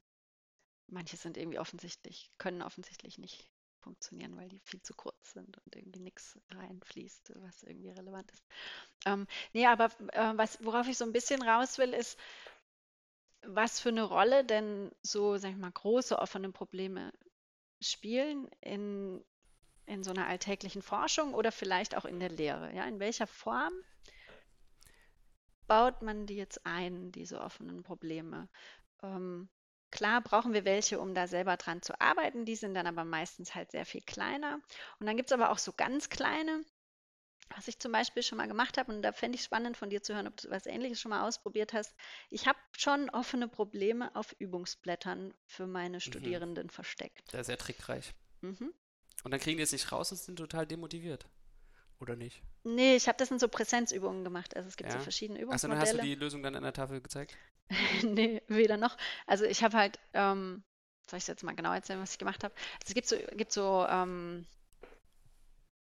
manche 0.88 1.16
sind 1.16 1.36
irgendwie 1.36 1.58
offensichtlich, 1.58 2.30
können 2.38 2.62
offensichtlich 2.62 3.18
nicht 3.18 3.50
funktionieren, 3.80 4.36
weil 4.36 4.48
die 4.48 4.58
viel 4.60 4.82
zu 4.82 4.94
kurz 4.94 5.32
sind 5.32 5.56
und 5.58 5.76
irgendwie 5.76 6.00
nichts 6.00 6.38
reinfließt, 6.50 7.32
was 7.36 7.62
irgendwie 7.62 7.90
relevant 7.90 8.30
ist. 8.32 8.44
Ähm, 9.04 9.26
nee, 9.52 9.66
aber 9.66 9.86
äh, 10.12 10.32
was, 10.36 10.62
worauf 10.64 10.88
ich 10.88 10.98
so 10.98 11.04
ein 11.04 11.12
bisschen 11.12 11.42
raus 11.42 11.78
will, 11.78 11.94
ist, 11.94 12.18
was 13.42 13.78
für 13.78 13.90
eine 13.90 14.02
Rolle 14.02 14.44
denn 14.44 14.90
so, 15.02 15.36
sag 15.36 15.52
ich 15.52 15.56
mal, 15.56 15.70
große 15.70 16.18
offene 16.18 16.50
Probleme 16.50 17.12
spielen 17.80 18.48
in, 18.60 19.24
in 19.86 20.02
so 20.02 20.10
einer 20.10 20.26
alltäglichen 20.26 20.82
Forschung 20.82 21.34
oder 21.34 21.52
vielleicht 21.52 21.96
auch 21.96 22.04
in 22.06 22.18
der 22.18 22.30
Lehre. 22.30 22.74
Ja? 22.74 22.84
In 22.84 22.98
welcher 22.98 23.26
Form 23.28 23.72
baut 25.66 26.02
man 26.02 26.26
die 26.26 26.36
jetzt 26.36 26.64
ein, 26.66 27.12
diese 27.12 27.40
offenen 27.40 27.82
Probleme? 27.82 28.48
Ähm, 29.02 29.48
klar 29.90 30.20
brauchen 30.20 30.52
wir 30.52 30.64
welche, 30.64 31.00
um 31.00 31.14
da 31.14 31.26
selber 31.26 31.56
dran 31.56 31.82
zu 31.82 32.00
arbeiten. 32.00 32.44
Die 32.44 32.56
sind 32.56 32.74
dann 32.74 32.86
aber 32.86 33.04
meistens 33.04 33.54
halt 33.54 33.70
sehr 33.70 33.86
viel 33.86 34.02
kleiner. 34.02 34.60
Und 34.98 35.06
dann 35.06 35.16
gibt 35.16 35.30
es 35.30 35.34
aber 35.34 35.50
auch 35.50 35.58
so 35.58 35.72
ganz 35.72 36.08
kleine, 36.08 36.64
was 37.54 37.68
ich 37.68 37.78
zum 37.78 37.92
Beispiel 37.92 38.22
schon 38.22 38.38
mal 38.38 38.48
gemacht 38.48 38.76
habe, 38.76 38.92
und 38.92 39.02
da 39.02 39.12
fände 39.12 39.36
ich 39.36 39.44
spannend 39.44 39.76
von 39.76 39.90
dir 39.90 40.02
zu 40.02 40.14
hören, 40.14 40.26
ob 40.26 40.36
du 40.36 40.50
was 40.50 40.66
Ähnliches 40.66 41.00
schon 41.00 41.10
mal 41.10 41.26
ausprobiert 41.26 41.72
hast. 41.72 41.94
Ich 42.28 42.46
habe 42.46 42.58
schon 42.76 43.08
offene 43.10 43.48
Probleme 43.48 44.14
auf 44.16 44.34
Übungsblättern 44.38 45.32
für 45.46 45.66
meine 45.66 45.98
mhm. 45.98 46.00
Studierenden 46.00 46.66
mhm. 46.66 46.70
versteckt. 46.70 47.30
Sehr, 47.30 47.44
sehr 47.44 47.58
trickreich. 47.58 48.14
Mhm. 48.40 48.74
Und 49.22 49.30
dann 49.30 49.40
kriegen 49.40 49.56
die 49.58 49.62
es 49.62 49.72
nicht 49.72 49.90
raus 49.92 50.12
und 50.12 50.18
sind 50.18 50.36
total 50.36 50.66
demotiviert. 50.66 51.26
Oder 52.00 52.16
nicht? 52.16 52.42
Nee, 52.64 52.96
ich 52.96 53.06
habe 53.08 53.18
das 53.18 53.30
in 53.30 53.38
so 53.38 53.48
Präsenzübungen 53.48 54.24
gemacht. 54.24 54.56
Also 54.56 54.68
es 54.68 54.76
gibt 54.76 54.90
so 54.90 54.98
Ja. 54.98 55.02
verschiedene 55.02 55.48
Achso, 55.48 55.68
dann 55.68 55.78
hast 55.78 55.94
du 55.94 55.98
die 55.98 56.14
Lösung 56.14 56.42
dann 56.42 56.56
an 56.56 56.62
der 56.62 56.72
Tafel 56.72 57.00
gezeigt? 57.00 57.36
Nee, 58.02 58.42
weder 58.48 58.76
noch. 58.76 58.96
Also 59.26 59.44
ich 59.44 59.62
habe 59.64 59.76
halt, 59.76 59.98
ähm, 60.12 60.62
soll 61.08 61.18
ich 61.18 61.26
jetzt 61.26 61.42
mal 61.42 61.54
genau 61.54 61.72
erzählen, 61.72 62.00
was 62.00 62.12
ich 62.12 62.18
gemacht 62.18 62.44
habe? 62.44 62.54
Also 62.54 62.88
es 62.88 62.94
gibt 62.94 63.08
so, 63.08 63.16
gibt 63.36 63.52
so, 63.52 63.86
ähm, 63.88 64.46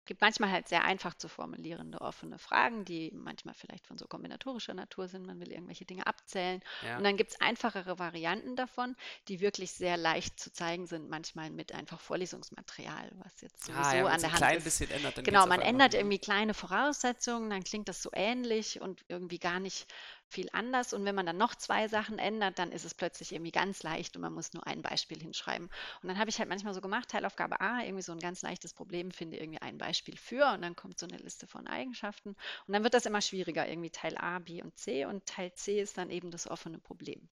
gibt 0.08 0.22
manchmal 0.22 0.52
halt 0.52 0.68
sehr 0.68 0.84
einfach 0.84 1.14
zu 1.16 1.28
formulierende 1.30 2.02
offene 2.02 2.40
Fragen, 2.40 2.86
die 2.86 3.12
manchmal 3.14 3.54
vielleicht 3.54 3.86
von 3.86 3.98
so 3.98 4.08
kombinatorischer 4.08 4.74
Natur 4.74 5.08
sind. 5.08 5.26
Man 5.26 5.40
will 5.40 5.52
irgendwelche 5.52 5.86
Dinge 5.86 6.08
abzählen. 6.08 6.62
Ja. 6.82 6.98
Und 6.98 7.04
dann 7.04 7.18
gibt 7.18 7.32
es 7.32 7.42
einfachere 7.42 8.00
Varianten 8.00 8.56
davon, 8.56 8.96
die 9.28 9.40
wirklich 9.40 9.72
sehr 9.72 9.98
leicht 9.98 10.40
zu 10.40 10.52
zeigen 10.52 10.88
sind, 10.88 11.10
manchmal 11.10 11.50
mit 11.52 11.74
einfach 11.74 12.00
Vorlesungsmaterial, 12.00 13.12
was 13.24 13.42
jetzt 13.42 13.66
sowieso 13.66 13.82
Ah, 13.90 13.94
ja, 13.94 14.06
an 14.08 14.22
der 14.22 14.32
ein 14.32 14.34
Hand 14.34 14.38
klein 14.38 14.58
ist. 14.58 14.64
bisschen 14.64 14.90
ändert, 14.92 15.18
dann 15.18 15.26
Genau, 15.26 15.46
man 15.46 15.62
ändert 15.62 15.94
irgendwie 15.94 16.20
kleine 16.20 16.54
Voraussetzungen, 16.54 17.50
dann 17.50 17.64
klingt 17.64 17.88
das 17.90 18.02
so 18.02 18.10
ähnlich 18.14 18.82
und 18.82 19.04
irgendwie 19.10 19.40
gar 19.40 19.60
nicht 19.60 19.88
viel 20.30 20.50
anders. 20.54 20.94
Und 20.94 21.06
wenn 21.06 21.16
man 21.16 21.26
dann 21.26 21.38
noch 21.38 21.56
zwei 21.56 21.88
Sachen 21.88 22.20
ändert, 22.20 22.60
dann 22.60 22.72
ist 22.72 22.86
es 22.86 22.94
plötzlich 22.94 23.32
irgendwie 23.34 23.52
ganz 23.52 23.84
leicht 23.84 24.16
und 24.16 24.22
man 24.22 24.34
muss 24.34 24.54
nur 24.54 24.66
ein 24.68 24.82
Beispiel 24.82 25.20
hinschreiben. 25.20 25.68
Und 26.02 26.08
dann 26.08 26.18
habe 26.20 26.30
ich 26.30 26.40
halt 26.40 26.50
manchmal 26.50 26.74
so 26.74 26.82
gemacht, 26.82 27.10
Teilaufgabe 27.10 27.62
A, 27.62 27.82
irgendwie 27.84 28.04
so 28.04 28.12
ein 28.12 28.20
ganz 28.20 28.42
leichtes 28.42 28.74
Problem, 28.74 29.12
finde 29.12 29.38
irgendwie 29.38 29.62
ein 29.62 29.78
Beispiel 29.78 30.18
für 30.18 30.52
und 30.54 30.62
dann 30.62 30.76
kommt 30.76 31.00
so 31.00 31.08
eine 31.08 31.18
Liste 31.18 31.48
von 31.48 31.68
Eigenschaften. 31.68 32.30
Und 32.68 32.74
dann 32.74 32.84
wird 32.84 32.94
das 32.94 33.06
immer 33.06 33.22
schwieriger, 33.22 33.68
irgendwie 33.68 33.92
Teil 33.92 34.18
A, 34.18 34.40
B 34.40 34.62
und 34.62 34.78
C 34.78 35.06
und 35.06 35.26
Teil 35.26 35.54
C 35.54 35.82
ist 35.82 35.98
dann 35.98 36.10
eben 36.10 36.32
das 36.32 36.48
offene 36.50 36.80
Problem. 36.80 37.30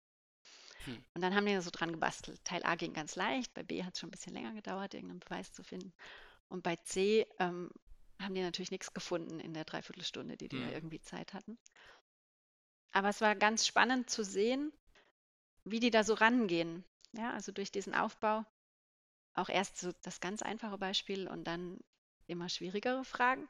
Hm. 0.85 1.03
Und 1.13 1.21
dann 1.21 1.35
haben 1.35 1.45
die 1.45 1.59
so 1.61 1.69
dran 1.71 1.91
gebastelt. 1.91 2.43
Teil 2.45 2.63
A 2.63 2.75
ging 2.75 2.93
ganz 2.93 3.15
leicht, 3.15 3.53
bei 3.53 3.63
B 3.63 3.83
hat 3.83 3.93
es 3.93 3.99
schon 3.99 4.09
ein 4.09 4.11
bisschen 4.11 4.33
länger 4.33 4.53
gedauert, 4.53 4.93
irgendeinen 4.93 5.19
Beweis 5.19 5.53
zu 5.53 5.63
finden. 5.63 5.93
Und 6.49 6.63
bei 6.63 6.75
C 6.77 7.27
ähm, 7.39 7.69
haben 8.19 8.35
die 8.35 8.41
natürlich 8.41 8.71
nichts 8.71 8.93
gefunden 8.93 9.39
in 9.39 9.53
der 9.53 9.65
Dreiviertelstunde, 9.65 10.37
die 10.37 10.49
die 10.49 10.59
da 10.59 10.67
Hm. 10.67 10.73
irgendwie 10.73 11.01
Zeit 11.01 11.33
hatten. 11.33 11.57
Aber 12.93 13.09
es 13.09 13.21
war 13.21 13.35
ganz 13.35 13.65
spannend 13.65 14.09
zu 14.09 14.23
sehen, 14.23 14.71
wie 15.63 15.79
die 15.79 15.91
da 15.91 16.03
so 16.03 16.13
rangehen. 16.13 16.83
Ja, 17.13 17.31
also 17.31 17.51
durch 17.51 17.71
diesen 17.71 17.93
Aufbau 17.95 18.45
auch 19.33 19.49
erst 19.49 19.79
so 19.79 19.91
das 20.03 20.19
ganz 20.19 20.41
einfache 20.41 20.77
Beispiel 20.77 21.27
und 21.27 21.45
dann 21.45 21.79
immer 22.27 22.49
schwierigere 22.49 23.03
Fragen. 23.05 23.47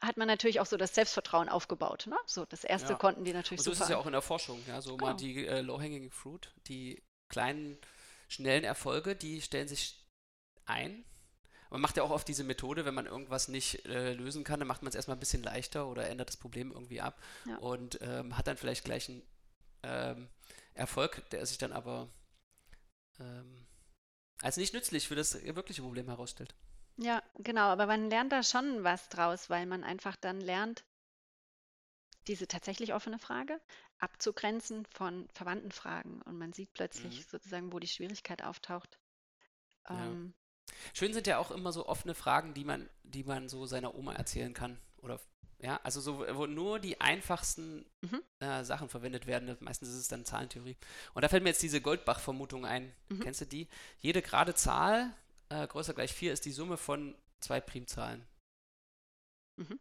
Hat 0.00 0.16
man 0.16 0.28
natürlich 0.28 0.60
auch 0.60 0.66
so 0.66 0.76
das 0.76 0.94
Selbstvertrauen 0.94 1.48
aufgebaut. 1.48 2.06
Ne? 2.06 2.16
So, 2.26 2.44
das 2.44 2.64
erste 2.64 2.92
Ja. 2.92 2.98
konnten 2.98 3.24
die 3.24 3.32
natürlich 3.32 3.60
Und 3.60 3.64
so 3.64 3.70
ist 3.70 3.78
super. 3.78 3.84
es 3.86 3.90
ja 3.90 3.96
auch 3.98 4.06
in 4.06 4.12
der 4.12 4.22
Forschung, 4.22 4.58
ja, 4.66 4.80
so 4.80 4.96
mal 4.96 5.14
Genau. 5.14 5.16
die 5.16 5.46
äh, 5.46 5.60
low-hanging 5.60 6.10
fruit, 6.10 6.52
die 6.66 7.02
kleinen, 7.28 7.78
schnellen 8.28 8.64
Erfolge, 8.64 9.16
die 9.16 9.40
stellen 9.40 9.68
sich 9.68 10.04
ein. 10.66 11.04
Man 11.74 11.80
macht 11.80 11.96
ja 11.96 12.04
auch 12.04 12.10
oft 12.10 12.28
diese 12.28 12.44
Methode, 12.44 12.84
wenn 12.84 12.94
man 12.94 13.06
irgendwas 13.06 13.48
nicht 13.48 13.84
äh, 13.86 14.12
lösen 14.14 14.44
kann, 14.44 14.60
dann 14.60 14.68
macht 14.68 14.82
man 14.82 14.90
es 14.90 14.94
erstmal 14.94 15.16
ein 15.16 15.20
bisschen 15.20 15.42
leichter 15.42 15.88
oder 15.88 16.08
ändert 16.08 16.28
das 16.28 16.36
Problem 16.36 16.70
irgendwie 16.70 17.00
ab 17.00 17.20
Ja. 17.44 17.60
und 17.60 17.98
ähm, 18.00 18.38
hat 18.38 18.46
dann 18.46 18.56
vielleicht 18.56 18.84
gleich 18.84 19.08
einen 19.08 19.22
ähm, 19.82 20.28
Erfolg, 20.74 21.28
der 21.30 21.44
sich 21.46 21.58
dann 21.58 21.72
aber 21.72 22.08
ähm, 23.18 23.66
als 24.42 24.56
nicht 24.58 24.74
nützlich 24.74 25.08
für 25.08 25.16
das 25.16 25.34
wirkliche 25.44 25.82
Problem 25.82 26.08
herausstellt. 26.08 26.54
Ja, 26.96 27.22
genau, 27.38 27.66
aber 27.68 27.86
man 27.86 28.10
lernt 28.10 28.32
da 28.32 28.42
schon 28.42 28.82
was 28.82 29.08
draus, 29.08 29.48
weil 29.48 29.64
man 29.64 29.84
einfach 29.84 30.16
dann 30.16 30.40
lernt, 30.40 30.84
diese 32.26 32.46
tatsächlich 32.48 32.92
offene 32.94 33.18
Frage 33.18 33.60
abzugrenzen 33.98 34.84
von 34.86 35.28
verwandten 35.32 35.72
Fragen. 35.72 36.20
Und 36.22 36.36
man 36.38 36.52
sieht 36.52 36.72
plötzlich 36.74 37.14
Mhm. 37.14 37.24
sozusagen, 37.26 37.72
wo 37.72 37.78
die 37.78 37.88
Schwierigkeit 37.88 38.42
auftaucht. 38.42 38.98
Ja. 39.88 39.96
Ähm, 40.12 40.34
Schön 40.92 41.12
sind 41.12 41.26
ja 41.26 41.38
auch 41.38 41.50
immer 41.50 41.72
so 41.72 41.86
offene 41.86 42.14
Fragen, 42.14 42.54
die 42.54 42.64
man, 42.64 42.88
die 43.02 43.24
man 43.24 43.48
so 43.48 43.66
seiner 43.66 43.94
Oma 43.94 44.14
erzählen 44.14 44.54
kann. 44.54 44.78
Oder 44.98 45.20
ja, 45.60 45.80
also 45.82 46.00
so, 46.00 46.26
wo 46.36 46.46
nur 46.46 46.78
die 46.78 47.00
einfachsten 47.00 47.86
Mhm. 48.02 48.22
äh, 48.40 48.64
Sachen 48.64 48.88
verwendet 48.88 49.26
werden. 49.26 49.56
Meistens 49.60 49.88
ist 49.88 49.94
es 49.96 50.08
dann 50.08 50.24
Zahlentheorie. 50.24 50.76
Und 51.14 51.22
da 51.22 51.28
fällt 51.28 51.42
mir 51.42 51.50
jetzt 51.50 51.62
diese 51.62 51.80
Goldbach-Vermutung 51.80 52.66
ein. 52.66 52.94
Mhm. 53.08 53.20
Kennst 53.20 53.40
du 53.40 53.46
die? 53.46 53.68
Jede 54.00 54.20
gerade 54.20 54.54
Zahl 54.54 55.14
äh, 55.48 55.66
größer 55.66 55.94
gleich 55.94 56.12
4 56.12 56.32
ist 56.32 56.44
die 56.44 56.52
Summe 56.52 56.76
von 56.76 57.14
zwei 57.40 57.60
Primzahlen. 57.60 58.26
Mhm. 59.56 59.78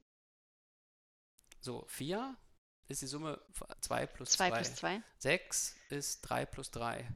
So, 1.60 1.86
4 1.88 2.36
ist 2.88 3.02
die 3.02 3.08
Summe 3.08 3.42
2 3.82 4.06
plus 4.08 4.32
2 4.32 4.50
2. 4.50 4.56
plus 4.58 4.76
2. 4.76 5.02
6 5.20 5.76
ist 5.90 6.22
3 6.22 6.46
plus 6.46 6.72
3. 6.72 7.08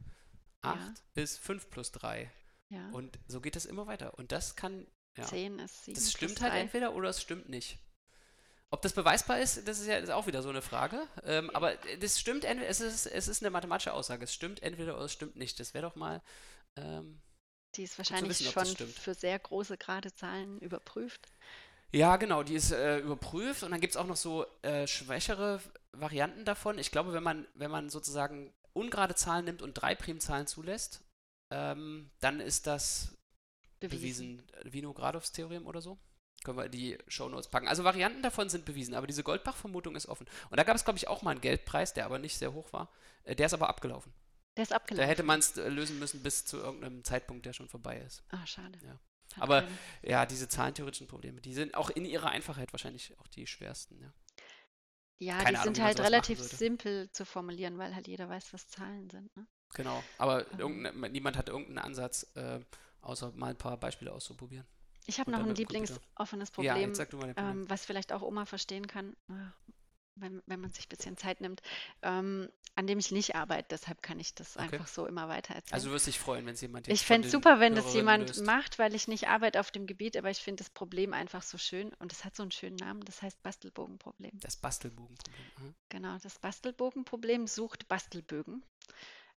8 0.62 1.02
ist 1.14 1.38
5 1.38 1.70
plus 1.70 1.92
3. 1.92 2.30
Ja. 2.70 2.90
Und 2.90 3.18
so 3.28 3.40
geht 3.40 3.56
es 3.56 3.66
immer 3.66 3.86
weiter. 3.86 4.18
Und 4.18 4.32
das 4.32 4.56
kann, 4.56 4.86
ja. 5.16 5.24
10 5.24 5.58
ist 5.58 5.84
7 5.84 5.94
Das 5.94 6.10
stimmt 6.12 6.40
halt 6.40 6.52
3. 6.52 6.60
entweder 6.60 6.94
oder 6.94 7.08
es 7.10 7.20
stimmt 7.22 7.48
nicht. 7.48 7.78
Ob 8.70 8.82
das 8.82 8.92
beweisbar 8.92 9.40
ist, 9.40 9.66
das 9.66 9.78
ist 9.80 9.86
ja 9.86 9.96
ist 9.96 10.10
auch 10.10 10.26
wieder 10.26 10.42
so 10.42 10.50
eine 10.50 10.60
Frage. 10.60 11.06
Ähm, 11.24 11.48
aber 11.50 11.74
das 12.00 12.20
stimmt 12.20 12.44
entweder, 12.44 12.68
es 12.68 12.80
ist, 12.80 13.06
es 13.06 13.26
ist 13.28 13.42
eine 13.42 13.50
mathematische 13.50 13.94
Aussage. 13.94 14.24
Es 14.24 14.34
stimmt 14.34 14.62
entweder 14.62 14.96
oder 14.96 15.06
es 15.06 15.12
stimmt 15.12 15.36
nicht. 15.36 15.58
Das 15.58 15.72
wäre 15.72 15.86
doch 15.88 15.96
mal. 15.96 16.22
Ähm, 16.76 17.22
Die 17.74 17.84
ist 17.84 17.96
wahrscheinlich 17.96 18.28
wissen, 18.40 18.52
das 18.52 18.52
schon 18.52 18.88
für 18.88 19.14
sehr 19.14 19.38
große 19.38 19.78
gerade 19.78 20.12
Zahlen 20.14 20.58
überprüft. 20.60 21.30
ja, 21.92 22.16
genau, 22.18 22.42
die 22.42 22.54
ist 22.56 22.70
äh, 22.72 22.98
überprüft 22.98 23.62
und 23.62 23.70
dann 23.70 23.80
gibt 23.80 23.92
es 23.92 23.96
auch 23.96 24.06
noch 24.06 24.16
so 24.16 24.44
äh, 24.62 24.86
schwächere 24.86 25.62
Varianten 25.92 26.44
davon. 26.44 26.78
Ich 26.78 26.90
glaube, 26.90 27.14
wenn 27.14 27.22
man, 27.22 27.48
wenn 27.54 27.70
man 27.70 27.88
sozusagen 27.88 28.52
ungerade 28.74 29.14
Zahlen 29.14 29.46
nimmt 29.46 29.62
und 29.62 29.74
drei 29.74 29.94
Primzahlen 29.94 30.46
zulässt, 30.46 31.00
ähm, 31.50 32.10
dann 32.20 32.40
ist 32.40 32.66
das 32.66 33.14
Bewiesen. 33.80 34.38
bewiesen. 34.38 34.72
Vinogradovs 34.72 35.32
Theorem 35.32 35.66
oder 35.66 35.80
so. 35.80 35.98
Können 36.44 36.58
wir 36.58 36.68
die 36.68 36.96
Shownotes 37.08 37.48
packen. 37.48 37.66
Also 37.68 37.82
Varianten 37.84 38.22
davon 38.22 38.48
sind 38.48 38.64
bewiesen, 38.64 38.94
aber 38.94 39.06
diese 39.08 39.24
Goldbach-Vermutung 39.24 39.96
ist 39.96 40.06
offen. 40.06 40.26
Und 40.50 40.56
da 40.56 40.62
gab 40.62 40.76
es, 40.76 40.84
glaube 40.84 40.96
ich, 40.98 41.08
auch 41.08 41.22
mal 41.22 41.32
einen 41.32 41.40
Geldpreis, 41.40 41.94
der 41.94 42.04
aber 42.06 42.18
nicht 42.18 42.38
sehr 42.38 42.52
hoch 42.52 42.72
war. 42.72 42.92
Äh, 43.24 43.34
Der 43.34 43.46
ist 43.46 43.54
aber 43.54 43.68
abgelaufen. 43.68 44.12
Der 44.56 44.62
ist 44.62 44.70
Da 44.72 44.76
abgelaufen. 44.76 45.08
hätte 45.08 45.22
man 45.24 45.40
es 45.40 45.56
lösen 45.56 45.98
müssen 45.98 46.22
bis 46.22 46.44
zu 46.44 46.58
irgendeinem 46.58 47.02
Zeitpunkt, 47.04 47.44
der 47.44 47.52
schon 47.52 47.68
vorbei 47.68 47.98
ist. 48.00 48.22
Ah, 48.28 48.46
schade. 48.46 48.78
Ja. 48.84 48.98
Aber- 49.40 49.62
keinen- 49.62 49.78
Ja, 50.02 50.26
diese 50.26 50.48
zahlentheoretischen 50.48 51.08
Probleme, 51.08 51.40
die 51.40 51.54
sind 51.54 51.74
auch 51.74 51.90
in 51.90 52.04
ihrer 52.04 52.30
Einfachheit 52.30 52.72
wahrscheinlich 52.72 53.18
auch 53.18 53.26
die 53.28 53.46
schwersten. 53.46 54.00
Ja. 54.00 54.12
Ja, 55.20 55.38
keine 55.38 55.50
die 55.50 55.56
Ahnung, 55.56 55.74
sind 55.74 55.84
halt 55.84 55.98
relativ 56.00 56.40
simpel 56.40 57.10
zu 57.10 57.26
formulieren, 57.26 57.78
weil 57.78 57.94
halt 57.94 58.06
jeder 58.06 58.28
weiß, 58.28 58.52
was 58.52 58.68
Zahlen 58.68 59.10
sind. 59.10 59.36
Ne? 59.36 59.46
Genau. 59.74 60.02
Aber 60.18 60.44
niemand 61.10 61.36
hatte 61.36 61.52
irgendeinen 61.52 61.78
Ansatz, 61.78 62.26
äh, 62.34 62.60
außer 63.02 63.32
mal 63.36 63.50
ein 63.50 63.56
paar 63.58 63.76
Beispiele 63.76 64.12
auszuprobieren. 64.12 64.66
Ich 65.06 65.18
habe 65.20 65.30
noch 65.30 65.38
ein 65.40 65.54
lieblingsoffenes 65.54 66.50
Ja, 66.58 66.74
Problem, 66.74 66.92
dein 66.94 67.08
Problem. 67.08 67.34
ähm, 67.36 67.70
was 67.70 67.84
vielleicht 67.86 68.12
auch 68.12 68.22
Oma 68.22 68.44
verstehen 68.44 68.86
kann, 68.86 69.16
äh, 69.30 69.34
wenn, 70.16 70.42
wenn 70.46 70.60
man 70.60 70.72
sich 70.72 70.86
ein 70.86 70.88
bisschen 70.90 71.16
Zeit 71.16 71.40
nimmt, 71.40 71.62
ähm, 72.02 72.50
an 72.74 72.86
dem 72.86 72.98
ich 72.98 73.10
nicht 73.10 73.34
arbeite. 73.34 73.68
Deshalb 73.70 74.02
kann 74.02 74.18
ich 74.20 74.34
das 74.34 74.56
Okay. 74.56 74.64
einfach 74.66 74.86
so 74.88 75.06
immer 75.06 75.28
weiter 75.28 75.54
erzählen. 75.54 75.74
also 75.74 75.88
du 75.88 75.94
wirst 75.94 76.06
dich 76.08 76.18
freuen, 76.18 76.44
wenn 76.46 76.54
es 76.54 76.60
jemand 76.60 76.86
jetzt 76.88 77.00
ich 77.00 77.06
fände 77.06 77.26
es 77.26 77.32
super, 77.32 77.60
wenn 77.60 77.74
das 77.74 77.94
jemand 77.94 78.28
löst. 78.28 78.44
macht, 78.44 78.78
weil 78.78 78.94
ich 78.94 79.08
nicht 79.08 79.28
arbeite 79.28 79.60
auf 79.60 79.70
dem 79.70 79.86
Gebiet, 79.86 80.16
aber 80.16 80.30
ich 80.30 80.38
finde 80.38 80.62
das 80.62 80.70
Problem 80.70 81.12
einfach 81.14 81.42
so 81.42 81.56
schön 81.58 81.92
und 82.00 82.12
es 82.12 82.24
hat 82.24 82.36
so 82.36 82.42
einen 82.42 82.52
schönen 82.52 82.76
Namen, 82.76 83.00
das 83.04 83.22
heißt 83.22 83.42
Bastelbogenproblem. 83.42 84.32
Das 84.40 84.56
Bastelbogenproblem. 84.56 85.46
aha. 85.56 85.74
Genau, 85.88 86.18
das 86.22 86.38
Bastelbogenproblem 86.38 87.46
sucht 87.46 87.88
Bastelbögen. 87.88 88.62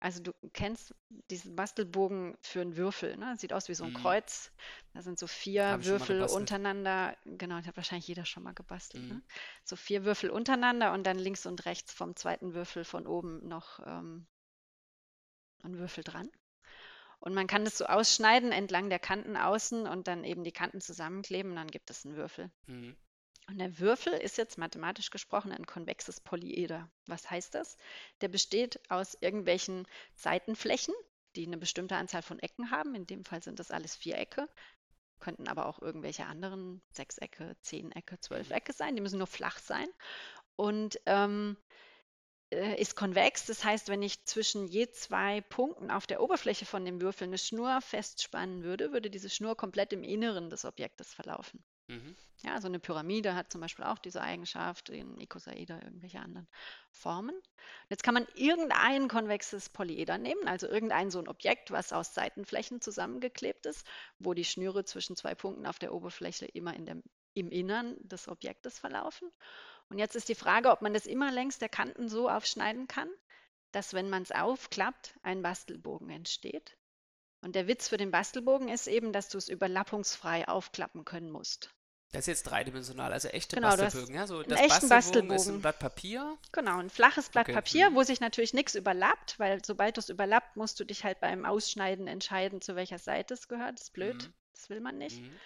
Also 0.01 0.23
du 0.23 0.33
kennst 0.55 0.95
diesen 1.31 1.55
Bastelbogen 1.57 2.37
für 2.41 2.63
einen 2.63 2.77
Würfel, 2.77 3.17
ne? 3.19 3.37
Sieht 3.37 3.53
aus 3.53 3.69
wie 3.69 3.75
so 3.75 3.85
ein 3.85 3.91
Mhm. 3.91 3.95
Kreuz. 3.95 4.51
Da 4.95 5.03
sind 5.03 5.19
so 5.19 5.27
vier 5.27 5.85
Würfel 5.85 6.23
untereinander. 6.25 7.17
Genau, 7.27 7.59
das 7.59 7.67
hat 7.67 7.77
wahrscheinlich 7.77 8.09
jeder 8.09 8.25
schon 8.25 8.43
mal 8.43 8.55
gebastelt. 8.55 9.05
Mhm. 9.05 9.17
Ne? 9.17 9.23
So 9.65 9.77
vier 9.77 10.05
Würfel 10.05 10.31
untereinander 10.31 10.95
und 10.95 11.05
dann 11.05 11.19
links 11.19 11.45
und 11.45 11.67
rechts 11.67 11.93
vom 11.93 12.17
zweiten 12.17 12.55
Würfel 12.55 12.85
von 12.85 13.07
oben 13.07 13.47
noch 13.47 13.79
ähm, 13.87 14.27
ein 15.63 15.79
Würfel 15.79 16.03
dran. 16.03 16.31
Und 17.19 17.35
man 17.35 17.47
kann 17.47 17.67
das 17.67 17.77
so 17.77 17.85
ausschneiden 17.85 18.51
entlang 18.53 18.89
der 18.89 18.99
Kanten 18.99 19.37
außen 19.37 19.87
und 19.87 20.09
dann 20.09 20.25
eben 20.25 20.43
die 20.45 20.53
Kanten 20.53 20.81
zusammenkleben, 20.81 21.55
dann 21.55 21.69
gibt 21.69 21.91
es 21.91 22.07
einen 22.07 22.17
Würfel. 22.17 22.51
Mhm. 22.67 22.97
Und 23.51 23.59
der 23.59 23.81
Würfel 23.81 24.13
ist 24.13 24.39
jetzt 24.39 24.59
mathematisch 24.59 25.11
gesprochen 25.11 25.51
ein 25.51 25.67
konvexes 25.67 26.21
Polyeder. 26.21 26.89
Was 27.07 27.29
heißt 27.29 27.53
das? 27.57 27.77
Der 28.21 28.29
besteht 28.29 28.79
aus 28.89 29.19
irgendwelchen 29.21 29.89
Seitenflächen, 30.15 30.95
die 31.35 31.47
eine 31.47 31.57
bestimmte 31.57 31.97
Anzahl 31.97 32.23
von 32.23 32.39
Ecken 32.39 32.71
haben. 32.71 32.95
In 32.95 33.09
dem 33.09 33.25
Fall 33.25 33.43
sind 33.43 33.59
das 33.59 33.73
alles 33.73 33.97
Vierecke. 33.97 34.49
Könnten 35.19 35.49
aber 35.49 35.67
auch 35.67 35.83
irgendwelche 35.83 36.27
anderen 36.27 36.81
Sechsecke, 36.93 37.57
Zehnecke, 37.61 38.21
Zwölfecke 38.21 38.73
sein. 38.73 38.95
Die 38.95 39.03
müssen 39.03 39.19
nur 39.19 39.27
flach 39.27 39.59
sein. 39.59 39.89
Und 40.55 41.01
ähm, 41.07 41.57
äh, 42.53 42.81
ist 42.81 42.95
konvex. 42.95 43.47
Das 43.47 43.65
heißt, 43.65 43.89
wenn 43.89 44.03
ich 44.03 44.25
zwischen 44.27 44.69
je 44.69 44.93
zwei 44.93 45.41
Punkten 45.41 45.91
auf 45.91 46.07
der 46.07 46.23
Oberfläche 46.23 46.67
von 46.67 46.85
dem 46.85 47.01
Würfel 47.01 47.27
eine 47.27 47.39
Schnur 47.39 47.81
festspannen 47.81 48.63
würde, 48.63 48.93
würde 48.93 49.11
diese 49.11 49.29
Schnur 49.29 49.57
komplett 49.57 49.93
im 49.93 50.05
Inneren 50.05 50.51
des 50.51 50.65
Objektes 50.65 51.13
verlaufen. 51.13 51.65
Mhm. 51.91 52.15
Ja, 52.43 52.61
so 52.61 52.69
eine 52.69 52.79
Pyramide 52.79 53.35
hat 53.35 53.51
zum 53.51 53.61
Beispiel 53.61 53.85
auch 53.85 53.99
diese 53.99 54.23
Eigenschaft, 54.23 54.91
in 54.91 55.19
Icosaeder, 55.19 55.83
irgendwelche 55.83 56.21
anderen 56.21 56.49
Formen. 56.93 57.35
Jetzt 57.89 58.05
kann 58.05 58.15
man 58.15 58.29
irgendein 58.35 59.09
konvexes 59.09 59.69
Polyeder 59.69 60.17
nehmen, 60.17 60.47
also 60.47 60.69
irgendein 60.69 61.11
so 61.11 61.19
ein 61.19 61.27
Objekt, 61.27 61.73
was 61.73 61.93
aus 61.93 62.15
Seitenflächen 62.15 62.81
zusammengeklebt 62.81 63.67
ist, 63.67 63.85
wo 64.21 64.35
die 64.35 64.45
Schnüre 64.45 64.85
zwischen 64.85 65.17
zwei 65.17 65.35
Punkten 65.35 65.67
auf 65.67 65.81
der 65.81 65.93
Oberfläche 65.93 66.47
immer 66.47 66.75
in 66.75 66.87
der 66.87 67.03
im 67.35 67.51
Innern 67.51 67.97
des 68.01 68.29
Objektes 68.29 68.79
verlaufen. 68.79 69.29
Und 69.89 69.99
jetzt 69.99 70.15
ist 70.15 70.29
die 70.29 70.35
Frage, 70.37 70.71
ob 70.71 70.83
man 70.83 70.95
das 70.95 71.07
immer 71.07 71.33
längs 71.33 71.59
der 71.59 71.69
Kanten 71.69 72.09
so 72.09 72.29
aufschneiden 72.29 72.87
kann, 72.87 73.09
dass 73.73 73.95
wenn 73.95 74.11
man 74.11 74.23
es 74.23 74.33
aufklappt, 74.33 75.15
ein 75.23 75.43
Bastelbogen 75.43 76.11
entsteht. 76.11 76.77
Und 77.41 77.55
der 77.57 77.67
Witz 77.67 77.89
für 77.89 77.97
den 77.97 78.11
Bastelbogen 78.11 78.69
ist 78.69 78.87
eben, 78.87 79.13
dass 79.13 79.29
du 79.29 79.39
es 79.39 79.49
überlappungsfrei 79.49 80.47
aufklappen 80.47 81.05
können 81.05 81.31
musst. 81.31 81.75
Das 82.13 82.23
ist 82.23 82.27
jetzt 82.27 82.43
dreidimensional, 82.45 83.13
also 83.13 83.29
echte 83.29 83.57
Genau, 83.57 83.77
Bastelbögen. 83.77 84.15
Ja? 84.17 84.27
So, 84.27 84.43
das 84.43 84.61
echten 84.61 84.89
Bastelbogen 84.89 85.37
ist 85.37 85.47
ein 85.49 85.61
Blatt 85.61 85.79
Papier. 85.79 86.37
Genau, 86.51 86.79
ein 86.79 86.91
flaches 86.91 87.29
Blatt 87.29 87.47
Okay, 87.47 87.55
Papier, 87.55 87.91
mhm. 87.91 87.95
wo 87.95 88.03
sich 88.03 88.21
natürlich 88.21 88.53
nichts 88.53 88.75
überlappt, 88.75 89.39
weil 89.39 89.65
sobald 89.65 89.97
du 89.97 90.01
es 90.01 90.09
überlappt, 90.09 90.57
musst 90.57 90.81
du 90.81 90.85
dich 90.85 91.05
halt 91.05 91.21
beim 91.21 91.45
Ausschneiden 91.45 92.09
entscheiden, 92.09 92.61
zu 92.61 92.75
welcher 92.75 92.99
Seite 92.99 93.35
es 93.35 93.47
gehört. 93.47 93.75
Das 93.75 93.83
ist 93.83 93.93
blöd, 93.93 94.17
Mhm. 94.17 94.33
das 94.53 94.71
will 94.71 94.81
man 94.81 94.99
nicht. 94.99 95.21
Mhm. 95.21 95.39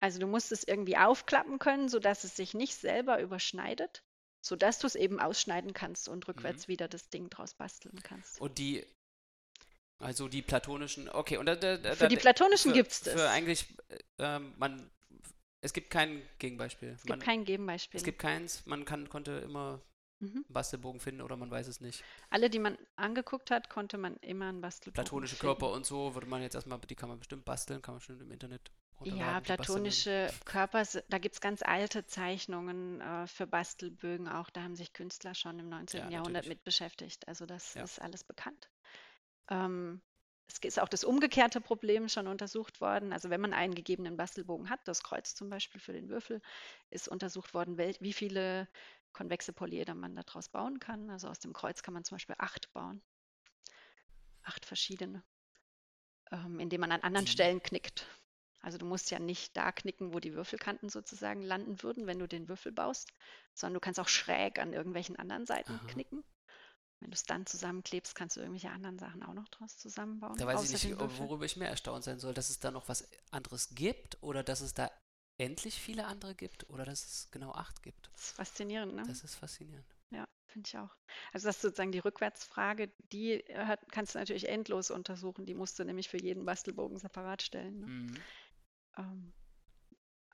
Also 0.00 0.18
du 0.18 0.26
musst 0.26 0.50
es 0.52 0.64
irgendwie 0.66 0.96
aufklappen 0.96 1.58
können, 1.58 1.88
sodass 1.88 2.24
es 2.24 2.36
sich 2.36 2.54
nicht 2.54 2.74
selber 2.76 3.20
überschneidet, 3.20 4.02
sodass 4.40 4.78
du 4.78 4.86
es 4.86 4.94
eben 4.94 5.20
ausschneiden 5.20 5.74
kannst 5.74 6.08
und 6.08 6.26
rückwärts 6.26 6.68
wieder 6.68 6.88
das 6.88 7.10
Ding 7.10 7.28
draus 7.28 7.52
basteln 7.54 8.00
kannst. 8.02 8.40
Und 8.40 8.58
die, 8.58 8.86
also 9.98 10.28
die 10.28 10.42
platonischen, 10.42 11.10
okay, 11.10 11.36
und 11.36 11.46
da, 11.46 11.56
da, 11.56 11.76
da, 11.76 11.94
Für 11.96 12.08
die 12.08 12.16
platonischen 12.16 12.72
gibt 12.72 12.92
es 12.92 13.00
das. 13.02 13.14
Für 13.14 13.28
eigentlich, 13.28 13.66
äh, 13.88 13.98
ähm, 14.20 14.54
man, 14.56 14.90
es 15.60 15.72
gibt 15.72 15.90
kein 15.90 16.22
Gegenbeispiel. 16.38 16.90
es 16.90 17.04
man, 17.04 17.18
gibt 17.18 17.24
kein 17.24 17.44
Gegenbeispiel. 17.44 17.98
es 17.98 18.04
gibt 18.04 18.18
keins, 18.18 18.64
man 18.66 18.84
kann, 18.84 19.08
konnte 19.08 19.32
immer 19.38 19.80
Mhm. 20.20 20.38
einen 20.38 20.44
Bastelbogen 20.52 21.00
finden 21.00 21.20
oder 21.22 21.36
man 21.36 21.48
weiß 21.48 21.68
es 21.68 21.80
nicht. 21.80 22.02
Alle, 22.28 22.50
die 22.50 22.58
man 22.58 22.76
angeguckt 22.96 23.52
hat, 23.52 23.70
konnte 23.70 23.98
man 23.98 24.16
immer 24.16 24.48
einen 24.48 24.60
Bastelbogen 24.60 24.94
Platonische 24.94 25.36
finden. 25.36 25.46
Körper 25.58 25.70
und 25.72 25.86
so 25.86 26.14
würde 26.14 26.26
man 26.26 26.42
jetzt 26.42 26.54
erstmal, 26.54 26.80
die 26.80 26.96
kann 26.96 27.08
man 27.08 27.18
bestimmt 27.20 27.44
basteln, 27.44 27.82
kann 27.82 27.94
man 27.94 27.98
bestimmt 28.00 28.22
im 28.22 28.32
Internet. 28.32 28.70
Ja, 29.04 29.40
platonische 29.40 30.28
Körper, 30.44 30.82
da 31.08 31.18
gibt 31.18 31.36
es 31.36 31.40
ganz 31.40 31.62
alte 31.62 32.04
Zeichnungen 32.04 33.00
äh, 33.00 33.28
für 33.28 33.46
Bastelbögen 33.46 34.26
auch. 34.26 34.50
Da 34.50 34.62
haben 34.64 34.74
sich 34.74 34.92
Künstler 34.92 35.36
schon 35.36 35.56
im 35.60 35.68
19. 35.68 36.00
Ja, 36.00 36.10
Jahrhundert 36.10 36.42
natürlich. 36.44 36.48
mit 36.58 36.64
beschäftigt. 36.64 37.28
Also 37.28 37.46
das 37.46 37.74
Ja. 37.74 37.84
ist 37.84 38.02
alles 38.02 38.24
bekannt. 38.24 38.68
Ähm, 39.50 40.02
es 40.48 40.58
ist 40.58 40.80
auch 40.80 40.88
das 40.88 41.04
umgekehrte 41.04 41.60
Problem 41.60 42.08
schon 42.08 42.26
untersucht 42.26 42.80
worden. 42.80 43.12
Also 43.12 43.30
wenn 43.30 43.40
man 43.40 43.52
einen 43.52 43.74
gegebenen 43.74 44.16
Bastelbogen 44.16 44.70
hat, 44.70 44.80
das 44.86 45.02
Kreuz 45.02 45.34
zum 45.34 45.50
Beispiel 45.50 45.80
für 45.80 45.92
den 45.92 46.08
Würfel, 46.08 46.40
ist 46.90 47.08
untersucht 47.08 47.54
worden, 47.54 47.76
wie 47.78 48.12
viele 48.12 48.66
konvexe 49.12 49.52
Polyeder 49.52 49.94
man 49.94 50.16
daraus 50.16 50.48
bauen 50.48 50.80
kann. 50.80 51.10
Also 51.10 51.28
aus 51.28 51.38
dem 51.38 51.52
Kreuz 51.52 51.82
kann 51.82 51.94
man 51.94 52.04
zum 52.04 52.16
Beispiel 52.16 52.36
acht 52.38 52.72
bauen. 52.72 53.02
Acht 54.42 54.64
verschiedene, 54.64 55.22
ähm, 56.32 56.58
indem 56.58 56.80
man 56.80 56.92
an 56.92 57.02
anderen 57.02 57.26
Die- 57.26 57.32
Stellen 57.32 57.62
knickt. 57.62 58.06
Also 58.60 58.78
du 58.78 58.86
musst 58.86 59.10
ja 59.10 59.18
nicht 59.18 59.56
da 59.56 59.70
knicken, 59.72 60.12
wo 60.14 60.18
die 60.20 60.34
Würfelkanten 60.34 60.88
sozusagen 60.88 61.42
landen 61.42 61.82
würden, 61.82 62.06
wenn 62.06 62.18
du 62.18 62.26
den 62.26 62.48
Würfel 62.48 62.72
baust, 62.72 63.12
sondern 63.54 63.74
du 63.74 63.80
kannst 63.80 64.00
auch 64.00 64.08
schräg 64.08 64.58
an 64.58 64.72
irgendwelchen 64.72 65.16
anderen 65.16 65.46
Seiten 65.46 65.74
Aha. 65.74 65.86
knicken. 65.86 66.24
Wenn 67.00 67.10
du 67.10 67.14
es 67.14 67.24
dann 67.24 67.46
zusammenklebst, 67.46 68.14
kannst 68.14 68.36
du 68.36 68.40
irgendwelche 68.40 68.70
anderen 68.70 68.98
Sachen 68.98 69.22
auch 69.22 69.34
noch 69.34 69.48
draus 69.48 69.76
zusammenbauen. 69.76 70.36
Da 70.36 70.46
weiß 70.46 70.64
ich 70.72 70.84
nicht, 70.84 70.98
worüber 70.98 71.44
ich 71.44 71.56
mehr 71.56 71.68
erstaunt 71.68 72.04
sein 72.04 72.18
soll, 72.18 72.34
dass 72.34 72.50
es 72.50 72.58
da 72.58 72.70
noch 72.70 72.88
was 72.88 73.08
anderes 73.30 73.74
gibt 73.74 74.20
oder 74.22 74.42
dass 74.42 74.60
es 74.60 74.74
da 74.74 74.90
endlich 75.38 75.80
viele 75.80 76.06
andere 76.06 76.34
gibt 76.34 76.68
oder 76.70 76.84
dass 76.84 77.04
es 77.04 77.30
genau 77.30 77.52
acht 77.52 77.82
gibt. 77.82 78.10
Das 78.14 78.24
ist 78.24 78.36
faszinierend, 78.36 78.94
ne? 78.94 79.04
Das 79.06 79.22
ist 79.22 79.36
faszinierend. 79.36 79.86
Ja, 80.10 80.26
finde 80.46 80.66
ich 80.66 80.76
auch. 80.76 80.96
Also 81.32 81.46
das 81.46 81.56
ist 81.56 81.62
sozusagen 81.62 81.92
die 81.92 82.00
Rückwärtsfrage, 82.00 82.90
die 83.12 83.34
äh, 83.34 83.66
hat, 83.66 83.80
kannst 83.92 84.14
du 84.14 84.18
natürlich 84.18 84.48
endlos 84.48 84.90
untersuchen. 84.90 85.46
Die 85.46 85.54
musst 85.54 85.78
du 85.78 85.84
nämlich 85.84 86.08
für 86.08 86.20
jeden 86.20 86.44
Bastelbogen 86.44 86.98
separat 86.98 87.42
stellen. 87.42 87.78
Ne? 87.78 87.86
Mhm. 87.86 88.16
Ähm, 88.96 89.32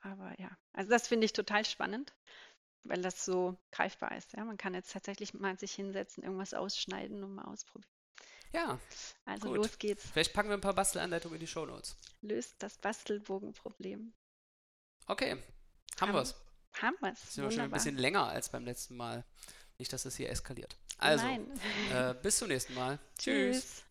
aber 0.01 0.39
ja, 0.39 0.57
also 0.73 0.89
das 0.89 1.07
finde 1.07 1.25
ich 1.25 1.33
total 1.33 1.65
spannend, 1.65 2.15
weil 2.85 3.01
das 3.01 3.25
so 3.25 3.57
greifbar 3.71 4.15
ist. 4.17 4.33
Ja, 4.33 4.45
man 4.45 4.57
kann 4.57 4.73
jetzt 4.73 4.91
tatsächlich 4.93 5.33
mal 5.33 5.57
sich 5.59 5.73
hinsetzen, 5.73 6.23
irgendwas 6.23 6.53
ausschneiden 6.53 7.23
und 7.23 7.35
mal 7.35 7.45
ausprobieren. 7.45 7.89
Ja, 8.53 8.79
Also 9.25 9.49
Gut. 9.49 9.57
los 9.57 9.77
geht's. 9.79 10.05
vielleicht 10.13 10.33
packen 10.33 10.47
wir 10.49 10.53
ein 10.55 10.61
paar 10.61 10.73
Bastelanleitungen 10.75 11.35
in 11.35 11.39
die 11.41 11.47
Shownotes. 11.47 11.97
Löst 12.21 12.55
das 12.59 12.77
Bastelbogenproblem. 12.77 14.13
Okay, 15.07 15.31
haben 15.31 15.41
Haben- 15.99 16.13
wir 16.13 16.21
es. 16.21 16.35
Haben 16.81 16.95
wir 17.01 17.11
es. 17.13 17.33
Sind 17.33 17.43
wir 17.43 17.51
schon 17.51 17.61
ein 17.61 17.71
bisschen 17.71 17.97
länger 17.97 18.27
als 18.27 18.49
beim 18.49 18.65
letzten 18.65 18.95
Mal. 18.97 19.25
Nicht, 19.77 19.91
dass 19.91 20.05
es 20.05 20.15
hier 20.15 20.29
eskaliert. 20.29 20.77
Also, 20.97 21.25
äh, 21.91 22.15
bis 22.21 22.37
zum 22.37 22.47
nächsten 22.47 22.73
Mal. 22.75 22.97
Tschüss. 23.19 23.83